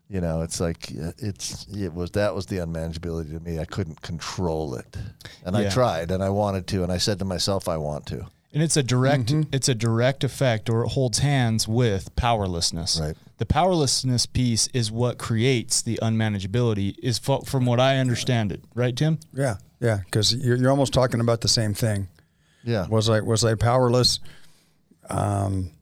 you 0.09 0.23
know 0.23 0.41
it's 0.41 0.59
like 0.59 0.91
uh, 1.03 1.13
it's 1.19 1.67
it 1.69 1.93
was 1.93 2.13
that 2.13 2.35
was 2.35 2.47
the 2.47 2.57
unmanageability 2.57 3.31
to 3.37 3.41
me 3.41 3.59
i 3.59 3.67
couldn't 3.67 4.01
control 4.01 4.75
it 4.75 4.97
and 5.45 5.55
i 5.55 5.69
tried 5.69 6.11
and 6.11 6.23
i 6.23 6.31
wanted 6.31 6.67
to 6.69 6.83
and 6.83 6.91
i 6.91 6.97
said 6.97 7.19
to 7.19 7.25
myself 7.27 7.69
i 7.69 7.77
want 7.77 8.07
to 8.07 8.27
And 8.55 8.63
it's 8.63 8.77
a 8.77 8.83
direct 8.83 9.33
it's 9.53 9.69
a 9.69 9.75
direct 9.75 10.25
effect 10.25 10.71
or 10.71 10.85
it 10.85 10.89
holds 10.93 11.19
hands 11.19 11.69
with 11.69 12.17
powerlessness. 12.17 12.99
Right. 13.01 13.17
The 13.39 13.47
powerlessness 13.47 14.27
piece 14.27 14.67
is 14.75 14.91
what 14.91 15.19
creates 15.19 15.83
the 15.83 15.99
unmanageability 16.03 16.97
is 17.03 17.19
fo- 17.19 17.43
from 17.43 17.65
what 17.65 17.79
I 17.79 17.99
understand 17.99 18.51
it. 18.53 18.61
Right, 18.75 18.97
Tim? 18.97 19.19
Yeah, 19.33 19.57
yeah, 19.81 19.99
because 20.05 20.35
you're, 20.35 20.57
you're 20.57 20.71
almost 20.71 20.93
talking 20.93 21.21
about 21.21 21.41
the 21.43 21.49
same 21.49 21.75
thing. 21.75 22.09
Yeah 22.65 22.87
Was 22.89 23.09
I 23.09 23.21
was 23.21 23.45
I 23.45 23.55
powerless? 23.55 24.21
Um, 25.09 25.73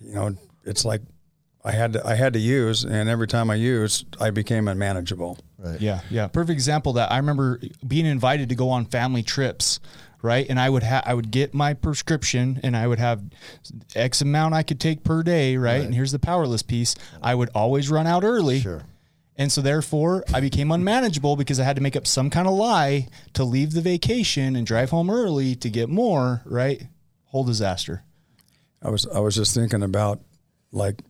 you 0.00 0.14
know, 0.14 0.36
it's 0.64 0.84
like 0.84 1.02
I 1.64 1.72
had 1.72 1.94
to 1.94 2.06
I 2.06 2.14
had 2.14 2.32
to 2.34 2.38
use, 2.38 2.84
and 2.84 3.08
every 3.08 3.26
time 3.26 3.50
I 3.50 3.56
used, 3.56 4.16
I 4.20 4.30
became 4.30 4.68
unmanageable. 4.68 5.38
right 5.58 5.80
Yeah, 5.80 6.00
yeah. 6.10 6.28
Perfect 6.28 6.52
example 6.52 6.90
of 6.90 6.96
that 6.96 7.10
I 7.12 7.16
remember 7.16 7.60
being 7.86 8.06
invited 8.06 8.48
to 8.50 8.54
go 8.54 8.70
on 8.70 8.86
family 8.86 9.22
trips, 9.22 9.80
right? 10.22 10.46
And 10.48 10.60
I 10.60 10.70
would 10.70 10.84
have 10.84 11.02
I 11.06 11.12
would 11.14 11.30
get 11.30 11.54
my 11.54 11.74
prescription 11.74 12.60
and 12.62 12.76
I 12.76 12.86
would 12.86 12.98
have 13.00 13.22
X 13.94 14.22
amount 14.22 14.54
I 14.54 14.62
could 14.62 14.78
take 14.80 15.02
per 15.02 15.22
day, 15.22 15.56
right? 15.56 15.84
And 15.84 15.94
here's 15.94 16.12
the 16.12 16.18
powerless 16.20 16.62
piece. 16.62 16.94
I 17.22 17.34
would 17.34 17.50
always 17.54 17.90
run 17.90 18.06
out 18.06 18.22
early. 18.22 18.60
Sure. 18.60 18.82
And 19.38 19.52
so 19.52 19.60
therefore 19.60 20.24
I 20.32 20.40
became 20.40 20.70
unmanageable 20.70 21.36
because 21.36 21.60
I 21.60 21.64
had 21.64 21.76
to 21.76 21.82
make 21.82 21.96
up 21.96 22.06
some 22.06 22.30
kind 22.30 22.48
of 22.48 22.54
lie 22.54 23.08
to 23.34 23.44
leave 23.44 23.72
the 23.72 23.82
vacation 23.82 24.56
and 24.56 24.66
drive 24.66 24.90
home 24.90 25.10
early 25.10 25.54
to 25.56 25.68
get 25.68 25.88
more, 25.88 26.42
right? 26.46 26.82
Whole 27.26 27.44
disaster. 27.44 28.02
I 28.82 28.90
was 28.90 29.06
I 29.06 29.20
was 29.20 29.34
just 29.34 29.54
thinking 29.54 29.82
about 29.82 30.20
like 30.72 31.02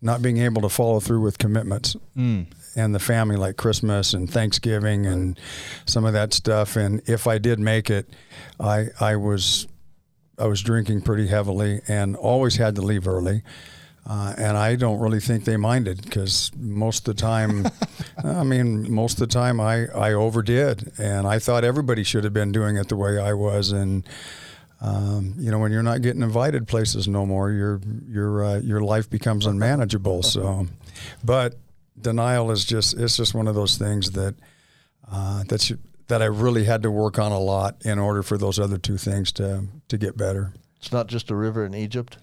not 0.00 0.22
being 0.22 0.38
able 0.38 0.62
to 0.62 0.68
follow 0.68 1.00
through 1.00 1.22
with 1.22 1.38
commitments 1.38 1.96
hmm. 2.14 2.42
and 2.76 2.94
the 2.94 2.98
family 2.98 3.36
like 3.36 3.56
Christmas 3.56 4.12
and 4.12 4.30
Thanksgiving 4.30 5.06
and 5.06 5.40
some 5.86 6.04
of 6.04 6.12
that 6.12 6.34
stuff 6.34 6.76
and 6.76 7.00
if 7.08 7.26
I 7.26 7.38
did 7.38 7.58
make 7.58 7.90
it 7.90 8.10
I 8.60 8.88
I 9.00 9.16
was 9.16 9.66
I 10.38 10.46
was 10.46 10.62
drinking 10.62 11.02
pretty 11.02 11.28
heavily 11.28 11.80
and 11.88 12.16
always 12.16 12.56
had 12.56 12.74
to 12.76 12.82
leave 12.82 13.08
early 13.08 13.42
uh, 14.06 14.34
and 14.36 14.56
I 14.56 14.76
don't 14.76 14.98
really 14.98 15.20
think 15.20 15.44
they 15.44 15.56
minded 15.56 16.02
because 16.02 16.50
most 16.56 17.08
of 17.08 17.16
the 17.16 17.20
time, 17.22 17.66
I 18.24 18.44
mean, 18.44 18.92
most 18.92 19.14
of 19.14 19.28
the 19.28 19.32
time 19.32 19.60
I, 19.60 19.86
I 19.88 20.12
overdid, 20.12 20.92
and 20.98 21.26
I 21.26 21.38
thought 21.38 21.64
everybody 21.64 22.04
should 22.04 22.24
have 22.24 22.34
been 22.34 22.52
doing 22.52 22.76
it 22.76 22.88
the 22.88 22.96
way 22.96 23.18
I 23.18 23.32
was. 23.32 23.72
And 23.72 24.06
um, 24.82 25.34
you 25.38 25.50
know, 25.50 25.58
when 25.58 25.72
you're 25.72 25.82
not 25.82 26.02
getting 26.02 26.22
invited 26.22 26.68
places 26.68 27.08
no 27.08 27.24
more, 27.24 27.50
your 27.50 27.80
your 28.06 28.44
uh, 28.44 28.58
your 28.58 28.82
life 28.82 29.08
becomes 29.08 29.46
unmanageable. 29.46 30.22
So, 30.22 30.66
but 31.22 31.54
denial 31.98 32.50
is 32.50 32.66
just 32.66 32.98
it's 32.98 33.16
just 33.16 33.34
one 33.34 33.48
of 33.48 33.54
those 33.54 33.78
things 33.78 34.10
that 34.10 34.34
uh, 35.10 35.44
that's 35.48 35.72
that 36.08 36.20
I 36.20 36.26
really 36.26 36.64
had 36.64 36.82
to 36.82 36.90
work 36.90 37.18
on 37.18 37.32
a 37.32 37.38
lot 37.38 37.76
in 37.86 37.98
order 37.98 38.22
for 38.22 38.36
those 38.36 38.58
other 38.58 38.76
two 38.76 38.98
things 38.98 39.32
to 39.32 39.64
to 39.88 39.96
get 39.96 40.18
better. 40.18 40.52
It's 40.76 40.92
not 40.92 41.06
just 41.06 41.30
a 41.30 41.34
river 41.34 41.64
in 41.64 41.74
Egypt. 41.74 42.18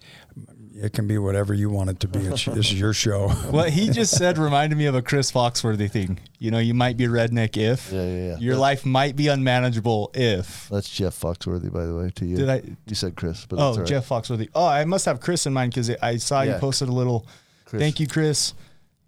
It 0.83 0.93
can 0.93 1.05
be 1.07 1.17
whatever 1.19 1.53
you 1.53 1.69
want 1.69 1.91
it 1.91 1.99
to 1.99 2.07
be. 2.07 2.19
It's, 2.19 2.45
this 2.45 2.71
is 2.71 2.79
your 2.79 2.93
show. 2.93 3.27
What 3.51 3.69
he 3.69 3.89
just 3.89 4.17
said 4.17 4.37
reminded 4.39 4.77
me 4.77 4.87
of 4.87 4.95
a 4.95 5.01
Chris 5.01 5.31
Foxworthy 5.31 5.89
thing. 5.91 6.19
You 6.39 6.49
know, 6.49 6.57
you 6.59 6.73
might 6.73 6.97
be 6.97 7.05
a 7.05 7.07
redneck 7.09 7.55
if 7.57 7.91
Yeah, 7.91 8.03
yeah, 8.03 8.27
yeah. 8.29 8.37
your 8.37 8.55
life 8.55 8.85
might 8.85 9.15
be 9.15 9.27
unmanageable 9.27 10.09
if. 10.15 10.67
That's 10.69 10.89
Jeff 10.89 11.19
Foxworthy, 11.19 11.71
by 11.71 11.85
the 11.85 11.95
way, 11.95 12.09
to 12.15 12.25
you. 12.25 12.37
Did 12.37 12.49
I- 12.49 12.63
You 12.87 12.95
said 12.95 13.15
Chris, 13.15 13.45
but 13.45 13.57
Oh, 13.59 13.65
that's 13.65 13.77
all 13.77 13.83
right. 13.83 13.87
Jeff 13.89 14.09
Foxworthy. 14.09 14.49
Oh, 14.55 14.65
I 14.65 14.85
must 14.85 15.05
have 15.05 15.19
Chris 15.19 15.45
in 15.45 15.53
mind 15.53 15.71
because 15.73 15.91
I 16.01 16.17
saw 16.17 16.41
you 16.41 16.53
posted 16.55 16.89
a 16.89 16.93
little. 16.93 17.27
Chris. 17.65 17.79
Thank 17.81 17.99
you, 17.99 18.07
Chris. 18.07 18.53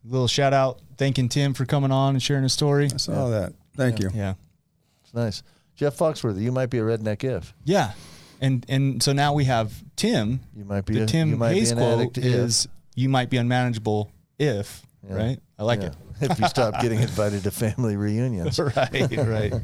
A 0.07 0.11
little 0.11 0.27
shout 0.27 0.53
out, 0.53 0.79
thanking 0.97 1.27
Tim 1.29 1.53
for 1.53 1.65
coming 1.65 1.91
on 1.91 2.13
and 2.15 2.21
sharing 2.21 2.43
his 2.43 2.53
story. 2.53 2.89
I 2.93 2.97
saw 2.97 3.29
that. 3.29 3.53
Thank 3.75 3.99
you. 3.99 4.09
Yeah, 4.13 4.35
It's 5.03 5.13
nice. 5.13 5.41
Jeff 5.75 5.97
Foxworthy, 5.97 6.41
you 6.41 6.51
might 6.51 6.69
be 6.69 6.77
a 6.77 6.83
redneck 6.83 7.23
if. 7.23 7.53
yeah, 7.63 7.93
and 8.43 8.65
and 8.69 9.01
so 9.01 9.13
now 9.13 9.33
we 9.33 9.45
have 9.45 9.71
Tim. 9.95 10.39
You 10.55 10.65
might 10.65 10.85
be 10.85 10.93
The 10.95 11.03
a, 11.03 11.05
Tim 11.07 11.39
Hayes 11.41 11.71
quote 11.73 11.99
addict 11.99 12.17
if. 12.19 12.25
is, 12.25 12.67
"You 12.95 13.09
might 13.09 13.29
be 13.29 13.37
unmanageable 13.37 14.11
if." 14.37 14.85
Yeah. 15.07 15.15
Right. 15.15 15.39
I 15.57 15.63
like 15.63 15.81
Yeah. 15.81 15.87
it. 15.87 15.95
if 16.31 16.39
you 16.39 16.47
stop 16.47 16.79
getting 16.81 16.99
invited 17.01 17.43
to 17.43 17.51
family 17.51 17.95
reunions. 17.97 18.59
right. 18.75 19.17
Right. 19.17 19.53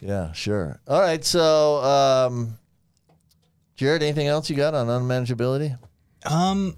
Yeah, 0.00 0.32
sure. 0.32 0.80
All 0.86 1.00
right. 1.00 1.24
So, 1.24 1.82
um, 1.82 2.58
Jared, 3.74 4.02
anything 4.02 4.26
else 4.26 4.50
you 4.50 4.56
got 4.56 4.74
on 4.74 4.88
unmanageability? 4.88 5.78
Um, 6.26 6.76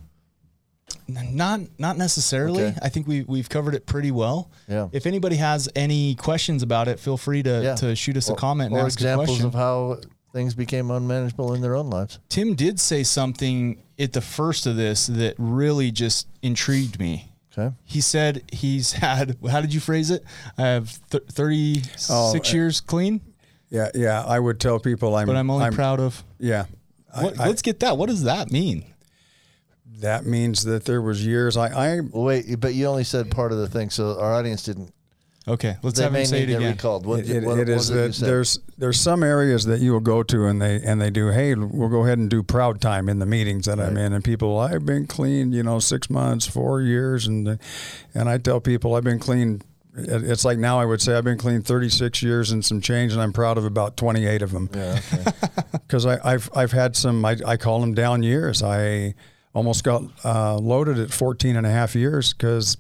not 1.09 1.61
not 1.79 1.97
necessarily. 1.99 2.65
Okay. 2.65 2.79
I 2.83 2.89
think 2.89 3.07
we 3.09 3.23
we've 3.23 3.49
covered 3.49 3.75
it 3.75 3.85
pretty 3.87 4.11
well. 4.13 4.51
Yeah. 4.69 4.89
If 4.93 5.07
anybody 5.07 5.37
has 5.37 5.69
any 5.75 6.15
questions 6.15 6.63
about 6.63 6.87
it, 6.89 7.01
feel 7.01 7.17
free 7.17 7.43
to 7.43 7.63
Yeah. 7.63 7.75
to 7.77 7.97
shoot 7.97 8.17
us 8.17 8.29
a 8.29 8.35
comment 8.35 8.73
and 8.73 8.81
or 8.81 8.87
ask 8.87 9.01
a 9.01 9.03
examples 9.05 9.43
of 9.45 9.55
how 9.55 9.99
things 10.37 10.55
became 10.55 10.91
unmanageable 10.91 11.55
in 11.55 11.63
their 11.63 11.75
own 11.75 11.89
lives. 11.89 12.19
Tim 12.29 12.55
did 12.55 12.79
say 12.79 13.03
something 13.03 13.83
at 13.99 14.13
the 14.13 14.21
first 14.21 14.67
of 14.67 14.77
this 14.77 15.07
that 15.07 15.35
really 15.39 15.91
just 15.91 16.29
intrigued 16.43 17.01
me. 17.01 17.33
Okay. 17.57 17.75
He 17.85 18.03
said 18.03 18.43
he's 18.53 18.93
had. 18.93 19.39
How 19.51 19.63
did 19.63 19.73
you 19.73 19.81
phrase 19.81 20.11
it? 20.11 20.23
I 20.59 20.63
have 20.63 21.01
th- 21.09 21.23
thirty 21.31 21.81
six 21.81 22.11
Oh, 22.11 22.37
uh, 22.37 22.41
years 22.53 22.83
clean, 22.83 23.23
Yeah, 23.71 23.89
yeah. 23.95 24.23
I 24.27 24.39
would 24.39 24.61
tell 24.61 24.79
people 24.79 25.15
I'm. 25.17 25.27
but 25.27 25.37
I'm 25.37 25.49
only 25.51 25.71
proud 25.75 25.99
of. 26.01 26.23
Yeah. 26.39 26.67
What, 27.19 27.41
I- 27.41 27.47
let's 27.47 27.63
get 27.63 27.81
that. 27.81 27.97
What 27.97 28.11
does 28.11 28.25
that 28.25 28.51
mean? 28.53 28.85
that 30.01 30.27
means 30.27 30.65
that 30.65 30.85
there 30.85 31.01
was 31.01 31.25
years 31.25 31.57
I, 31.57 31.69
I 31.97 32.01
wait, 32.13 32.61
but 32.61 32.75
you 32.75 32.85
only 32.87 33.05
said 33.05 33.31
part 33.31 33.51
of 33.53 33.57
the 33.57 33.67
thing, 33.67 33.89
so 33.89 34.21
our 34.21 34.35
audience 34.35 34.63
didn't. 34.63 34.93
Okay, 35.49 35.77
let's 35.83 35.97
They 35.97 36.03
have 36.05 36.13
may 36.13 36.21
him 36.23 36.27
say 36.27 36.39
it 36.43 36.47
to 36.47 36.53
get 36.53 36.57
again. 36.59 36.73
recalled. 36.73 37.07
What, 37.07 37.21
it, 37.21 37.31
it- 37.31 37.45
what, 37.45 37.53
it 37.59 37.61
what 37.61 37.69
is 37.69 37.77
was 37.77 37.91
it 37.91 37.95
you 37.95 38.09
that 38.09 38.27
there's 38.27 38.59
there's 38.79 39.01
some 39.01 39.23
areas 39.23 39.65
that 39.67 39.79
you 39.81 39.93
will 39.93 40.01
go 40.01 40.23
to 40.25 40.47
and 40.47 40.61
they 40.61 40.77
and 40.83 41.01
they 41.01 41.11
do 41.11 41.29
hey 41.31 41.55
we'll 41.55 41.89
go 41.89 42.05
ahead 42.05 42.19
and 42.19 42.29
do 42.29 42.43
proud 42.43 42.81
time 42.81 43.09
in 43.09 43.21
the 43.21 43.27
meetings 43.27 43.67
that 43.67 43.79
I'm 43.79 43.97
in 43.97 44.13
and 44.13 44.25
people 44.25 44.59
I've 44.59 44.85
been 44.85 45.07
clean 45.07 45.53
you 45.53 45.63
know 45.63 45.79
six 45.79 46.11
months 46.11 46.47
four 46.49 46.81
years 46.83 47.27
and 47.29 47.59
and 48.15 48.29
I 48.29 48.39
tell 48.39 48.61
people 48.61 48.97
I've 48.97 49.05
been 49.05 49.21
clean 49.21 49.63
it's 49.95 50.45
like 50.45 50.59
now 50.59 50.79
I 50.81 50.85
would 50.85 51.01
say 51.01 51.15
I've 51.17 51.25
been 51.25 51.39
clean 51.39 51.63
36 51.63 52.23
years 52.23 52.51
and 52.51 52.63
some 52.65 52.81
change 52.81 53.13
and 53.13 53.23
I'm 53.23 53.33
proud 53.33 53.57
of 53.57 53.65
about 53.65 53.97
28 53.97 54.43
of 54.43 54.51
them 54.51 54.69
Yeah, 54.75 54.99
okay. 55.13 55.25
because 55.73 56.05
I've 56.07 56.51
I've 56.57 56.73
had 56.73 56.97
some 56.97 57.25
I, 57.25 57.37
I 57.47 57.57
call 57.57 57.81
them 57.81 57.95
down 57.95 58.23
years 58.25 58.63
I 58.65 59.15
almost 59.55 59.85
got 59.85 60.03
uh, 60.25 60.57
loaded 60.59 60.99
at 60.99 61.11
14 61.13 61.57
and 61.57 61.67
a 61.67 61.71
half 61.71 61.95
years 61.95 62.35
because 62.35 62.77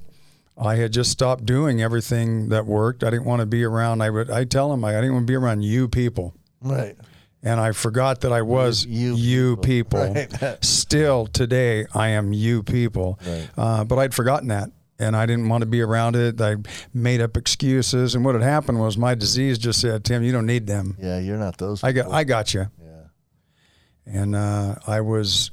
I 0.59 0.77
had 0.77 0.93
just 0.93 1.11
stopped 1.11 1.45
doing 1.45 1.83
everything 1.83 2.49
that 2.49 2.65
worked. 2.67 3.05
I 3.05 3.11
didn't 3.11 3.27
want 3.27 3.41
to 3.41 3.47
be 3.47 3.63
around. 3.65 4.01
I 4.03 4.11
would. 4.11 4.31
I 4.31 4.45
tell 4.45 4.71
them 4.71 4.85
I 4.85 4.93
didn't 4.93 5.13
want 5.13 5.27
to 5.27 5.31
be 5.31 5.35
around 5.37 5.63
you 5.63 5.87
people, 5.89 6.35
right. 6.63 6.97
and 7.43 7.61
I 7.61 7.73
forgot 7.73 8.23
that 8.23 8.33
I 8.33 8.41
was 8.43 8.87
You- 8.87 9.15
you, 9.15 9.51
you 9.51 9.57
people. 9.59 10.01
Right. 10.15 10.65
Still 10.65 11.27
today, 11.27 11.87
I 11.95 12.09
am 12.09 12.33
you 12.33 12.63
people. 12.63 13.19
Right. 13.27 13.49
Uh, 13.57 13.85
but 13.85 13.99
I'd 13.99 14.15
forgotten 14.15 14.49
that, 14.49 14.71
and 14.99 15.15
I 15.15 15.27
didn't 15.27 15.49
want 15.51 15.61
to 15.61 15.67
be 15.67 15.83
around 15.83 16.17
it. 16.17 16.41
I 16.41 16.57
made 16.95 17.21
up 17.21 17.37
excuses, 17.37 18.15
and 18.15 18.25
what 18.25 18.35
had 18.35 18.43
happened 18.43 18.81
was 18.81 18.97
my 18.97 19.15
disease 19.15 19.59
just 19.59 19.81
said, 19.81 20.05
"Tim, 20.05 20.23
you 20.23 20.33
don't 20.33 20.47
need 20.47 20.67
them. 20.67 20.97
Yeah, 20.99 21.19
you're 21.19 21.37
not 21.39 21.59
those. 21.59 21.85
I 21.85 21.93
got. 21.93 22.11
I 22.11 22.25
got 22.25 22.55
you." 22.55 22.67
Yeah. 22.81 24.21
and 24.21 24.35
uh, 24.35 24.77
I 24.87 25.03
was 25.03 25.51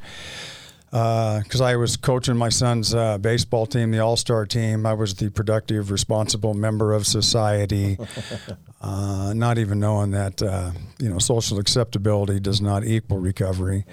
because 0.93 1.59
I 1.59 1.75
was 1.75 1.97
coaching 1.97 2.37
my 2.37 2.49
son's 2.49 2.93
uh, 2.93 3.17
baseball 3.17 3.65
team, 3.65 3.89
the 3.89 3.97
All 3.97 4.15
Star 4.15 4.45
team. 4.45 4.85
I 4.85 4.93
was 4.93 5.15
the 5.15 5.31
productive, 5.31 5.89
responsible 5.89 6.53
member 6.53 6.93
of 6.93 7.07
society, 7.07 7.97
uh, 8.81 9.33
not 9.35 9.57
even 9.57 9.79
knowing 9.79 10.11
that 10.11 10.43
uh, 10.43 10.69
you 10.99 11.09
know 11.09 11.17
social 11.17 11.57
acceptability 11.57 12.39
does 12.39 12.61
not 12.61 12.85
equal 12.85 13.17
recovery. 13.17 13.85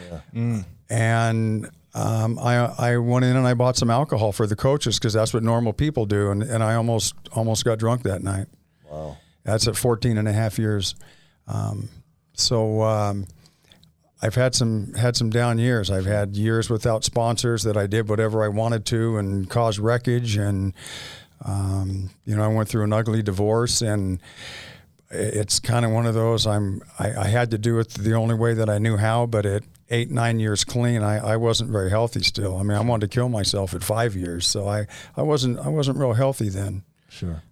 And 0.90 1.70
um, 1.94 2.38
I 2.38 2.56
I 2.78 2.96
went 2.98 3.24
in 3.24 3.34
and 3.34 3.46
I 3.46 3.54
bought 3.54 3.78
some 3.78 3.88
alcohol 3.88 4.32
for 4.32 4.46
the 4.46 4.56
coaches 4.56 4.98
because 4.98 5.14
that's 5.14 5.32
what 5.32 5.42
normal 5.42 5.72
people 5.72 6.04
do, 6.04 6.30
and, 6.30 6.42
and 6.42 6.62
I 6.62 6.74
almost 6.74 7.14
almost 7.32 7.64
got 7.64 7.78
drunk 7.78 8.02
that 8.02 8.22
night. 8.22 8.46
Wow. 8.90 9.16
That's 9.44 9.66
at 9.66 9.74
14 9.74 10.18
and 10.18 10.28
a 10.28 10.32
half 10.34 10.58
years. 10.58 10.94
Um, 11.46 11.88
so 12.34 12.82
um, 12.82 13.26
I've 14.22 14.34
had 14.34 14.54
some 14.54 14.94
had 14.94 15.16
some 15.16 15.30
down 15.30 15.58
years. 15.58 15.90
I've 15.90 16.06
had 16.06 16.36
years 16.36 16.68
without 16.68 17.04
sponsors 17.04 17.62
that 17.62 17.76
I 17.76 17.86
did 17.86 18.08
whatever 18.08 18.44
I 18.44 18.48
wanted 18.48 18.84
to 18.86 19.16
and 19.16 19.48
caused 19.48 19.78
wreckage. 19.78 20.36
And 20.36 20.74
um, 21.44 22.10
you 22.24 22.36
know, 22.36 22.42
I 22.42 22.48
went 22.48 22.68
through 22.68 22.84
an 22.84 22.92
ugly 22.92 23.22
divorce, 23.22 23.80
and 23.80 24.20
it's 25.10 25.58
kind 25.58 25.84
of 25.84 25.90
one 25.90 26.06
of 26.06 26.14
those. 26.14 26.46
I'm 26.46 26.82
I, 26.98 27.12
I 27.12 27.26
had 27.28 27.50
to 27.52 27.58
do 27.58 27.78
it 27.78 27.90
the 27.90 28.14
only 28.14 28.34
way 28.34 28.54
that 28.54 28.68
I 28.68 28.78
knew 28.78 28.96
how. 28.96 29.26
But 29.26 29.46
at 29.46 29.62
eight 29.88 30.10
nine 30.10 30.38
years 30.38 30.64
clean, 30.64 31.02
I, 31.02 31.32
I 31.32 31.36
wasn't 31.36 31.70
very 31.70 31.90
healthy 31.90 32.22
still. 32.22 32.58
I 32.58 32.62
mean, 32.62 32.76
I 32.76 32.82
wanted 32.82 33.10
to 33.10 33.14
kill 33.14 33.28
myself 33.28 33.74
at 33.74 33.82
five 33.82 34.14
years, 34.16 34.46
so 34.46 34.68
I 34.68 34.86
I 35.16 35.22
wasn't 35.22 35.58
I 35.58 35.68
wasn't 35.68 35.98
real 35.98 36.12
healthy 36.12 36.50
then. 36.50 36.82
Sure. 37.08 37.42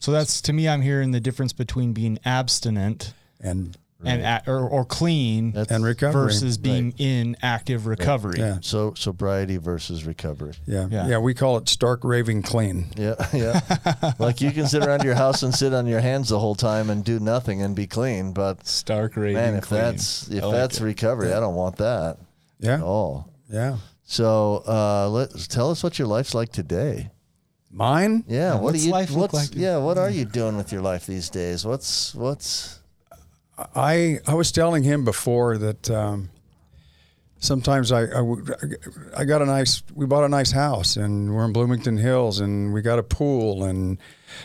So 0.00 0.10
that's 0.10 0.40
to 0.42 0.52
me, 0.52 0.68
I'm 0.68 0.82
hearing 0.82 1.12
the 1.12 1.20
difference 1.20 1.52
between 1.52 1.92
being 1.92 2.18
abstinent 2.24 3.14
And 3.42 3.76
and 4.04 4.22
a, 4.22 4.42
or, 4.50 4.68
or 4.68 4.84
clean 4.84 5.52
That's, 5.52 5.70
and 5.70 5.84
recovery 5.84 6.24
versus 6.24 6.58
being 6.58 6.92
in 6.98 7.36
active 7.42 7.86
recovery. 7.86 8.38
Yeah. 8.38 8.58
so 8.60 8.94
sobriety 8.94 9.56
versus 9.56 10.04
recovery. 10.04 10.54
Yeah. 10.66 10.88
Yeah. 10.90 11.08
yeah, 11.08 11.18
We 11.18 11.34
call 11.34 11.56
it 11.58 11.68
stark 11.68 12.04
raving 12.04 12.42
clean. 12.42 12.86
Yeah, 12.96 13.14
yeah. 13.32 13.60
like 14.18 14.40
you 14.40 14.50
can 14.52 14.66
sit 14.66 14.84
around 14.84 15.04
your 15.04 15.14
house 15.14 15.42
and 15.42 15.54
sit 15.54 15.72
on 15.72 15.86
your 15.86 16.00
hands 16.00 16.28
the 16.30 16.38
whole 16.38 16.54
time 16.54 16.90
and 16.90 17.04
do 17.04 17.20
nothing 17.20 17.62
and 17.62 17.74
be 17.76 17.86
clean, 17.86 18.32
but 18.32 18.66
Stark 18.66 19.16
raving 19.16 19.34
man, 19.34 19.54
if 19.54 19.64
clean. 19.64 19.80
that's 19.82 20.28
if 20.28 20.42
like 20.42 20.52
that's 20.54 20.80
it. 20.80 20.84
recovery, 20.84 21.32
I 21.32 21.40
don't 21.40 21.54
want 21.54 21.76
that 21.76 22.18
Yeah. 22.58 22.74
at 22.74 22.82
all. 22.82 23.28
Yeah. 23.50 23.76
So, 24.04 24.62
uh, 24.66 25.08
let 25.08 25.30
tell 25.48 25.70
us 25.70 25.82
what 25.82 25.98
your 25.98 26.08
life's 26.08 26.34
like 26.34 26.52
today. 26.52 27.10
Mine? 27.70 28.24
Yeah, 28.28 28.52
what 28.54 28.64
what's 28.64 28.80
do 28.80 28.86
you 28.86 28.92
life 28.92 29.10
look 29.12 29.32
what's, 29.32 29.50
like? 29.50 29.58
Yeah, 29.58 29.78
what 29.78 29.96
are 29.96 30.10
you 30.10 30.26
doing 30.26 30.58
with 30.58 30.72
your 30.72 30.82
life 30.82 31.06
these 31.06 31.30
days? 31.30 31.64
What's 31.64 32.14
what's 32.14 32.80
I 33.74 34.20
I 34.26 34.34
was 34.34 34.52
telling 34.52 34.82
him 34.82 35.04
before 35.04 35.58
that 35.58 35.90
um, 35.90 36.30
sometimes 37.38 37.92
I, 37.92 38.04
I 38.04 38.22
I 39.16 39.24
got 39.24 39.42
a 39.42 39.46
nice 39.46 39.82
we 39.94 40.06
bought 40.06 40.24
a 40.24 40.28
nice 40.28 40.52
house 40.52 40.96
and 40.96 41.34
we're 41.34 41.44
in 41.44 41.52
Bloomington 41.52 41.96
Hills 41.96 42.40
and 42.40 42.72
we 42.72 42.82
got 42.82 42.98
a 42.98 43.02
pool 43.02 43.64
and 43.64 43.98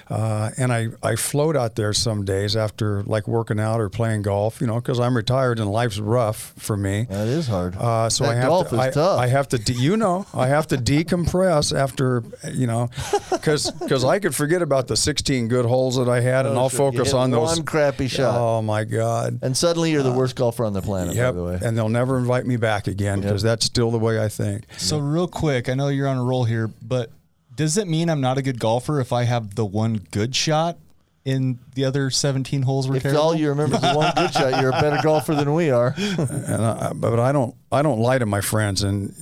uh, 0.09 0.49
and 0.57 0.71
I, 0.71 0.88
I 1.03 1.15
float 1.15 1.55
out 1.55 1.75
there 1.75 1.93
some 1.93 2.25
days 2.25 2.55
after 2.55 3.03
like 3.03 3.27
working 3.27 3.59
out 3.59 3.79
or 3.81 3.89
playing 3.89 4.21
golf, 4.23 4.61
you 4.61 4.67
know, 4.67 4.75
because 4.75 4.99
I'm 4.99 5.15
retired 5.15 5.59
and 5.59 5.71
life's 5.71 5.99
rough 5.99 6.53
for 6.57 6.77
me. 6.77 7.05
that 7.09 7.27
is 7.27 7.47
hard. 7.47 7.75
Uh, 7.75 8.09
so 8.09 8.23
That 8.25 8.31
I 8.31 8.35
have 8.35 8.47
golf 8.49 8.69
to, 8.69 8.75
is 8.75 8.79
I, 8.81 8.89
tough. 8.91 9.19
I 9.19 9.27
have 9.27 9.47
to, 9.49 9.57
de- 9.57 9.73
you 9.73 9.97
know, 9.97 10.25
I 10.33 10.47
have 10.47 10.67
to 10.67 10.77
decompress 10.77 11.77
after, 11.77 12.23
you 12.51 12.67
know, 12.67 12.89
because 13.31 13.71
because 13.71 14.03
I 14.03 14.19
could 14.19 14.35
forget 14.35 14.61
about 14.61 14.88
the 14.88 14.95
16 14.97 15.47
good 15.47 15.65
holes 15.65 15.95
that 15.97 16.09
I 16.09 16.21
had, 16.21 16.45
and 16.45 16.55
Oh, 16.57 16.61
I'll 16.61 16.69
sure. 16.69 16.91
Focus 16.91 17.09
hit 17.11 17.15
on 17.17 17.31
those. 17.31 17.57
one 17.57 17.65
crappy 17.65 18.07
shot. 18.07 18.35
Oh 18.39 18.61
my 18.61 18.83
God! 18.83 19.39
and 19.41 19.55
suddenly 19.55 19.91
you're 19.91 20.03
the 20.03 20.11
worst 20.11 20.35
golfer 20.35 20.65
on 20.65 20.73
the 20.73 20.81
planet, 20.81 21.15
Yep, 21.15 21.33
by 21.33 21.38
the 21.38 21.43
way. 21.43 21.59
and 21.63 21.77
they'll 21.77 21.89
never 21.89 22.17
invite 22.17 22.45
me 22.45 22.57
back 22.57 22.88
again 22.88 23.21
because 23.21 23.41
that's 23.41 23.65
still 23.65 23.91
the 23.91 23.97
way 23.99 24.21
I 24.23 24.29
think. 24.29 24.63
So 24.77 24.99
real 24.99 25.27
quick, 25.27 25.69
I 25.69 25.73
know 25.73 25.88
you're 25.89 26.07
on 26.07 26.17
a 26.17 26.23
roll 26.23 26.43
here, 26.43 26.69
but 26.81 27.11
does 27.58 27.78
it 27.78 27.88
mean 27.88 28.10
I'm 28.10 28.22
not 28.22 28.38
a 28.38 28.41
good 28.41 28.60
golfer 28.60 29.01
if 29.01 29.12
I 29.12 29.24
have 29.24 29.55
the 29.55 29.66
one 29.66 29.95
good 30.12 30.34
shot 30.36 30.78
in 31.26 31.60
the 31.76 31.84
other 31.84 32.10
17 32.10 32.62
holes 32.62 32.88
were 32.88 32.95
If 32.95 33.03
terrible? 33.03 33.22
all 33.22 33.36
you 33.36 33.49
remember 33.49 33.76
is 33.76 33.82
the 33.82 33.93
one 33.95 34.14
good 34.16 34.32
shot, 34.32 34.62
you're 34.62 34.70
a 34.70 34.80
better 34.80 34.99
golfer 35.03 35.36
than 35.36 35.53
we 35.53 35.70
are. 35.72 35.93
And 35.97 36.64
I, 36.64 36.93
but 36.95 37.20
I 37.20 37.34
don't, 37.34 37.53
I 37.70 37.82
don't 37.82 37.99
lie 37.99 38.18
to 38.18 38.26
my 38.26 38.39
friends. 38.39 38.82
And 38.84 39.14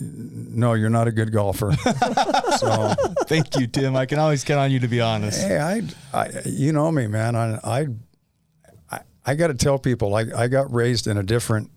no, 0.55 0.73
you're 0.73 0.91
not 0.91 1.07
a 1.07 1.11
good 1.11 1.31
golfer. 1.31 1.71
so 2.59 2.93
Thank 3.25 3.55
you, 3.57 3.65
Tim. 3.65 3.95
I 3.95 4.05
can 4.05 4.19
always 4.19 4.43
count 4.43 4.59
on 4.59 4.69
you 4.69 4.79
to 4.81 4.87
be 4.87 5.01
honest. 5.01 5.41
Hey, 5.41 5.57
I, 5.57 5.81
I, 6.13 6.29
you 6.45 6.71
know 6.73 6.91
me, 6.91 7.07
man. 7.07 7.35
I, 7.35 7.55
I, 7.63 7.87
I, 8.91 8.99
I 9.25 9.33
got 9.33 9.47
to 9.47 9.55
tell 9.55 9.79
people, 9.79 10.13
I, 10.13 10.25
I 10.35 10.47
got 10.47 10.71
raised 10.71 11.07
in 11.07 11.17
a 11.17 11.23
different 11.23 11.71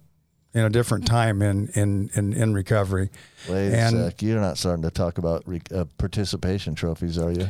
in 0.58 0.64
a 0.64 0.70
different 0.70 1.06
time 1.06 1.40
in 1.42 1.68
in 1.74 2.10
in, 2.14 2.32
in 2.34 2.52
recovery. 2.54 3.10
Wait 3.48 3.72
And- 3.72 3.96
a 3.96 4.04
sec. 4.06 4.22
You're 4.22 4.40
not 4.40 4.58
starting 4.58 4.82
to 4.82 4.90
talk 4.90 5.18
about 5.18 5.42
re- 5.46 5.62
uh, 5.74 5.84
participation 5.96 6.74
trophies, 6.74 7.16
are 7.18 7.30
you? 7.32 7.48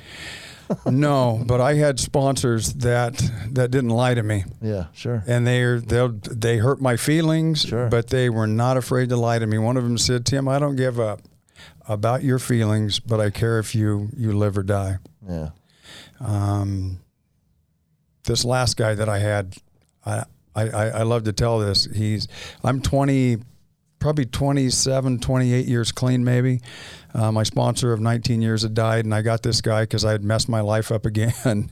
no, 0.87 1.43
but 1.47 1.61
I 1.63 1.75
had 1.75 1.99
sponsors 1.99 2.75
that 2.75 3.15
that 3.53 3.71
didn't 3.71 3.91
lie 3.91 4.13
to 4.15 4.23
me. 4.23 4.45
Yeah, 4.61 4.87
sure. 4.93 5.25
and 5.27 5.47
they 5.47 5.65
they 5.79 6.09
they 6.31 6.57
hurt 6.59 6.81
my 6.81 6.97
feelings, 6.99 7.63
Sure. 7.63 7.89
but 7.89 8.09
they 8.09 8.29
were 8.29 8.47
not 8.47 8.77
afraid 8.77 9.09
to 9.09 9.17
lie 9.17 9.39
to 9.39 9.47
me. 9.47 9.57
One 9.59 9.79
of 9.79 9.85
them 9.85 9.97
said, 9.97 10.27
"Tim, 10.27 10.47
I 10.47 10.59
don't 10.59 10.77
give 10.77 11.01
up 11.01 11.23
about 11.89 12.23
your 12.23 12.39
feelings, 12.39 13.01
but 13.01 13.19
I 13.19 13.31
care 13.31 13.59
if 13.59 13.75
you 13.75 14.11
you 14.15 14.37
live 14.37 14.59
or 14.59 14.63
die." 14.63 14.99
Yeah. 15.27 15.51
Um, 16.21 17.01
this 18.25 18.45
last 18.45 18.77
guy 18.77 18.95
that 18.95 19.09
I 19.09 19.19
had, 19.21 19.57
I, 20.05 20.25
I 20.59 20.69
I 20.69 20.87
I 20.89 21.03
love 21.03 21.25
to 21.25 21.33
tell 21.33 21.59
this. 21.59 21.85
He's 21.85 22.29
I'm 22.65 22.81
20, 22.81 23.39
probably 23.99 24.27
27, 24.27 25.21
28 25.21 25.67
years 25.67 25.93
clean, 25.93 26.25
maybe. 26.25 26.61
Uh, 27.15 27.33
my 27.33 27.43
sponsor 27.43 27.93
of 27.93 28.01
19 28.01 28.43
years 28.43 28.63
had 28.63 28.75
died, 28.75 29.05
and 29.05 29.15
I 29.15 29.23
got 29.23 29.43
this 29.43 29.61
guy 29.61 29.83
because 29.83 30.05
I 30.05 30.13
had 30.13 30.25
messed 30.25 30.49
my 30.49 30.61
life 30.61 30.93
up 30.93 31.07
again. 31.13 31.71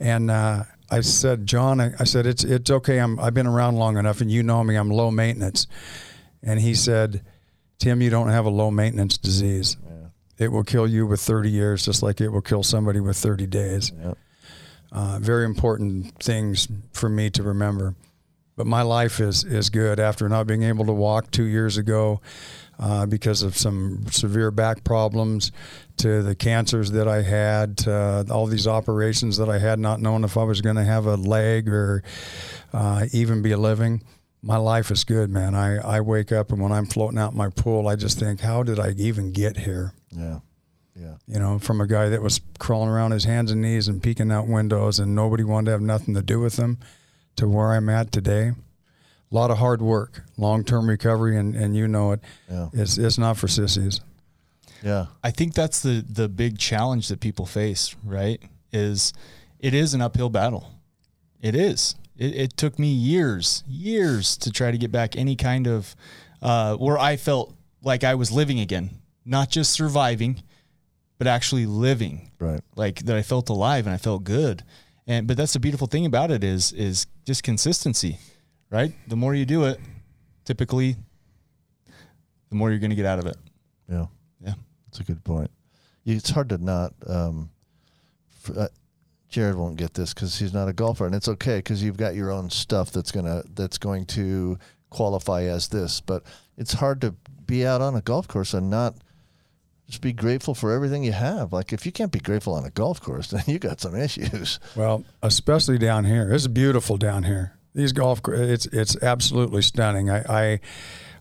and 0.00 0.30
uh, 0.30 0.64
I 0.90 1.00
said, 1.00 1.46
John, 1.46 1.80
I, 1.80 1.92
I 1.98 2.04
said 2.04 2.26
it's 2.26 2.44
it's 2.44 2.70
okay. 2.70 2.98
I'm 2.98 3.18
I've 3.18 3.34
been 3.34 3.46
around 3.46 3.76
long 3.76 3.96
enough, 3.96 4.20
and 4.20 4.30
you 4.30 4.42
know 4.42 4.62
me. 4.64 4.76
I'm 4.76 4.90
low 4.90 5.10
maintenance. 5.10 5.66
And 6.42 6.60
he 6.60 6.74
said, 6.74 7.24
Tim, 7.78 8.00
you 8.00 8.10
don't 8.10 8.28
have 8.28 8.46
a 8.46 8.50
low 8.50 8.70
maintenance 8.70 9.18
disease. 9.18 9.76
It 10.38 10.52
will 10.52 10.64
kill 10.64 10.86
you 10.86 11.06
with 11.06 11.20
30 11.20 11.50
years, 11.50 11.84
just 11.84 12.02
like 12.02 12.20
it 12.20 12.28
will 12.28 12.42
kill 12.42 12.62
somebody 12.62 13.00
with 13.00 13.16
30 13.16 13.46
days. 13.46 13.90
Uh, 14.92 15.18
very 15.20 15.44
important 15.44 16.22
things 16.22 16.68
for 16.92 17.08
me 17.08 17.30
to 17.30 17.42
remember. 17.42 17.94
But 18.56 18.66
my 18.66 18.82
life 18.82 19.20
is 19.20 19.44
is 19.44 19.68
good 19.68 20.00
after 20.00 20.28
not 20.28 20.46
being 20.46 20.62
able 20.62 20.86
to 20.86 20.92
walk 20.92 21.30
two 21.30 21.44
years 21.44 21.76
ago 21.76 22.20
uh, 22.78 23.06
because 23.06 23.42
of 23.42 23.56
some 23.56 24.06
severe 24.10 24.50
back 24.50 24.84
problems, 24.84 25.52
to 25.98 26.22
the 26.22 26.34
cancers 26.34 26.90
that 26.92 27.08
I 27.08 27.22
had, 27.22 27.78
to 27.78 28.26
all 28.30 28.46
these 28.46 28.66
operations 28.66 29.36
that 29.38 29.48
I 29.48 29.58
had, 29.58 29.78
not 29.78 30.00
knowing 30.00 30.24
if 30.24 30.36
I 30.36 30.44
was 30.44 30.60
going 30.60 30.76
to 30.76 30.84
have 30.84 31.06
a 31.06 31.16
leg 31.16 31.68
or 31.68 32.02
uh, 32.72 33.06
even 33.12 33.42
be 33.42 33.54
living. 33.54 34.02
My 34.42 34.58
life 34.58 34.90
is 34.90 35.04
good, 35.04 35.30
man. 35.30 35.54
I, 35.54 35.76
I 35.78 36.00
wake 36.00 36.30
up 36.30 36.52
and 36.52 36.62
when 36.62 36.70
I'm 36.70 36.86
floating 36.86 37.18
out 37.18 37.32
in 37.32 37.38
my 37.38 37.48
pool, 37.48 37.88
I 37.88 37.96
just 37.96 38.18
think, 38.18 38.40
how 38.40 38.62
did 38.62 38.78
I 38.78 38.90
even 38.96 39.32
get 39.32 39.56
here? 39.56 39.92
Yeah. 40.10 40.40
Yeah. 40.98 41.16
you 41.26 41.38
know, 41.38 41.58
from 41.58 41.82
a 41.82 41.86
guy 41.86 42.08
that 42.08 42.22
was 42.22 42.40
crawling 42.58 42.88
around 42.88 43.10
his 43.10 43.24
hands 43.24 43.50
and 43.50 43.60
knees 43.60 43.86
and 43.86 44.02
peeking 44.02 44.32
out 44.32 44.48
windows 44.48 44.98
and 44.98 45.14
nobody 45.14 45.44
wanted 45.44 45.66
to 45.66 45.70
have 45.72 45.82
nothing 45.82 46.14
to 46.14 46.22
do 46.22 46.40
with 46.40 46.56
him 46.56 46.78
to 47.36 47.48
where 47.48 47.72
I'm 47.72 47.88
at 47.88 48.12
today. 48.12 48.52
A 49.30 49.34
lot 49.34 49.50
of 49.50 49.58
hard 49.58 49.82
work, 49.82 50.22
long 50.36 50.64
term 50.64 50.88
recovery, 50.88 51.36
and, 51.36 51.54
and 51.54 51.76
you 51.76 51.88
know 51.88 52.12
it. 52.12 52.20
Yeah. 52.50 52.68
It's, 52.72 52.96
it's 52.96 53.18
not 53.18 53.36
for 53.36 53.48
sissies. 53.48 54.00
Yeah. 54.82 55.06
I 55.24 55.30
think 55.30 55.54
that's 55.54 55.80
the 55.80 56.04
the 56.08 56.28
big 56.28 56.58
challenge 56.58 57.08
that 57.08 57.20
people 57.20 57.46
face, 57.46 57.96
right? 58.04 58.40
Is 58.72 59.12
it 59.58 59.74
is 59.74 59.94
an 59.94 60.02
uphill 60.02 60.30
battle. 60.30 60.70
It 61.40 61.54
is. 61.54 61.96
It, 62.16 62.34
it 62.34 62.56
took 62.56 62.78
me 62.78 62.88
years, 62.88 63.62
years 63.66 64.36
to 64.38 64.50
try 64.50 64.70
to 64.70 64.78
get 64.78 64.90
back 64.90 65.16
any 65.16 65.36
kind 65.36 65.66
of 65.66 65.94
uh, 66.40 66.76
where 66.76 66.98
I 66.98 67.16
felt 67.16 67.54
like 67.82 68.04
I 68.04 68.14
was 68.14 68.32
living 68.32 68.60
again, 68.60 68.90
not 69.24 69.50
just 69.50 69.72
surviving, 69.72 70.42
but 71.18 71.26
actually 71.26 71.66
living. 71.66 72.30
Right. 72.38 72.60
Like 72.74 73.00
that, 73.00 73.16
I 73.16 73.22
felt 73.22 73.48
alive 73.48 73.86
and 73.86 73.94
I 73.94 73.98
felt 73.98 74.24
good. 74.24 74.62
And 75.06 75.26
but 75.26 75.36
that's 75.36 75.52
the 75.52 75.60
beautiful 75.60 75.86
thing 75.86 76.06
about 76.06 76.30
it 76.30 76.42
is 76.42 76.72
is 76.72 77.06
just 77.26 77.42
consistency, 77.42 78.18
right? 78.70 78.92
The 79.08 79.16
more 79.16 79.34
you 79.34 79.44
do 79.44 79.64
it, 79.64 79.78
typically, 80.44 80.96
the 82.48 82.54
more 82.54 82.70
you're 82.70 82.78
going 82.78 82.90
to 82.90 82.96
get 82.96 83.04
out 83.04 83.18
of 83.18 83.26
it. 83.26 83.36
Yeah. 83.90 84.06
Yeah. 84.40 84.54
That's 84.86 85.00
a 85.00 85.04
good 85.04 85.22
point. 85.24 85.50
It's 86.06 86.30
hard 86.30 86.48
to 86.50 86.58
not. 86.58 86.94
Um, 87.06 87.50
f 88.48 88.56
uh, 88.56 88.68
Jared 89.28 89.56
won't 89.56 89.76
get 89.76 89.92
this 89.92 90.14
because 90.14 90.38
he's 90.38 90.54
not 90.54 90.68
a 90.68 90.72
golfer, 90.72 91.04
and 91.04 91.14
it's 91.14 91.26
okay 91.26 91.58
because 91.58 91.82
you've 91.82 91.96
got 91.96 92.14
your 92.14 92.30
own 92.30 92.48
stuff 92.48 92.92
that's 92.92 93.10
gonna 93.10 93.42
that's 93.54 93.76
going 93.76 94.06
to 94.06 94.56
qualify 94.88 95.42
as 95.42 95.66
this. 95.66 96.00
But 96.00 96.22
it's 96.56 96.74
hard 96.74 97.00
to 97.00 97.16
be 97.44 97.66
out 97.66 97.80
on 97.80 97.96
a 97.96 98.00
golf 98.00 98.28
course 98.28 98.54
and 98.54 98.70
not 98.70 98.94
just 99.88 100.00
be 100.00 100.12
grateful 100.12 100.54
for 100.54 100.72
everything 100.72 101.04
you 101.04 101.12
have. 101.12 101.52
Like 101.52 101.72
if 101.72 101.86
you 101.86 101.92
can't 101.92 102.10
be 102.12 102.18
grateful 102.20 102.54
on 102.54 102.64
a 102.64 102.70
golf 102.70 103.00
course, 103.00 103.28
then 103.30 103.42
you 103.46 103.58
got 103.58 103.80
some 103.80 103.94
issues. 103.94 104.58
Well, 104.74 105.04
especially 105.22 105.78
down 105.78 106.04
here. 106.04 106.32
It's 106.32 106.46
beautiful 106.46 106.96
down 106.96 107.22
here. 107.24 107.52
These 107.74 107.92
golf, 107.92 108.20
it's 108.28 108.66
it's 108.66 109.00
absolutely 109.02 109.62
stunning. 109.62 110.08
I, 110.10 110.22
I 110.28 110.60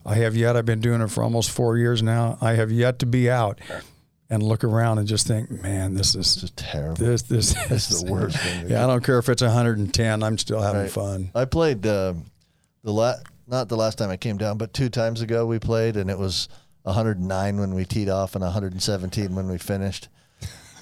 I 0.05 0.15
have 0.15 0.35
yet. 0.35 0.55
I've 0.55 0.65
been 0.65 0.79
doing 0.81 1.01
it 1.01 1.09
for 1.11 1.21
almost 1.23 1.51
four 1.51 1.77
years 1.77 2.01
now. 2.01 2.37
I 2.41 2.53
have 2.53 2.71
yet 2.71 2.99
to 2.99 3.05
be 3.05 3.29
out 3.29 3.59
and 4.29 4.41
look 4.41 4.63
around 4.63 4.97
and 4.97 5.07
just 5.07 5.27
think, 5.27 5.51
man, 5.51 5.93
this 5.95 6.15
is 6.15 6.49
terrible. 6.55 6.95
this 6.95 7.23
this 7.23 7.55
It's 7.69 7.91
is 7.91 8.03
the 8.03 8.11
worst 8.11 8.37
thing. 8.37 8.69
Yeah, 8.69 8.83
I 8.83 8.87
don't 8.87 9.03
care 9.03 9.19
if 9.19 9.27
it's 9.29 9.41
110. 9.41 10.23
I'm 10.23 10.37
still 10.37 10.61
having 10.61 10.81
Right. 10.83 10.89
fun. 10.91 11.29
I 11.35 11.45
played 11.45 11.85
uh, 11.85 12.13
the 12.83 12.91
la- 12.93 13.17
not 13.47 13.67
the 13.67 13.77
last 13.77 13.97
time 13.97 14.09
I 14.09 14.17
came 14.17 14.37
down, 14.37 14.57
but 14.57 14.73
two 14.73 14.89
times 14.89 15.21
ago 15.21 15.45
we 15.45 15.59
played, 15.59 15.97
and 15.97 16.09
it 16.09 16.17
was 16.17 16.47
109 16.85 17.59
when 17.59 17.73
we 17.73 17.85
teed 17.85 18.09
off 18.09 18.35
and 18.35 18.43
117 18.43 19.35
when 19.35 19.49
we 19.49 19.57
finished. 19.57 20.07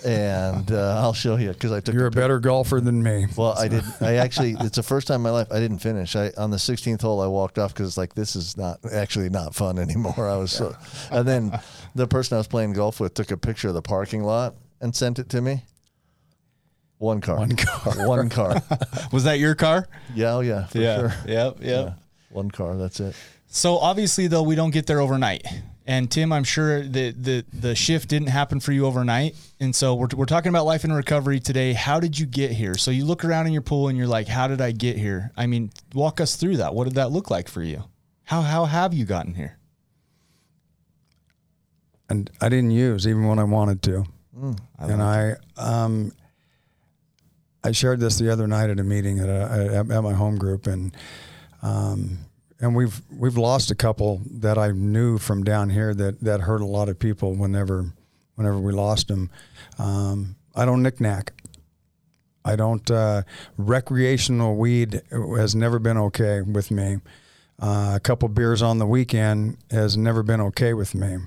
And 0.06 0.70
uh, 0.70 1.00
I'll 1.02 1.14
show 1.14 1.38
you 1.38 1.54
because 1.54 1.72
I 1.72 1.80
took. 1.80 1.96
You're 1.96 2.10
the 2.10 2.20
a 2.20 2.22
better 2.22 2.40
golfer 2.42 2.82
than 2.82 3.02
me. 3.02 3.28
Well, 3.38 3.58
I 3.58 3.70
did. 3.70 3.84
I 4.02 4.16
actually, 4.18 4.58
it's 4.60 4.76
the 4.76 4.84
first 4.84 5.08
time 5.08 5.18
in 5.18 5.22
my 5.22 5.30
life 5.30 5.48
I 5.50 5.60
didn't 5.62 5.80
finish. 5.80 6.18
I 6.18 6.32
on 6.38 6.52
the 6.52 6.58
16th 6.58 7.02
hole 7.02 7.22
I 7.22 7.28
walked 7.28 7.58
off 7.58 7.74
because 7.74 7.88
it's 7.88 7.98
like 7.98 8.14
this 8.14 8.36
is 8.36 8.58
not 8.58 8.80
actually 8.92 9.30
not 9.30 9.56
fun 9.56 9.80
anymore. 9.80 10.30
I 10.30 10.36
was 10.36 10.52
so, 10.52 10.76
and 11.10 11.26
then 11.26 11.58
the 11.96 12.06
person 12.06 12.36
I 12.36 12.40
was 12.40 12.48
playing 12.48 12.74
golf 12.74 13.00
with 13.00 13.14
took 13.14 13.32
a 13.32 13.38
picture 13.38 13.70
of 13.70 13.76
the 13.76 13.82
parking 13.82 14.24
lot 14.24 14.56
and 14.82 14.94
sent 14.94 15.20
it 15.20 15.30
to 15.30 15.42
me. 15.42 15.64
One 16.98 17.22
car. 17.22 17.38
One 17.38 17.56
car. 17.56 17.94
One 18.08 18.30
car. 18.30 18.62
Was 19.14 19.24
that 19.24 19.40
your 19.40 19.56
car? 19.56 19.88
Yeah, 20.14 20.34
oh 20.34 20.40
yeah, 20.42 20.66
for 20.66 20.80
yeah. 20.80 20.98
sure. 20.98 21.14
Yep. 21.28 21.28
Yep. 21.28 21.58
Yeah. 21.62 21.94
One 22.30 22.52
car. 22.52 22.76
That's 22.76 23.00
it. 23.00 23.16
So 23.48 23.78
obviously, 23.78 24.28
though, 24.28 24.44
we 24.44 24.56
don't 24.56 24.72
get 24.72 24.86
there 24.86 25.00
overnight. 25.00 25.46
And 25.86 26.10
Tim, 26.10 26.32
I'm 26.32 26.46
sure 26.46 26.82
the 26.82 27.12
the 27.12 27.46
the 27.52 27.76
shift 27.76 28.10
didn't 28.10 28.30
happen 28.30 28.60
for 28.60 28.72
you 28.72 28.86
overnight. 28.86 29.36
And 29.60 29.76
so 29.76 29.96
we're 29.96 30.08
we're 30.16 30.26
talking 30.26 30.50
about 30.50 30.66
life 30.66 30.84
and 30.84 30.96
recovery 30.96 31.40
today. 31.40 31.74
How 31.74 32.00
did 32.00 32.18
you 32.18 32.26
get 32.26 32.52
here? 32.52 32.76
So 32.78 32.90
you 32.90 33.04
look 33.06 33.26
around 33.26 33.48
in 33.48 33.54
your 33.54 33.62
pool 33.62 33.90
and 33.90 33.98
you're 33.98 34.08
like, 34.08 34.28
how 34.28 34.48
did 34.48 34.62
I 34.62 34.72
get 34.72 34.98
here? 34.98 35.32
I 35.36 35.46
mean, 35.46 35.72
walk 35.94 36.22
us 36.22 36.36
through 36.38 36.58
that. 36.58 36.74
What 36.74 36.86
did 36.86 36.96
that 36.96 37.12
look 37.12 37.30
like 37.30 37.50
for 37.50 37.62
you? 37.62 37.84
How 38.24 38.42
how 38.42 38.66
have 38.66 38.94
you 38.94 39.06
gotten 39.06 39.34
here? 39.34 39.58
and 42.14 42.30
I 42.42 42.50
didn't 42.50 42.72
use 42.72 43.08
even 43.08 43.28
when 43.28 43.40
I 43.40 43.44
wanted 43.44 43.82
to. 43.84 44.06
and 44.80 45.02
I, 45.02 45.36
um, 45.58 46.12
I 47.64 47.72
shared 47.72 48.00
this 48.00 48.18
the 48.18 48.30
other 48.32 48.48
night 48.48 48.70
at 48.70 48.80
a 48.80 48.84
meeting 48.84 49.20
at, 49.20 49.30
a, 49.30 49.86
at 49.90 50.02
my 50.04 50.14
home 50.14 50.38
group, 50.38 50.68
and 50.68 50.96
um, 51.62 52.20
and 52.64 52.74
we've 52.74 53.02
we've 53.12 53.36
lost 53.38 53.72
a 53.72 53.76
couple 53.76 54.22
that 54.26 54.58
I 54.58 54.72
knew 54.72 55.18
from 55.18 55.44
down 55.44 55.70
here 55.70 55.94
that 55.94 56.22
that 56.22 56.40
hurt 56.42 56.62
a 56.62 56.66
lot 56.66 56.88
of 56.88 56.98
people 56.98 57.34
whenever 57.34 57.92
whenever 58.36 58.58
we 58.58 58.72
lost 58.72 59.10
them. 59.10 59.30
Um, 59.78 60.38
I 60.56 60.64
don't 60.64 60.82
knickknack. 60.82 61.34
I 62.46 62.56
don't. 62.56 62.90
Uh, 62.90 63.24
recreational 63.58 64.56
weed 64.56 65.02
has 65.12 65.54
never 65.56 65.78
been 65.78 65.98
okay 65.98 66.42
with 66.42 66.72
me. 66.72 67.00
Uh, 67.60 67.94
a 67.96 68.00
couple 68.00 68.30
beers 68.30 68.62
on 68.62 68.80
the 68.80 68.88
weekend 68.88 69.58
has 69.70 69.98
never 69.98 70.24
been 70.24 70.40
okay 70.42 70.74
with 70.74 70.96
me. 70.96 71.18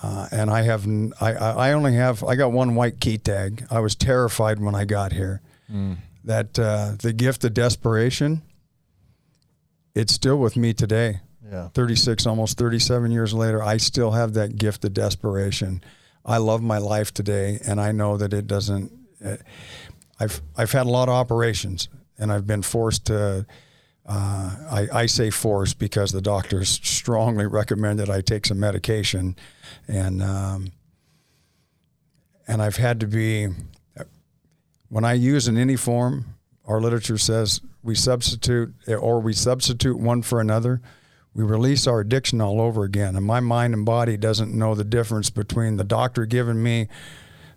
Uh, 0.00 0.28
and 0.32 0.50
I 0.50 0.62
have, 0.62 0.88
I, 1.20 1.34
I 1.34 1.72
only 1.72 1.94
have, 1.94 2.24
I 2.24 2.34
got 2.34 2.50
one 2.50 2.74
white 2.74 2.98
key 2.98 3.16
tag. 3.16 3.64
I 3.70 3.78
was 3.78 3.94
terrified 3.94 4.58
when 4.58 4.74
I 4.74 4.84
got 4.84 5.12
here. 5.12 5.40
That 6.24 6.58
uh, 6.58 6.94
the 6.98 7.12
gift 7.12 7.44
of 7.44 7.54
desperation, 7.54 8.42
it's 9.94 10.12
still 10.12 10.36
with 10.36 10.56
me 10.56 10.72
today. 10.74 11.20
Yeah. 11.50 11.68
36, 11.68 12.26
almost 12.26 12.58
37 12.58 13.10
years 13.10 13.34
later, 13.34 13.62
I 13.62 13.76
still 13.76 14.12
have 14.12 14.34
that 14.34 14.56
gift 14.56 14.84
of 14.84 14.94
desperation. 14.94 15.82
I 16.24 16.38
love 16.38 16.62
my 16.62 16.78
life 16.78 17.12
today, 17.12 17.60
and 17.66 17.80
I 17.80 17.92
know 17.92 18.16
that 18.16 18.32
it 18.32 18.46
doesn't. 18.46 18.92
Uh, 19.24 19.36
I've 20.18 20.40
I've 20.56 20.72
had 20.72 20.86
a 20.86 20.90
lot 20.90 21.08
of 21.08 21.14
operations, 21.14 21.88
and 22.18 22.32
I've 22.32 22.46
been 22.46 22.62
forced 22.62 23.06
to. 23.06 23.46
Uh, 24.06 24.56
I, 24.70 24.88
I 24.92 25.06
say 25.06 25.30
forced 25.30 25.78
because 25.78 26.12
the 26.12 26.20
doctors 26.20 26.68
strongly 26.68 27.46
recommended 27.46 28.10
I 28.10 28.20
take 28.20 28.46
some 28.46 28.58
medication, 28.58 29.36
and 29.86 30.22
um, 30.22 30.72
and 32.48 32.62
I've 32.62 32.76
had 32.76 33.00
to 33.00 33.06
be. 33.06 33.48
When 34.88 35.04
I 35.04 35.14
use 35.14 35.48
in 35.48 35.56
any 35.56 35.76
form, 35.76 36.36
our 36.66 36.80
literature 36.80 37.18
says 37.18 37.60
we 37.82 37.94
substitute 37.94 38.74
or 38.88 39.20
we 39.20 39.32
substitute 39.32 39.98
one 39.98 40.22
for 40.22 40.40
another. 40.40 40.80
We 41.34 41.42
release 41.42 41.86
our 41.86 42.00
addiction 42.00 42.40
all 42.40 42.60
over 42.60 42.84
again, 42.84 43.16
and 43.16 43.26
my 43.26 43.40
mind 43.40 43.74
and 43.74 43.84
body 43.84 44.16
doesn't 44.16 44.54
know 44.54 44.74
the 44.74 44.84
difference 44.84 45.30
between 45.30 45.76
the 45.76 45.84
doctor 45.84 46.26
giving 46.26 46.62
me 46.62 46.88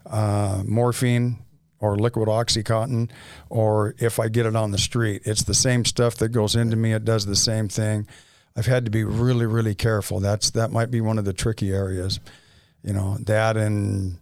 uh, 0.06 0.64
morphine 0.66 1.38
or 1.80 1.96
liquid 1.96 2.28
oxycontin 2.28 3.10
or 3.50 3.94
if 4.00 4.20
I 4.20 4.30
get 4.30 4.46
it 4.46 4.56
on 4.56 4.72
the 4.72 4.78
street. 4.78 5.22
It's 5.26 5.44
the 5.44 5.54
same 5.54 5.86
stuff 5.86 6.16
that 6.16 6.30
goes 6.30 6.56
into 6.56 6.76
me. 6.76 6.94
It 6.94 7.06
does 7.06 7.26
the 7.26 7.36
same 7.36 7.68
thing. 7.68 8.08
I've 8.56 8.66
had 8.66 8.86
to 8.86 8.92
be 8.92 9.04
really, 9.04 9.46
really 9.46 9.76
careful. 9.76 10.20
That's 10.20 10.50
that 10.52 10.72
might 10.72 10.90
be 10.90 11.02
one 11.02 11.20
of 11.20 11.26
the 11.26 11.34
tricky 11.34 11.72
areas, 11.72 12.20
you 12.84 12.94
know. 12.94 13.18
That 13.20 13.56
and 13.56 14.18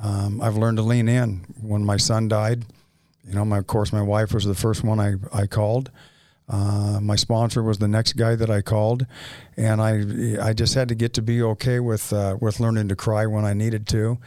um, 0.00 0.42
I've 0.42 0.58
learned 0.58 0.76
to 0.76 0.82
lean 0.82 1.08
in. 1.08 1.46
When 1.58 1.82
my 1.82 1.96
son 1.96 2.28
died, 2.28 2.66
you 3.26 3.34
know, 3.34 3.44
my 3.44 3.58
of 3.58 3.66
course 3.66 3.92
my 3.92 4.02
wife 4.02 4.32
was 4.34 4.44
the 4.44 4.54
first 4.54 4.82
one 4.84 5.00
I 5.00 5.14
I 5.32 5.46
called. 5.46 5.90
Uh, 6.48 6.98
my 7.00 7.16
sponsor 7.16 7.62
was 7.62 7.78
the 7.78 7.88
next 7.88 8.14
guy 8.14 8.34
that 8.34 8.50
I 8.50 8.60
called, 8.62 9.06
and 9.56 9.80
I 9.80 10.48
I 10.48 10.52
just 10.52 10.74
had 10.74 10.88
to 10.88 10.94
get 10.94 11.14
to 11.14 11.22
be 11.22 11.40
okay 11.42 11.80
with 11.80 12.12
uh, 12.12 12.36
with 12.40 12.60
learning 12.60 12.88
to 12.88 12.96
cry 12.96 13.26
when 13.26 13.44
I 13.44 13.54
needed 13.54 13.86
to, 13.88 14.18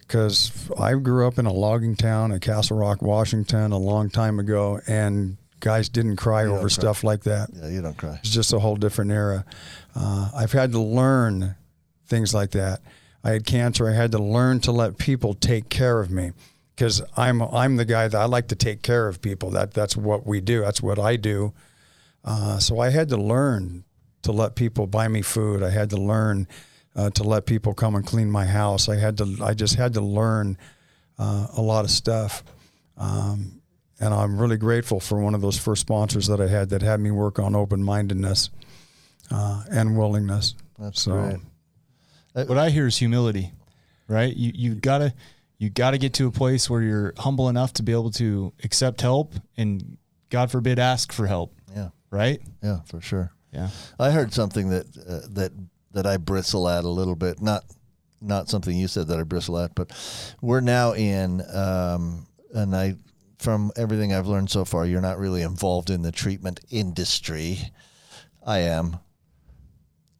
because 0.00 0.50
I 0.78 0.94
grew 0.94 1.26
up 1.26 1.38
in 1.38 1.46
a 1.46 1.52
logging 1.52 1.94
town 1.94 2.32
in 2.32 2.40
Castle 2.40 2.78
Rock, 2.78 3.02
Washington, 3.02 3.70
a 3.72 3.78
long 3.78 4.08
time 4.10 4.40
ago, 4.40 4.80
and 4.88 5.36
guys 5.60 5.88
didn't 5.88 6.16
cry 6.16 6.44
You 6.44 6.50
over 6.52 6.60
cry. 6.62 6.68
stuff 6.68 7.04
like 7.04 7.24
that. 7.24 7.50
Yeah, 7.52 7.68
you 7.68 7.82
don't 7.82 7.96
cry. 7.96 8.18
It's 8.22 8.30
just 8.30 8.52
a 8.52 8.58
whole 8.58 8.76
different 8.76 9.10
era. 9.10 9.44
Uh, 9.94 10.30
I've 10.34 10.52
had 10.52 10.72
to 10.72 10.80
learn 10.80 11.54
things 12.06 12.32
like 12.34 12.52
that. 12.52 12.80
I 13.22 13.32
had 13.32 13.44
cancer. 13.44 13.88
I 13.88 13.92
had 13.92 14.12
to 14.12 14.18
learn 14.18 14.60
to 14.60 14.72
let 14.72 14.96
people 14.98 15.34
take 15.34 15.68
care 15.68 16.00
of 16.00 16.10
me 16.10 16.32
because 16.78 17.02
I'm 17.16 17.42
I'm 17.42 17.74
the 17.74 17.84
guy 17.84 18.06
that 18.06 18.16
I 18.16 18.26
like 18.26 18.48
to 18.48 18.54
take 18.54 18.82
care 18.82 19.08
of 19.08 19.20
people. 19.20 19.50
That 19.50 19.74
that's 19.74 19.96
what 19.96 20.24
we 20.24 20.40
do. 20.40 20.60
That's 20.60 20.80
what 20.80 21.00
I 21.00 21.16
do. 21.16 21.52
Uh, 22.24 22.58
so 22.60 22.78
I 22.78 22.90
had 22.90 23.08
to 23.08 23.16
learn 23.16 23.84
to 24.22 24.30
let 24.30 24.54
people 24.54 24.86
buy 24.86 25.08
me 25.08 25.20
food. 25.22 25.64
I 25.64 25.70
had 25.70 25.90
to 25.90 25.96
learn 25.96 26.46
uh, 26.94 27.10
to 27.10 27.24
let 27.24 27.46
people 27.46 27.74
come 27.74 27.96
and 27.96 28.06
clean 28.06 28.30
my 28.30 28.46
house. 28.46 28.88
I 28.88 28.94
had 28.94 29.18
to. 29.18 29.38
I 29.42 29.54
just 29.54 29.74
had 29.74 29.94
to 29.94 30.00
learn 30.00 30.56
uh, 31.18 31.48
a 31.56 31.60
lot 31.60 31.84
of 31.84 31.90
stuff. 31.90 32.44
Um, 32.96 33.60
and 33.98 34.14
I'm 34.14 34.40
really 34.40 34.56
grateful 34.56 35.00
for 35.00 35.18
one 35.18 35.34
of 35.34 35.40
those 35.40 35.58
first 35.58 35.80
sponsors 35.80 36.28
that 36.28 36.40
I 36.40 36.46
had 36.46 36.68
that 36.68 36.82
had 36.82 37.00
me 37.00 37.10
work 37.10 37.40
on 37.40 37.56
open 37.56 37.82
mindedness 37.82 38.50
uh, 39.32 39.64
and 39.68 39.98
willingness. 39.98 40.54
That's 40.78 41.02
so, 41.02 41.40
great. 42.34 42.48
What 42.48 42.56
I 42.58 42.70
hear 42.70 42.86
is 42.86 42.96
humility, 42.96 43.50
right? 44.06 44.32
You 44.32 44.52
you 44.54 44.74
gotta 44.76 45.12
you 45.58 45.70
gotta 45.70 45.98
get 45.98 46.14
to 46.14 46.26
a 46.26 46.30
place 46.30 46.70
where 46.70 46.82
you're 46.82 47.14
humble 47.18 47.48
enough 47.48 47.72
to 47.74 47.82
be 47.82 47.92
able 47.92 48.10
to 48.12 48.52
accept 48.62 49.00
help 49.00 49.34
and 49.56 49.98
God 50.30 50.50
forbid 50.50 50.78
ask 50.78 51.12
for 51.12 51.26
help. 51.26 51.54
Yeah. 51.74 51.88
Right? 52.10 52.40
Yeah, 52.62 52.80
for 52.86 53.00
sure. 53.00 53.32
Yeah. 53.52 53.70
I 53.98 54.10
heard 54.10 54.32
something 54.32 54.70
that 54.70 54.86
uh, 54.96 55.26
that 55.30 55.52
that 55.92 56.06
I 56.06 56.16
bristle 56.16 56.68
at 56.68 56.84
a 56.84 56.88
little 56.88 57.16
bit. 57.16 57.40
Not 57.40 57.64
not 58.20 58.48
something 58.48 58.76
you 58.76 58.88
said 58.88 59.08
that 59.08 59.18
I 59.18 59.22
bristle 59.22 59.58
at, 59.58 59.74
but 59.74 59.92
we're 60.40 60.60
now 60.60 60.92
in, 60.92 61.42
um, 61.54 62.26
and 62.52 62.74
I 62.74 62.96
from 63.38 63.70
everything 63.76 64.12
I've 64.12 64.26
learned 64.26 64.50
so 64.50 64.64
far, 64.64 64.84
you're 64.84 65.00
not 65.00 65.18
really 65.18 65.42
involved 65.42 65.90
in 65.90 66.02
the 66.02 66.12
treatment 66.12 66.60
industry. 66.70 67.58
I 68.44 68.58
am. 68.60 68.98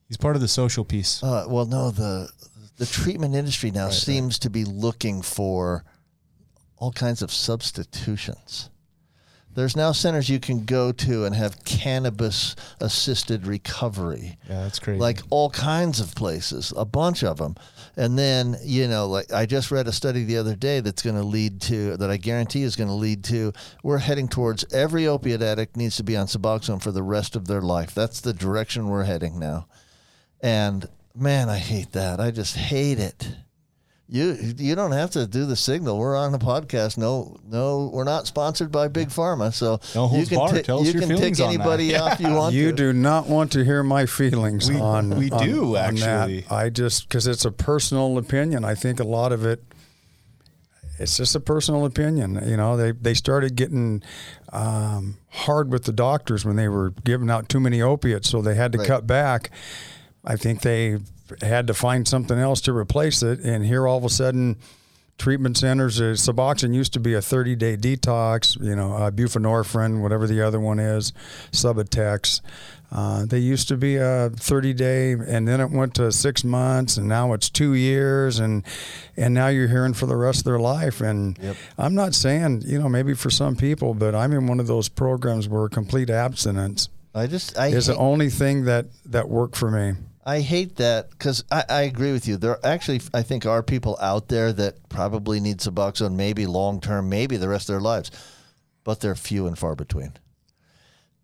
He's 0.06 0.16
part 0.16 0.36
of 0.36 0.42
the 0.42 0.48
social 0.48 0.84
piece. 0.84 1.22
Uh, 1.22 1.46
well, 1.48 1.66
no, 1.66 1.90
the 1.90 2.30
the 2.78 2.86
treatment 2.86 3.34
industry 3.34 3.70
now 3.70 3.90
seems 3.90 4.38
to 4.38 4.50
be 4.50 4.64
looking 4.64 5.20
for 5.20 5.84
all 6.76 6.92
kinds 6.92 7.22
of 7.22 7.32
substitutions. 7.32 8.70
There's 9.54 9.74
now 9.74 9.90
centers 9.90 10.28
you 10.28 10.38
can 10.38 10.64
go 10.64 10.92
to 10.92 11.24
and 11.24 11.34
have 11.34 11.64
cannabis 11.64 12.54
assisted 12.80 13.44
recovery. 13.44 14.38
Yeah, 14.48 14.62
that's 14.62 14.78
crazy. 14.78 15.00
Like 15.00 15.20
all 15.30 15.50
kinds 15.50 15.98
of 15.98 16.14
places, 16.14 16.72
a 16.76 16.84
bunch 16.84 17.24
of 17.24 17.38
them. 17.38 17.56
And 17.96 18.16
then, 18.16 18.56
you 18.62 18.86
know, 18.86 19.08
like 19.08 19.32
I 19.32 19.46
just 19.46 19.72
read 19.72 19.88
a 19.88 19.92
study 19.92 20.22
the 20.22 20.36
other 20.36 20.54
day 20.54 20.78
that's 20.78 21.02
going 21.02 21.16
to 21.16 21.24
lead 21.24 21.60
to, 21.62 21.96
that 21.96 22.08
I 22.08 22.18
guarantee 22.18 22.62
is 22.62 22.76
going 22.76 22.88
to 22.88 22.94
lead 22.94 23.24
to, 23.24 23.52
we're 23.82 23.98
heading 23.98 24.28
towards 24.28 24.64
every 24.72 25.08
opiate 25.08 25.42
addict 25.42 25.76
needs 25.76 25.96
to 25.96 26.04
be 26.04 26.16
on 26.16 26.28
Suboxone 26.28 26.80
for 26.80 26.92
the 26.92 27.02
rest 27.02 27.34
of 27.34 27.48
their 27.48 27.62
life. 27.62 27.92
That's 27.92 28.20
the 28.20 28.32
direction 28.32 28.86
we're 28.86 29.04
heading 29.04 29.40
now. 29.40 29.66
And 30.40 30.88
man, 31.18 31.48
I 31.48 31.58
hate 31.58 31.92
that. 31.92 32.20
I 32.20 32.30
just 32.30 32.56
hate 32.56 32.98
it. 32.98 33.28
You 34.10 34.36
you 34.56 34.74
don't 34.74 34.92
have 34.92 35.10
to 35.10 35.26
do 35.26 35.44
the 35.44 35.54
signal. 35.54 35.98
We're 35.98 36.16
on 36.16 36.32
the 36.32 36.38
podcast. 36.38 36.96
No, 36.96 37.36
no, 37.46 37.90
we're 37.92 38.04
not 38.04 38.26
sponsored 38.26 38.72
by 38.72 38.88
Big 38.88 39.08
Pharma, 39.10 39.52
so 39.52 39.80
No 39.94 40.10
you 40.16 40.24
can 40.24 40.38
barred. 40.38 40.54
ti- 40.56 40.62
Tell 40.62 40.82
you 40.82 40.92
your 40.92 41.00
can 41.02 41.10
feelings 41.10 41.36
tick 41.36 41.46
on 41.46 41.52
that. 41.52 41.60
anybody 41.60 41.94
off 41.96 42.18
you 42.18 42.32
want 42.32 42.54
You 42.54 42.70
to. 42.70 42.76
do 42.76 42.92
not 42.94 43.26
want 43.26 43.52
to 43.52 43.64
hear 43.64 43.82
my 43.82 44.06
feelings 44.06 44.70
We- 44.70 44.80
on. 44.80 45.10
we 45.10 45.30
on- 45.30 45.44
do, 45.46 45.76
on 45.76 45.96
that. 45.96 46.20
actually. 46.30 46.46
I 46.50 46.70
just 46.70 47.06
because 47.06 47.26
it's 47.26 47.44
a 47.44 47.52
personal 47.52 48.16
opinion. 48.16 48.64
I 48.64 48.74
think 48.74 48.98
a 48.98 49.04
lot 49.04 49.30
of 49.30 49.44
it. 49.44 49.62
It's 50.98 51.16
just 51.16 51.34
a 51.36 51.40
personal 51.40 51.84
opinion. 51.84 52.42
You 52.48 52.56
know, 52.56 52.76
they 52.78 52.92
they 52.92 53.12
started 53.14 53.56
getting 53.56 54.02
um, 54.54 55.18
hard 55.28 55.70
with 55.70 55.84
the 55.84 55.92
doctors 55.92 56.46
when 56.46 56.56
they 56.56 56.68
were 56.68 56.94
giving 57.04 57.28
out 57.28 57.48
too 57.50 57.60
many 57.60 57.82
opiates, 57.82 58.30
so 58.30 58.40
they 58.40 58.54
had 58.54 58.72
to 58.72 58.78
Right. 58.78 58.86
cut 58.88 59.06
back. 59.06 59.50
I 60.28 60.36
think 60.36 60.60
they 60.60 60.98
had 61.40 61.66
to 61.68 61.74
find 61.74 62.06
something 62.06 62.38
else 62.38 62.60
to 62.62 62.72
replace 62.72 63.22
it, 63.22 63.40
and 63.40 63.64
here 63.64 63.88
all 63.88 63.98
of 63.98 64.04
a 64.04 64.10
sudden. 64.10 64.56
Treatment 65.16 65.56
centers, 65.56 66.00
uh, 66.00 66.14
Suboxone 66.14 66.72
used 66.72 66.92
to 66.92 67.00
be 67.00 67.14
a 67.14 67.20
30 67.20 67.56
day 67.56 67.76
detox, 67.76 68.56
you 68.64 68.76
know, 68.76 68.92
uh, 68.92 69.10
buprenorphine, 69.10 70.00
whatever 70.00 70.28
the 70.28 70.40
other 70.40 70.60
one 70.60 70.78
is, 70.78 71.12
Subutex. 71.50 72.40
Uh, 72.92 73.26
they 73.26 73.40
used 73.40 73.66
to 73.66 73.76
be 73.76 73.96
a 73.96 74.30
30 74.30 74.72
day, 74.74 75.12
and 75.14 75.48
then 75.48 75.60
it 75.60 75.72
went 75.72 75.94
to 75.96 76.12
six 76.12 76.44
months, 76.44 76.96
and 76.96 77.08
now 77.08 77.32
it's 77.32 77.50
two 77.50 77.74
years, 77.74 78.38
and 78.38 78.62
and 79.16 79.34
now 79.34 79.48
you're 79.48 79.66
hearing 79.66 79.92
for 79.92 80.06
the 80.06 80.14
rest 80.14 80.38
of 80.38 80.44
their 80.44 80.60
life. 80.60 81.00
And 81.00 81.36
I'm 81.76 81.96
not 81.96 82.14
saying, 82.14 82.62
you 82.64 82.78
know, 82.78 82.88
maybe 82.88 83.12
for 83.14 83.28
some 83.28 83.56
people, 83.56 83.94
but 83.94 84.14
I'm 84.14 84.32
in 84.32 84.46
one 84.46 84.60
of 84.60 84.68
those 84.68 84.88
programs 84.88 85.48
where 85.48 85.68
complete 85.68 86.10
abstinence 86.10 86.90
I 87.14 87.26
just 87.26 87.58
I 87.58 87.68
is 87.68 87.86
the 87.86 87.96
only 87.96 88.30
thing 88.30 88.64
that 88.64 88.86
that 89.06 89.28
worked 89.28 89.56
for 89.56 89.70
me. 89.70 89.98
I 90.28 90.40
hate 90.40 90.76
that 90.76 91.08
because 91.08 91.42
I, 91.50 91.64
I 91.70 91.82
agree 91.82 92.12
with 92.12 92.28
you. 92.28 92.36
There 92.36 92.58
actually 92.62 93.00
I 93.14 93.22
think 93.22 93.46
are 93.46 93.62
people 93.62 93.96
out 93.98 94.28
there 94.28 94.52
that 94.52 94.86
probably 94.90 95.40
need 95.40 95.60
Suboxone, 95.60 96.16
maybe 96.16 96.44
long 96.44 96.82
term, 96.82 97.08
maybe 97.08 97.38
the 97.38 97.48
rest 97.48 97.70
of 97.70 97.72
their 97.72 97.80
lives, 97.80 98.10
but 98.84 99.00
they're 99.00 99.14
few 99.14 99.46
and 99.46 99.58
far 99.58 99.74
between. 99.74 100.12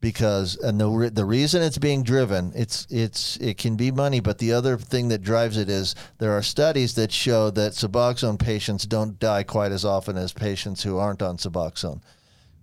Because 0.00 0.56
and 0.56 0.80
the 0.80 0.88
re- 0.88 1.08
the 1.10 1.26
reason 1.26 1.60
it's 1.60 1.76
being 1.76 2.02
driven, 2.02 2.52
it's 2.56 2.86
it's 2.88 3.36
it 3.36 3.58
can 3.58 3.76
be 3.76 3.90
money, 3.90 4.20
but 4.20 4.38
the 4.38 4.54
other 4.54 4.78
thing 4.78 5.08
that 5.08 5.20
drives 5.20 5.58
it 5.58 5.68
is 5.68 5.94
there 6.16 6.32
are 6.32 6.42
studies 6.42 6.94
that 6.94 7.12
show 7.12 7.50
that 7.50 7.72
Suboxone 7.72 8.38
patients 8.38 8.86
don't 8.86 9.18
die 9.18 9.42
quite 9.42 9.72
as 9.72 9.84
often 9.84 10.16
as 10.16 10.32
patients 10.32 10.82
who 10.82 10.96
aren't 10.96 11.20
on 11.20 11.36
Suboxone, 11.36 12.00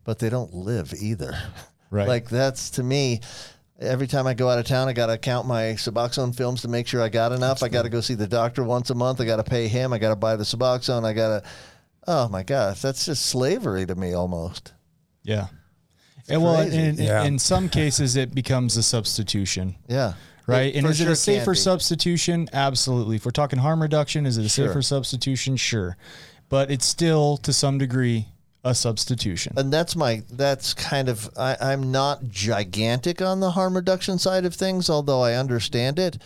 but 0.04 0.18
they 0.18 0.30
don't 0.30 0.56
live 0.56 0.92
either. 1.00 1.38
Right. 1.92 2.08
Like 2.08 2.30
that's 2.30 2.72
to 2.72 2.84
me. 2.84 3.20
Every 3.82 4.06
time 4.08 4.28
I 4.28 4.34
go 4.36 4.48
out 4.48 4.60
of 4.60 4.66
town, 4.66 4.88
I 4.88 4.94
got 4.94 5.08
to 5.08 5.18
count 5.18 5.48
my 5.48 5.74
Suboxone 5.74 6.36
films 6.36 6.62
to 6.62 6.68
make 6.68 6.88
sure 6.88 7.02
I 7.02 7.10
got 7.10 7.32
enough. 7.32 7.64
I 7.64 7.68
got 7.68 7.82
to 7.84 7.90
go 7.90 8.00
see 8.00 8.14
the 8.14 8.28
doctor 8.28 8.64
once 8.64 8.92
a 8.92 8.96
month. 8.96 9.20
I 9.20 9.26
got 9.26 9.38
to 9.38 9.44
pay 9.44 9.68
him. 9.68 9.92
I 9.92 9.98
got 9.98 10.10
to 10.10 10.16
buy 10.16 10.36
the 10.36 10.44
Suboxone. 10.44 11.04
I 11.04 11.14
got 11.14 11.42
to. 11.44 11.50
Oh 12.08 12.30
my 12.30 12.44
gosh, 12.44 12.82
that's 12.82 13.06
just 13.06 13.26
slavery 13.26 13.86
to 13.88 13.96
me 13.96 14.14
almost. 14.14 14.74
Yeah. 15.24 15.48
And 16.30 16.44
well, 16.44 16.60
in, 16.62 16.96
Yeah. 16.96 17.24
in 17.24 17.40
some 17.40 17.70
cases, 17.82 18.16
it 18.16 18.34
becomes 18.36 18.78
a 18.78 18.84
substitution. 18.84 19.76
Yeah. 19.88 20.14
Right. 20.48 20.74
It 20.74 20.78
and 20.78 20.86
for 20.86 20.92
is 20.92 21.02
it 21.02 21.08
a 21.08 21.16
safer 21.16 21.56
substitution? 21.56 22.50
Absolutely. 22.54 23.16
If 23.18 23.26
we're 23.26 23.32
talking 23.32 23.60
harm 23.60 23.82
reduction, 23.82 24.26
is 24.26 24.38
it 24.38 24.46
a 24.46 24.50
Sure. 24.50 24.68
safer 24.68 24.82
substitution? 24.82 25.56
Sure. 25.58 25.98
But 26.50 26.70
it's 26.70 26.86
still, 26.86 27.38
to 27.38 27.54
some 27.54 27.78
degree, 27.78 28.28
a 28.64 28.76
substitution. 28.76 29.54
and 29.58 29.74
that's 29.74 29.96
my 29.96 30.24
that's 30.30 30.74
kind 30.74 31.10
of 31.10 31.30
I, 31.38 31.58
I'm 31.60 31.92
not 31.92 32.28
gigantic 32.28 33.22
on 33.22 33.40
the 33.40 33.52
harm 33.52 33.76
reduction 33.76 34.20
side 34.20 34.46
of 34.46 34.54
things, 34.54 34.90
although 34.90 35.22
I 35.22 35.34
understand 35.34 35.98
it. 36.00 36.18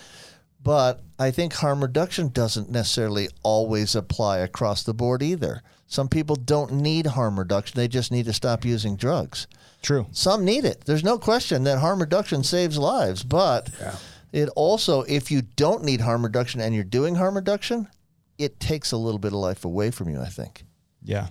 But 0.62 1.02
I 1.20 1.30
think 1.30 1.54
harm 1.54 1.82
reduction 1.82 2.30
doesn't 2.30 2.72
necessarily 2.72 3.30
always 3.44 3.96
apply 3.96 4.40
across 4.40 4.82
the 4.82 4.96
board 4.96 5.22
either. 5.22 5.62
Some 5.86 6.10
people 6.10 6.36
don't 6.36 6.74
need 6.74 7.06
harm 7.06 7.38
reduction; 7.38 7.78
they 7.78 7.88
just 7.88 8.12
need 8.12 8.26
to 8.26 8.34
stop 8.34 8.66
using 8.66 8.96
drugs. 8.96 9.48
True. 9.82 10.08
Some 10.12 10.44
need 10.44 10.66
it. 10.66 10.82
There's 10.86 11.04
no 11.04 11.20
question 11.20 11.64
that 11.66 11.78
harm 11.78 12.02
reduction 12.02 12.44
saves 12.44 12.80
lives, 12.80 13.24
but 13.24 13.70
it 14.34 14.50
also, 14.56 15.04
if 15.04 15.30
you 15.30 15.44
don't 15.44 15.84
need 15.84 16.02
harm 16.02 16.24
reduction 16.24 16.60
and 16.60 16.74
you're 16.74 16.84
doing 16.84 17.14
harm 17.16 17.36
reduction, 17.36 17.88
it 18.40 18.60
takes 18.60 18.92
a 18.92 18.98
little 18.98 19.20
bit 19.20 19.34
of 19.34 19.40
life 19.40 19.64
away 19.64 19.92
from 19.92 20.10
you. 20.10 20.20
I 20.20 20.30
think. 20.30 20.64
Yeah. 21.04 21.28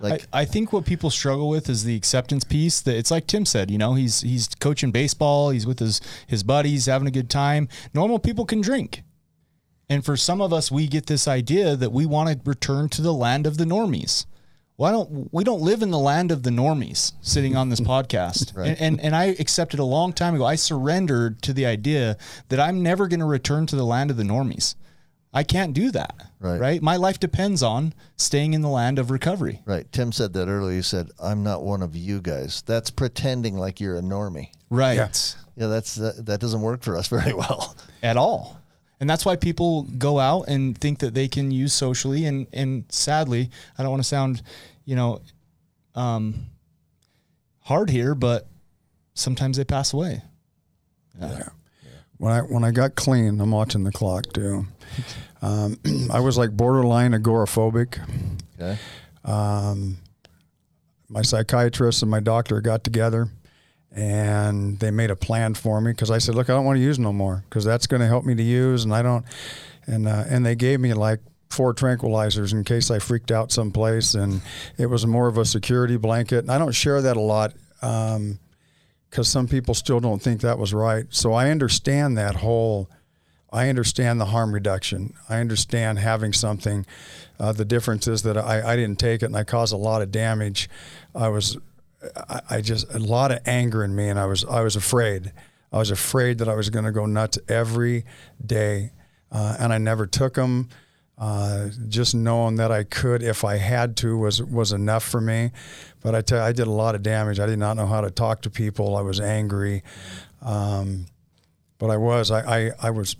Like 0.00 0.26
I, 0.32 0.40
I 0.40 0.44
think 0.46 0.72
what 0.72 0.86
people 0.86 1.10
struggle 1.10 1.48
with 1.48 1.68
is 1.68 1.84
the 1.84 1.94
acceptance 1.94 2.42
piece. 2.42 2.80
That 2.80 2.96
it's 2.96 3.10
like 3.10 3.26
Tim 3.26 3.44
said, 3.44 3.70
you 3.70 3.78
know, 3.78 3.94
he's 3.94 4.22
he's 4.22 4.48
coaching 4.58 4.90
baseball, 4.90 5.50
he's 5.50 5.66
with 5.66 5.78
his 5.78 6.00
his 6.26 6.42
buddies, 6.42 6.86
having 6.86 7.06
a 7.06 7.10
good 7.12 7.28
time. 7.30 7.68
Normal 7.92 8.18
people 8.18 8.46
can 8.46 8.60
drink, 8.62 9.02
and 9.88 10.04
for 10.04 10.16
some 10.16 10.40
of 10.40 10.52
us, 10.52 10.70
we 10.70 10.86
get 10.86 11.06
this 11.06 11.28
idea 11.28 11.76
that 11.76 11.92
we 11.92 12.06
want 12.06 12.30
to 12.30 12.40
return 12.48 12.88
to 12.90 13.02
the 13.02 13.12
land 13.12 13.46
of 13.46 13.58
the 13.58 13.64
normies. 13.66 14.24
Why 14.76 14.90
don't 14.92 15.28
we 15.30 15.44
don't 15.44 15.60
live 15.60 15.82
in 15.82 15.90
the 15.90 15.98
land 15.98 16.32
of 16.32 16.42
the 16.42 16.48
normies? 16.50 17.12
Sitting 17.20 17.54
on 17.54 17.68
this 17.68 17.80
podcast, 17.92 18.56
Right. 18.56 18.68
and, 18.68 18.80
and 18.80 19.00
and 19.00 19.14
I 19.14 19.24
accepted 19.38 19.78
a 19.78 19.84
long 19.84 20.14
time 20.14 20.34
ago. 20.34 20.46
I 20.46 20.54
surrendered 20.54 21.42
to 21.42 21.52
the 21.52 21.66
idea 21.66 22.16
that 22.48 22.58
I'm 22.58 22.82
never 22.82 23.06
going 23.06 23.20
to 23.20 23.26
return 23.26 23.66
to 23.66 23.76
the 23.76 23.84
land 23.84 24.10
of 24.10 24.16
the 24.16 24.22
normies. 24.22 24.76
I 25.32 25.44
can't 25.44 25.72
do 25.74 25.90
that. 25.92 26.14
Right. 26.40 26.60
Right. 26.60 26.82
My 26.82 26.96
life 26.96 27.20
depends 27.20 27.62
on 27.62 27.94
staying 28.16 28.54
in 28.54 28.62
the 28.62 28.68
land 28.68 28.98
of 28.98 29.10
recovery. 29.10 29.60
Right. 29.64 29.90
Tim 29.92 30.10
said 30.12 30.32
that 30.32 30.48
earlier. 30.48 30.76
He 30.76 30.82
said, 30.82 31.10
"I'm 31.22 31.42
not 31.42 31.62
one 31.62 31.82
of 31.82 31.94
you 31.94 32.20
guys." 32.20 32.62
That's 32.66 32.90
pretending 32.90 33.56
like 33.56 33.80
you're 33.80 33.96
a 33.96 34.02
normie. 34.02 34.50
Right. 34.70 34.96
Yeah, 34.96 35.10
yeah 35.56 35.66
that's 35.68 35.94
that, 35.96 36.26
that 36.26 36.40
doesn't 36.40 36.62
work 36.62 36.82
for 36.82 36.96
us 36.96 37.08
very 37.16 37.32
well. 37.32 37.76
At 38.02 38.16
all. 38.16 38.60
And 39.00 39.08
that's 39.08 39.24
why 39.24 39.36
people 39.36 39.84
go 39.84 40.18
out 40.18 40.42
and 40.48 40.76
think 40.76 40.98
that 40.98 41.14
they 41.14 41.26
can 41.26 41.50
use 41.50 41.72
socially. 41.72 42.26
And, 42.26 42.46
and 42.52 42.84
sadly, 42.90 43.50
I 43.78 43.82
don't 43.82 43.90
want 43.90 44.02
to 44.02 44.08
sound, 44.08 44.42
you 44.84 44.94
know, 44.94 45.22
um, 45.94 46.46
hard 47.60 47.88
here, 47.88 48.14
but 48.14 48.46
sometimes 49.14 49.56
they 49.56 49.64
pass 49.64 49.94
away. 49.94 50.22
When 52.20 52.34
I 52.34 52.40
when 52.40 52.64
I 52.64 52.70
got 52.70 52.96
clean, 52.96 53.40
I'm 53.40 53.50
watching 53.50 53.82
the 53.82 53.90
clock 53.90 54.30
too. 54.34 54.66
Um, 55.40 55.80
I 56.12 56.20
was 56.20 56.36
like 56.36 56.54
borderline 56.54 57.12
agoraphobic. 57.12 57.98
Okay. 58.60 58.78
Um, 59.24 59.96
my 61.08 61.22
psychiatrist 61.22 62.02
and 62.02 62.10
my 62.10 62.20
doctor 62.20 62.60
got 62.60 62.84
together, 62.84 63.30
and 63.90 64.78
they 64.80 64.90
made 64.90 65.10
a 65.10 65.16
plan 65.16 65.54
for 65.54 65.80
me 65.80 65.92
because 65.92 66.10
I 66.10 66.18
said, 66.18 66.34
"Look, 66.34 66.50
I 66.50 66.52
don't 66.52 66.66
want 66.66 66.76
to 66.76 66.82
use 66.82 66.98
no 66.98 67.10
more 67.10 67.42
because 67.48 67.64
that's 67.64 67.86
going 67.86 68.00
to 68.00 68.06
help 68.06 68.26
me 68.26 68.34
to 68.34 68.42
use, 68.42 68.84
and 68.84 68.94
I 68.94 69.00
don't." 69.00 69.24
And 69.86 70.06
uh, 70.06 70.24
and 70.28 70.44
they 70.44 70.56
gave 70.56 70.78
me 70.78 70.92
like 70.92 71.20
four 71.48 71.72
tranquilizers 71.72 72.52
in 72.52 72.64
case 72.64 72.90
I 72.90 72.98
freaked 72.98 73.30
out 73.30 73.50
someplace, 73.50 74.12
and 74.12 74.42
it 74.76 74.90
was 74.90 75.06
more 75.06 75.26
of 75.26 75.38
a 75.38 75.46
security 75.46 75.96
blanket. 75.96 76.40
And 76.40 76.50
I 76.50 76.58
don't 76.58 76.72
share 76.72 77.00
that 77.00 77.16
a 77.16 77.20
lot. 77.20 77.54
Um, 77.80 78.38
because 79.10 79.28
some 79.28 79.48
people 79.48 79.74
still 79.74 80.00
don't 80.00 80.22
think 80.22 80.40
that 80.40 80.58
was 80.58 80.72
right. 80.72 81.06
So 81.10 81.32
I 81.32 81.50
understand 81.50 82.16
that 82.16 82.36
whole. 82.36 82.88
I 83.52 83.68
understand 83.68 84.20
the 84.20 84.26
harm 84.26 84.54
reduction. 84.54 85.14
I 85.28 85.38
understand 85.40 85.98
having 85.98 86.32
something. 86.32 86.86
Uh, 87.40 87.52
the 87.52 87.64
difference 87.64 88.06
is 88.06 88.22
that 88.22 88.38
I, 88.38 88.72
I 88.72 88.76
didn't 88.76 89.00
take 89.00 89.22
it 89.22 89.26
and 89.26 89.36
I 89.36 89.42
caused 89.42 89.72
a 89.72 89.76
lot 89.76 90.02
of 90.02 90.12
damage. 90.12 90.70
I 91.14 91.28
was, 91.28 91.58
I, 92.28 92.40
I 92.48 92.60
just 92.60 92.92
a 92.94 93.00
lot 93.00 93.32
of 93.32 93.40
anger 93.46 93.82
in 93.82 93.96
me, 93.96 94.08
and 94.08 94.18
I 94.18 94.26
was 94.26 94.44
I 94.44 94.60
was 94.60 94.76
afraid. 94.76 95.32
I 95.72 95.78
was 95.78 95.90
afraid 95.90 96.38
that 96.38 96.48
I 96.48 96.54
was 96.54 96.70
going 96.70 96.84
to 96.84 96.92
go 96.92 97.06
nuts 97.06 97.38
every 97.48 98.04
day, 98.44 98.92
uh, 99.32 99.56
and 99.58 99.72
I 99.72 99.78
never 99.78 100.06
took 100.06 100.34
them. 100.34 100.68
Uh, 101.20 101.68
just 101.86 102.14
knowing 102.14 102.56
that 102.56 102.72
I 102.72 102.82
could, 102.82 103.22
if 103.22 103.44
I 103.44 103.58
had 103.58 103.94
to, 103.98 104.16
was 104.16 104.42
was 104.42 104.72
enough 104.72 105.04
for 105.04 105.20
me. 105.20 105.50
But 106.00 106.14
I 106.14 106.22
tell 106.22 106.38
you, 106.38 106.44
I 106.44 106.52
did 106.52 106.66
a 106.66 106.70
lot 106.70 106.94
of 106.94 107.02
damage. 107.02 107.38
I 107.38 107.44
did 107.44 107.58
not 107.58 107.76
know 107.76 107.86
how 107.86 108.00
to 108.00 108.10
talk 108.10 108.40
to 108.42 108.50
people. 108.50 108.96
I 108.96 109.02
was 109.02 109.20
angry, 109.20 109.82
um, 110.40 111.04
but 111.78 111.90
I 111.90 111.98
was. 111.98 112.30
I, 112.30 112.40
I, 112.40 112.70
I 112.80 112.90
was. 112.90 113.16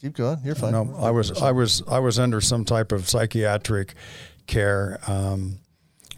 Keep 0.00 0.14
going. 0.14 0.38
You're 0.42 0.54
fine. 0.54 0.72
No, 0.72 0.96
I 0.98 1.10
was. 1.10 1.42
I 1.42 1.52
was. 1.52 1.82
I 1.86 1.98
was 1.98 2.18
under 2.18 2.40
some 2.40 2.64
type 2.64 2.90
of 2.90 3.06
psychiatric 3.06 3.92
care, 4.46 4.98
um, 5.06 5.58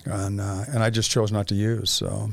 and 0.04 0.40
uh, 0.40 0.64
and 0.68 0.84
I 0.84 0.90
just 0.90 1.10
chose 1.10 1.32
not 1.32 1.48
to 1.48 1.56
use. 1.56 1.90
So. 1.90 2.30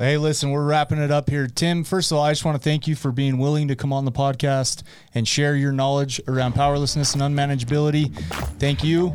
Hey, 0.00 0.16
listen, 0.16 0.50
we're 0.50 0.64
wrapping 0.64 0.96
it 0.96 1.10
up 1.10 1.28
here. 1.28 1.46
Tim, 1.46 1.84
first 1.84 2.10
of 2.10 2.16
all, 2.16 2.24
I 2.24 2.30
just 2.30 2.42
want 2.42 2.54
to 2.54 2.62
thank 2.62 2.88
you 2.88 2.96
for 2.96 3.12
being 3.12 3.36
willing 3.36 3.68
to 3.68 3.76
come 3.76 3.92
on 3.92 4.06
the 4.06 4.10
podcast 4.10 4.82
and 5.14 5.28
share 5.28 5.54
your 5.54 5.72
knowledge 5.72 6.22
around 6.26 6.54
powerlessness 6.54 7.12
and 7.12 7.22
unmanageability. 7.22 8.10
Thank 8.58 8.82
you, 8.82 9.10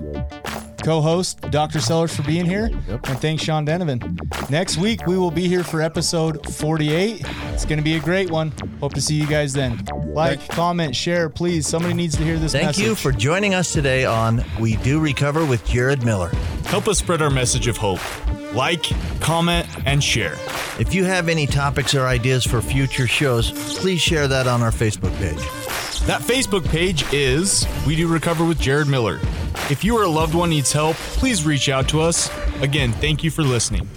co 0.85 1.01
host 1.01 1.41
Dr. 1.49 1.79
Sellers, 1.79 2.15
for 2.15 2.21
being 2.21 2.45
here. 2.45 2.69
And 2.87 3.19
thanks, 3.19 3.43
Sean 3.43 3.65
Denovan. 3.65 4.49
Next 4.51 4.77
week, 4.77 5.07
we 5.07 5.17
will 5.17 5.31
be 5.31 5.47
here 5.47 5.63
for 5.63 5.81
episode 5.81 6.45
48. 6.53 7.25
It's 7.53 7.65
going 7.65 7.79
to 7.79 7.83
be 7.83 7.95
a 7.95 7.99
great 7.99 8.29
one. 8.29 8.53
Hope 8.79 8.93
to 8.93 9.01
see 9.01 9.15
you 9.15 9.25
guys 9.25 9.51
then. 9.51 9.83
Like, 10.05 10.47
comment, 10.49 10.95
share, 10.95 11.27
please. 11.27 11.67
Somebody 11.67 11.95
needs 11.95 12.15
to 12.17 12.23
hear 12.23 12.37
this 12.37 12.51
Thank 12.51 12.67
message. 12.67 12.83
you 12.83 12.93
for 12.93 13.11
joining 13.11 13.55
us 13.55 13.73
today 13.73 14.05
on 14.05 14.45
We 14.59 14.75
Do 14.77 14.99
Recover 14.99 15.43
with 15.43 15.65
Jared 15.65 16.05
Miller. 16.05 16.29
Help 16.65 16.87
us 16.87 16.99
spread 16.99 17.21
our 17.21 17.31
message 17.31 17.65
of 17.65 17.77
hope. 17.77 17.99
Like, 18.53 18.83
comment, 19.19 19.67
and 19.87 20.03
share. 20.03 20.35
If 20.79 20.93
you 20.93 21.03
have 21.05 21.29
any 21.29 21.47
topics 21.47 21.95
or 21.95 22.05
ideas 22.05 22.45
for 22.45 22.61
future 22.61 23.07
shows, 23.07 23.51
please 23.79 24.01
share 24.01 24.27
that 24.27 24.45
on 24.45 24.61
our 24.61 24.71
Facebook 24.71 25.17
page. 25.17 25.41
That 26.05 26.21
Facebook 26.21 26.63
page 26.69 27.11
is 27.11 27.65
We 27.87 27.95
Do 27.95 28.07
Recover 28.07 28.45
with 28.45 28.59
Jared 28.59 28.87
Miller. 28.87 29.19
If 29.69 29.83
you 29.83 29.97
or 29.97 30.03
a 30.03 30.07
loved 30.07 30.35
one 30.35 30.49
needs 30.49 30.71
help, 30.71 30.95
please 30.95 31.45
reach 31.45 31.69
out 31.69 31.89
to 31.89 32.01
us. 32.01 32.29
Again, 32.61 32.91
thank 32.93 33.23
you 33.23 33.31
for 33.31 33.43
listening. 33.43 33.89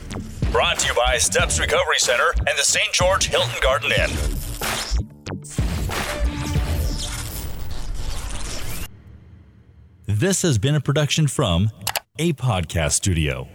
Brought 0.51 0.79
to 0.79 0.89
you 0.89 0.95
by 0.95 1.19
Steps 1.19 1.61
Recovery 1.61 1.99
Center 1.99 2.33
and 2.39 2.59
the 2.59 2.63
St. 2.63 2.93
George 2.93 3.27
Hilton 3.27 3.51
Garden 3.61 3.93
Inn. 3.93 4.11
This 10.07 10.41
has 10.43 10.57
been 10.57 10.75
a 10.75 10.81
production 10.81 11.27
from 11.27 11.71
a 12.19 12.33
podcast 12.33 12.93
studio. 12.93 13.49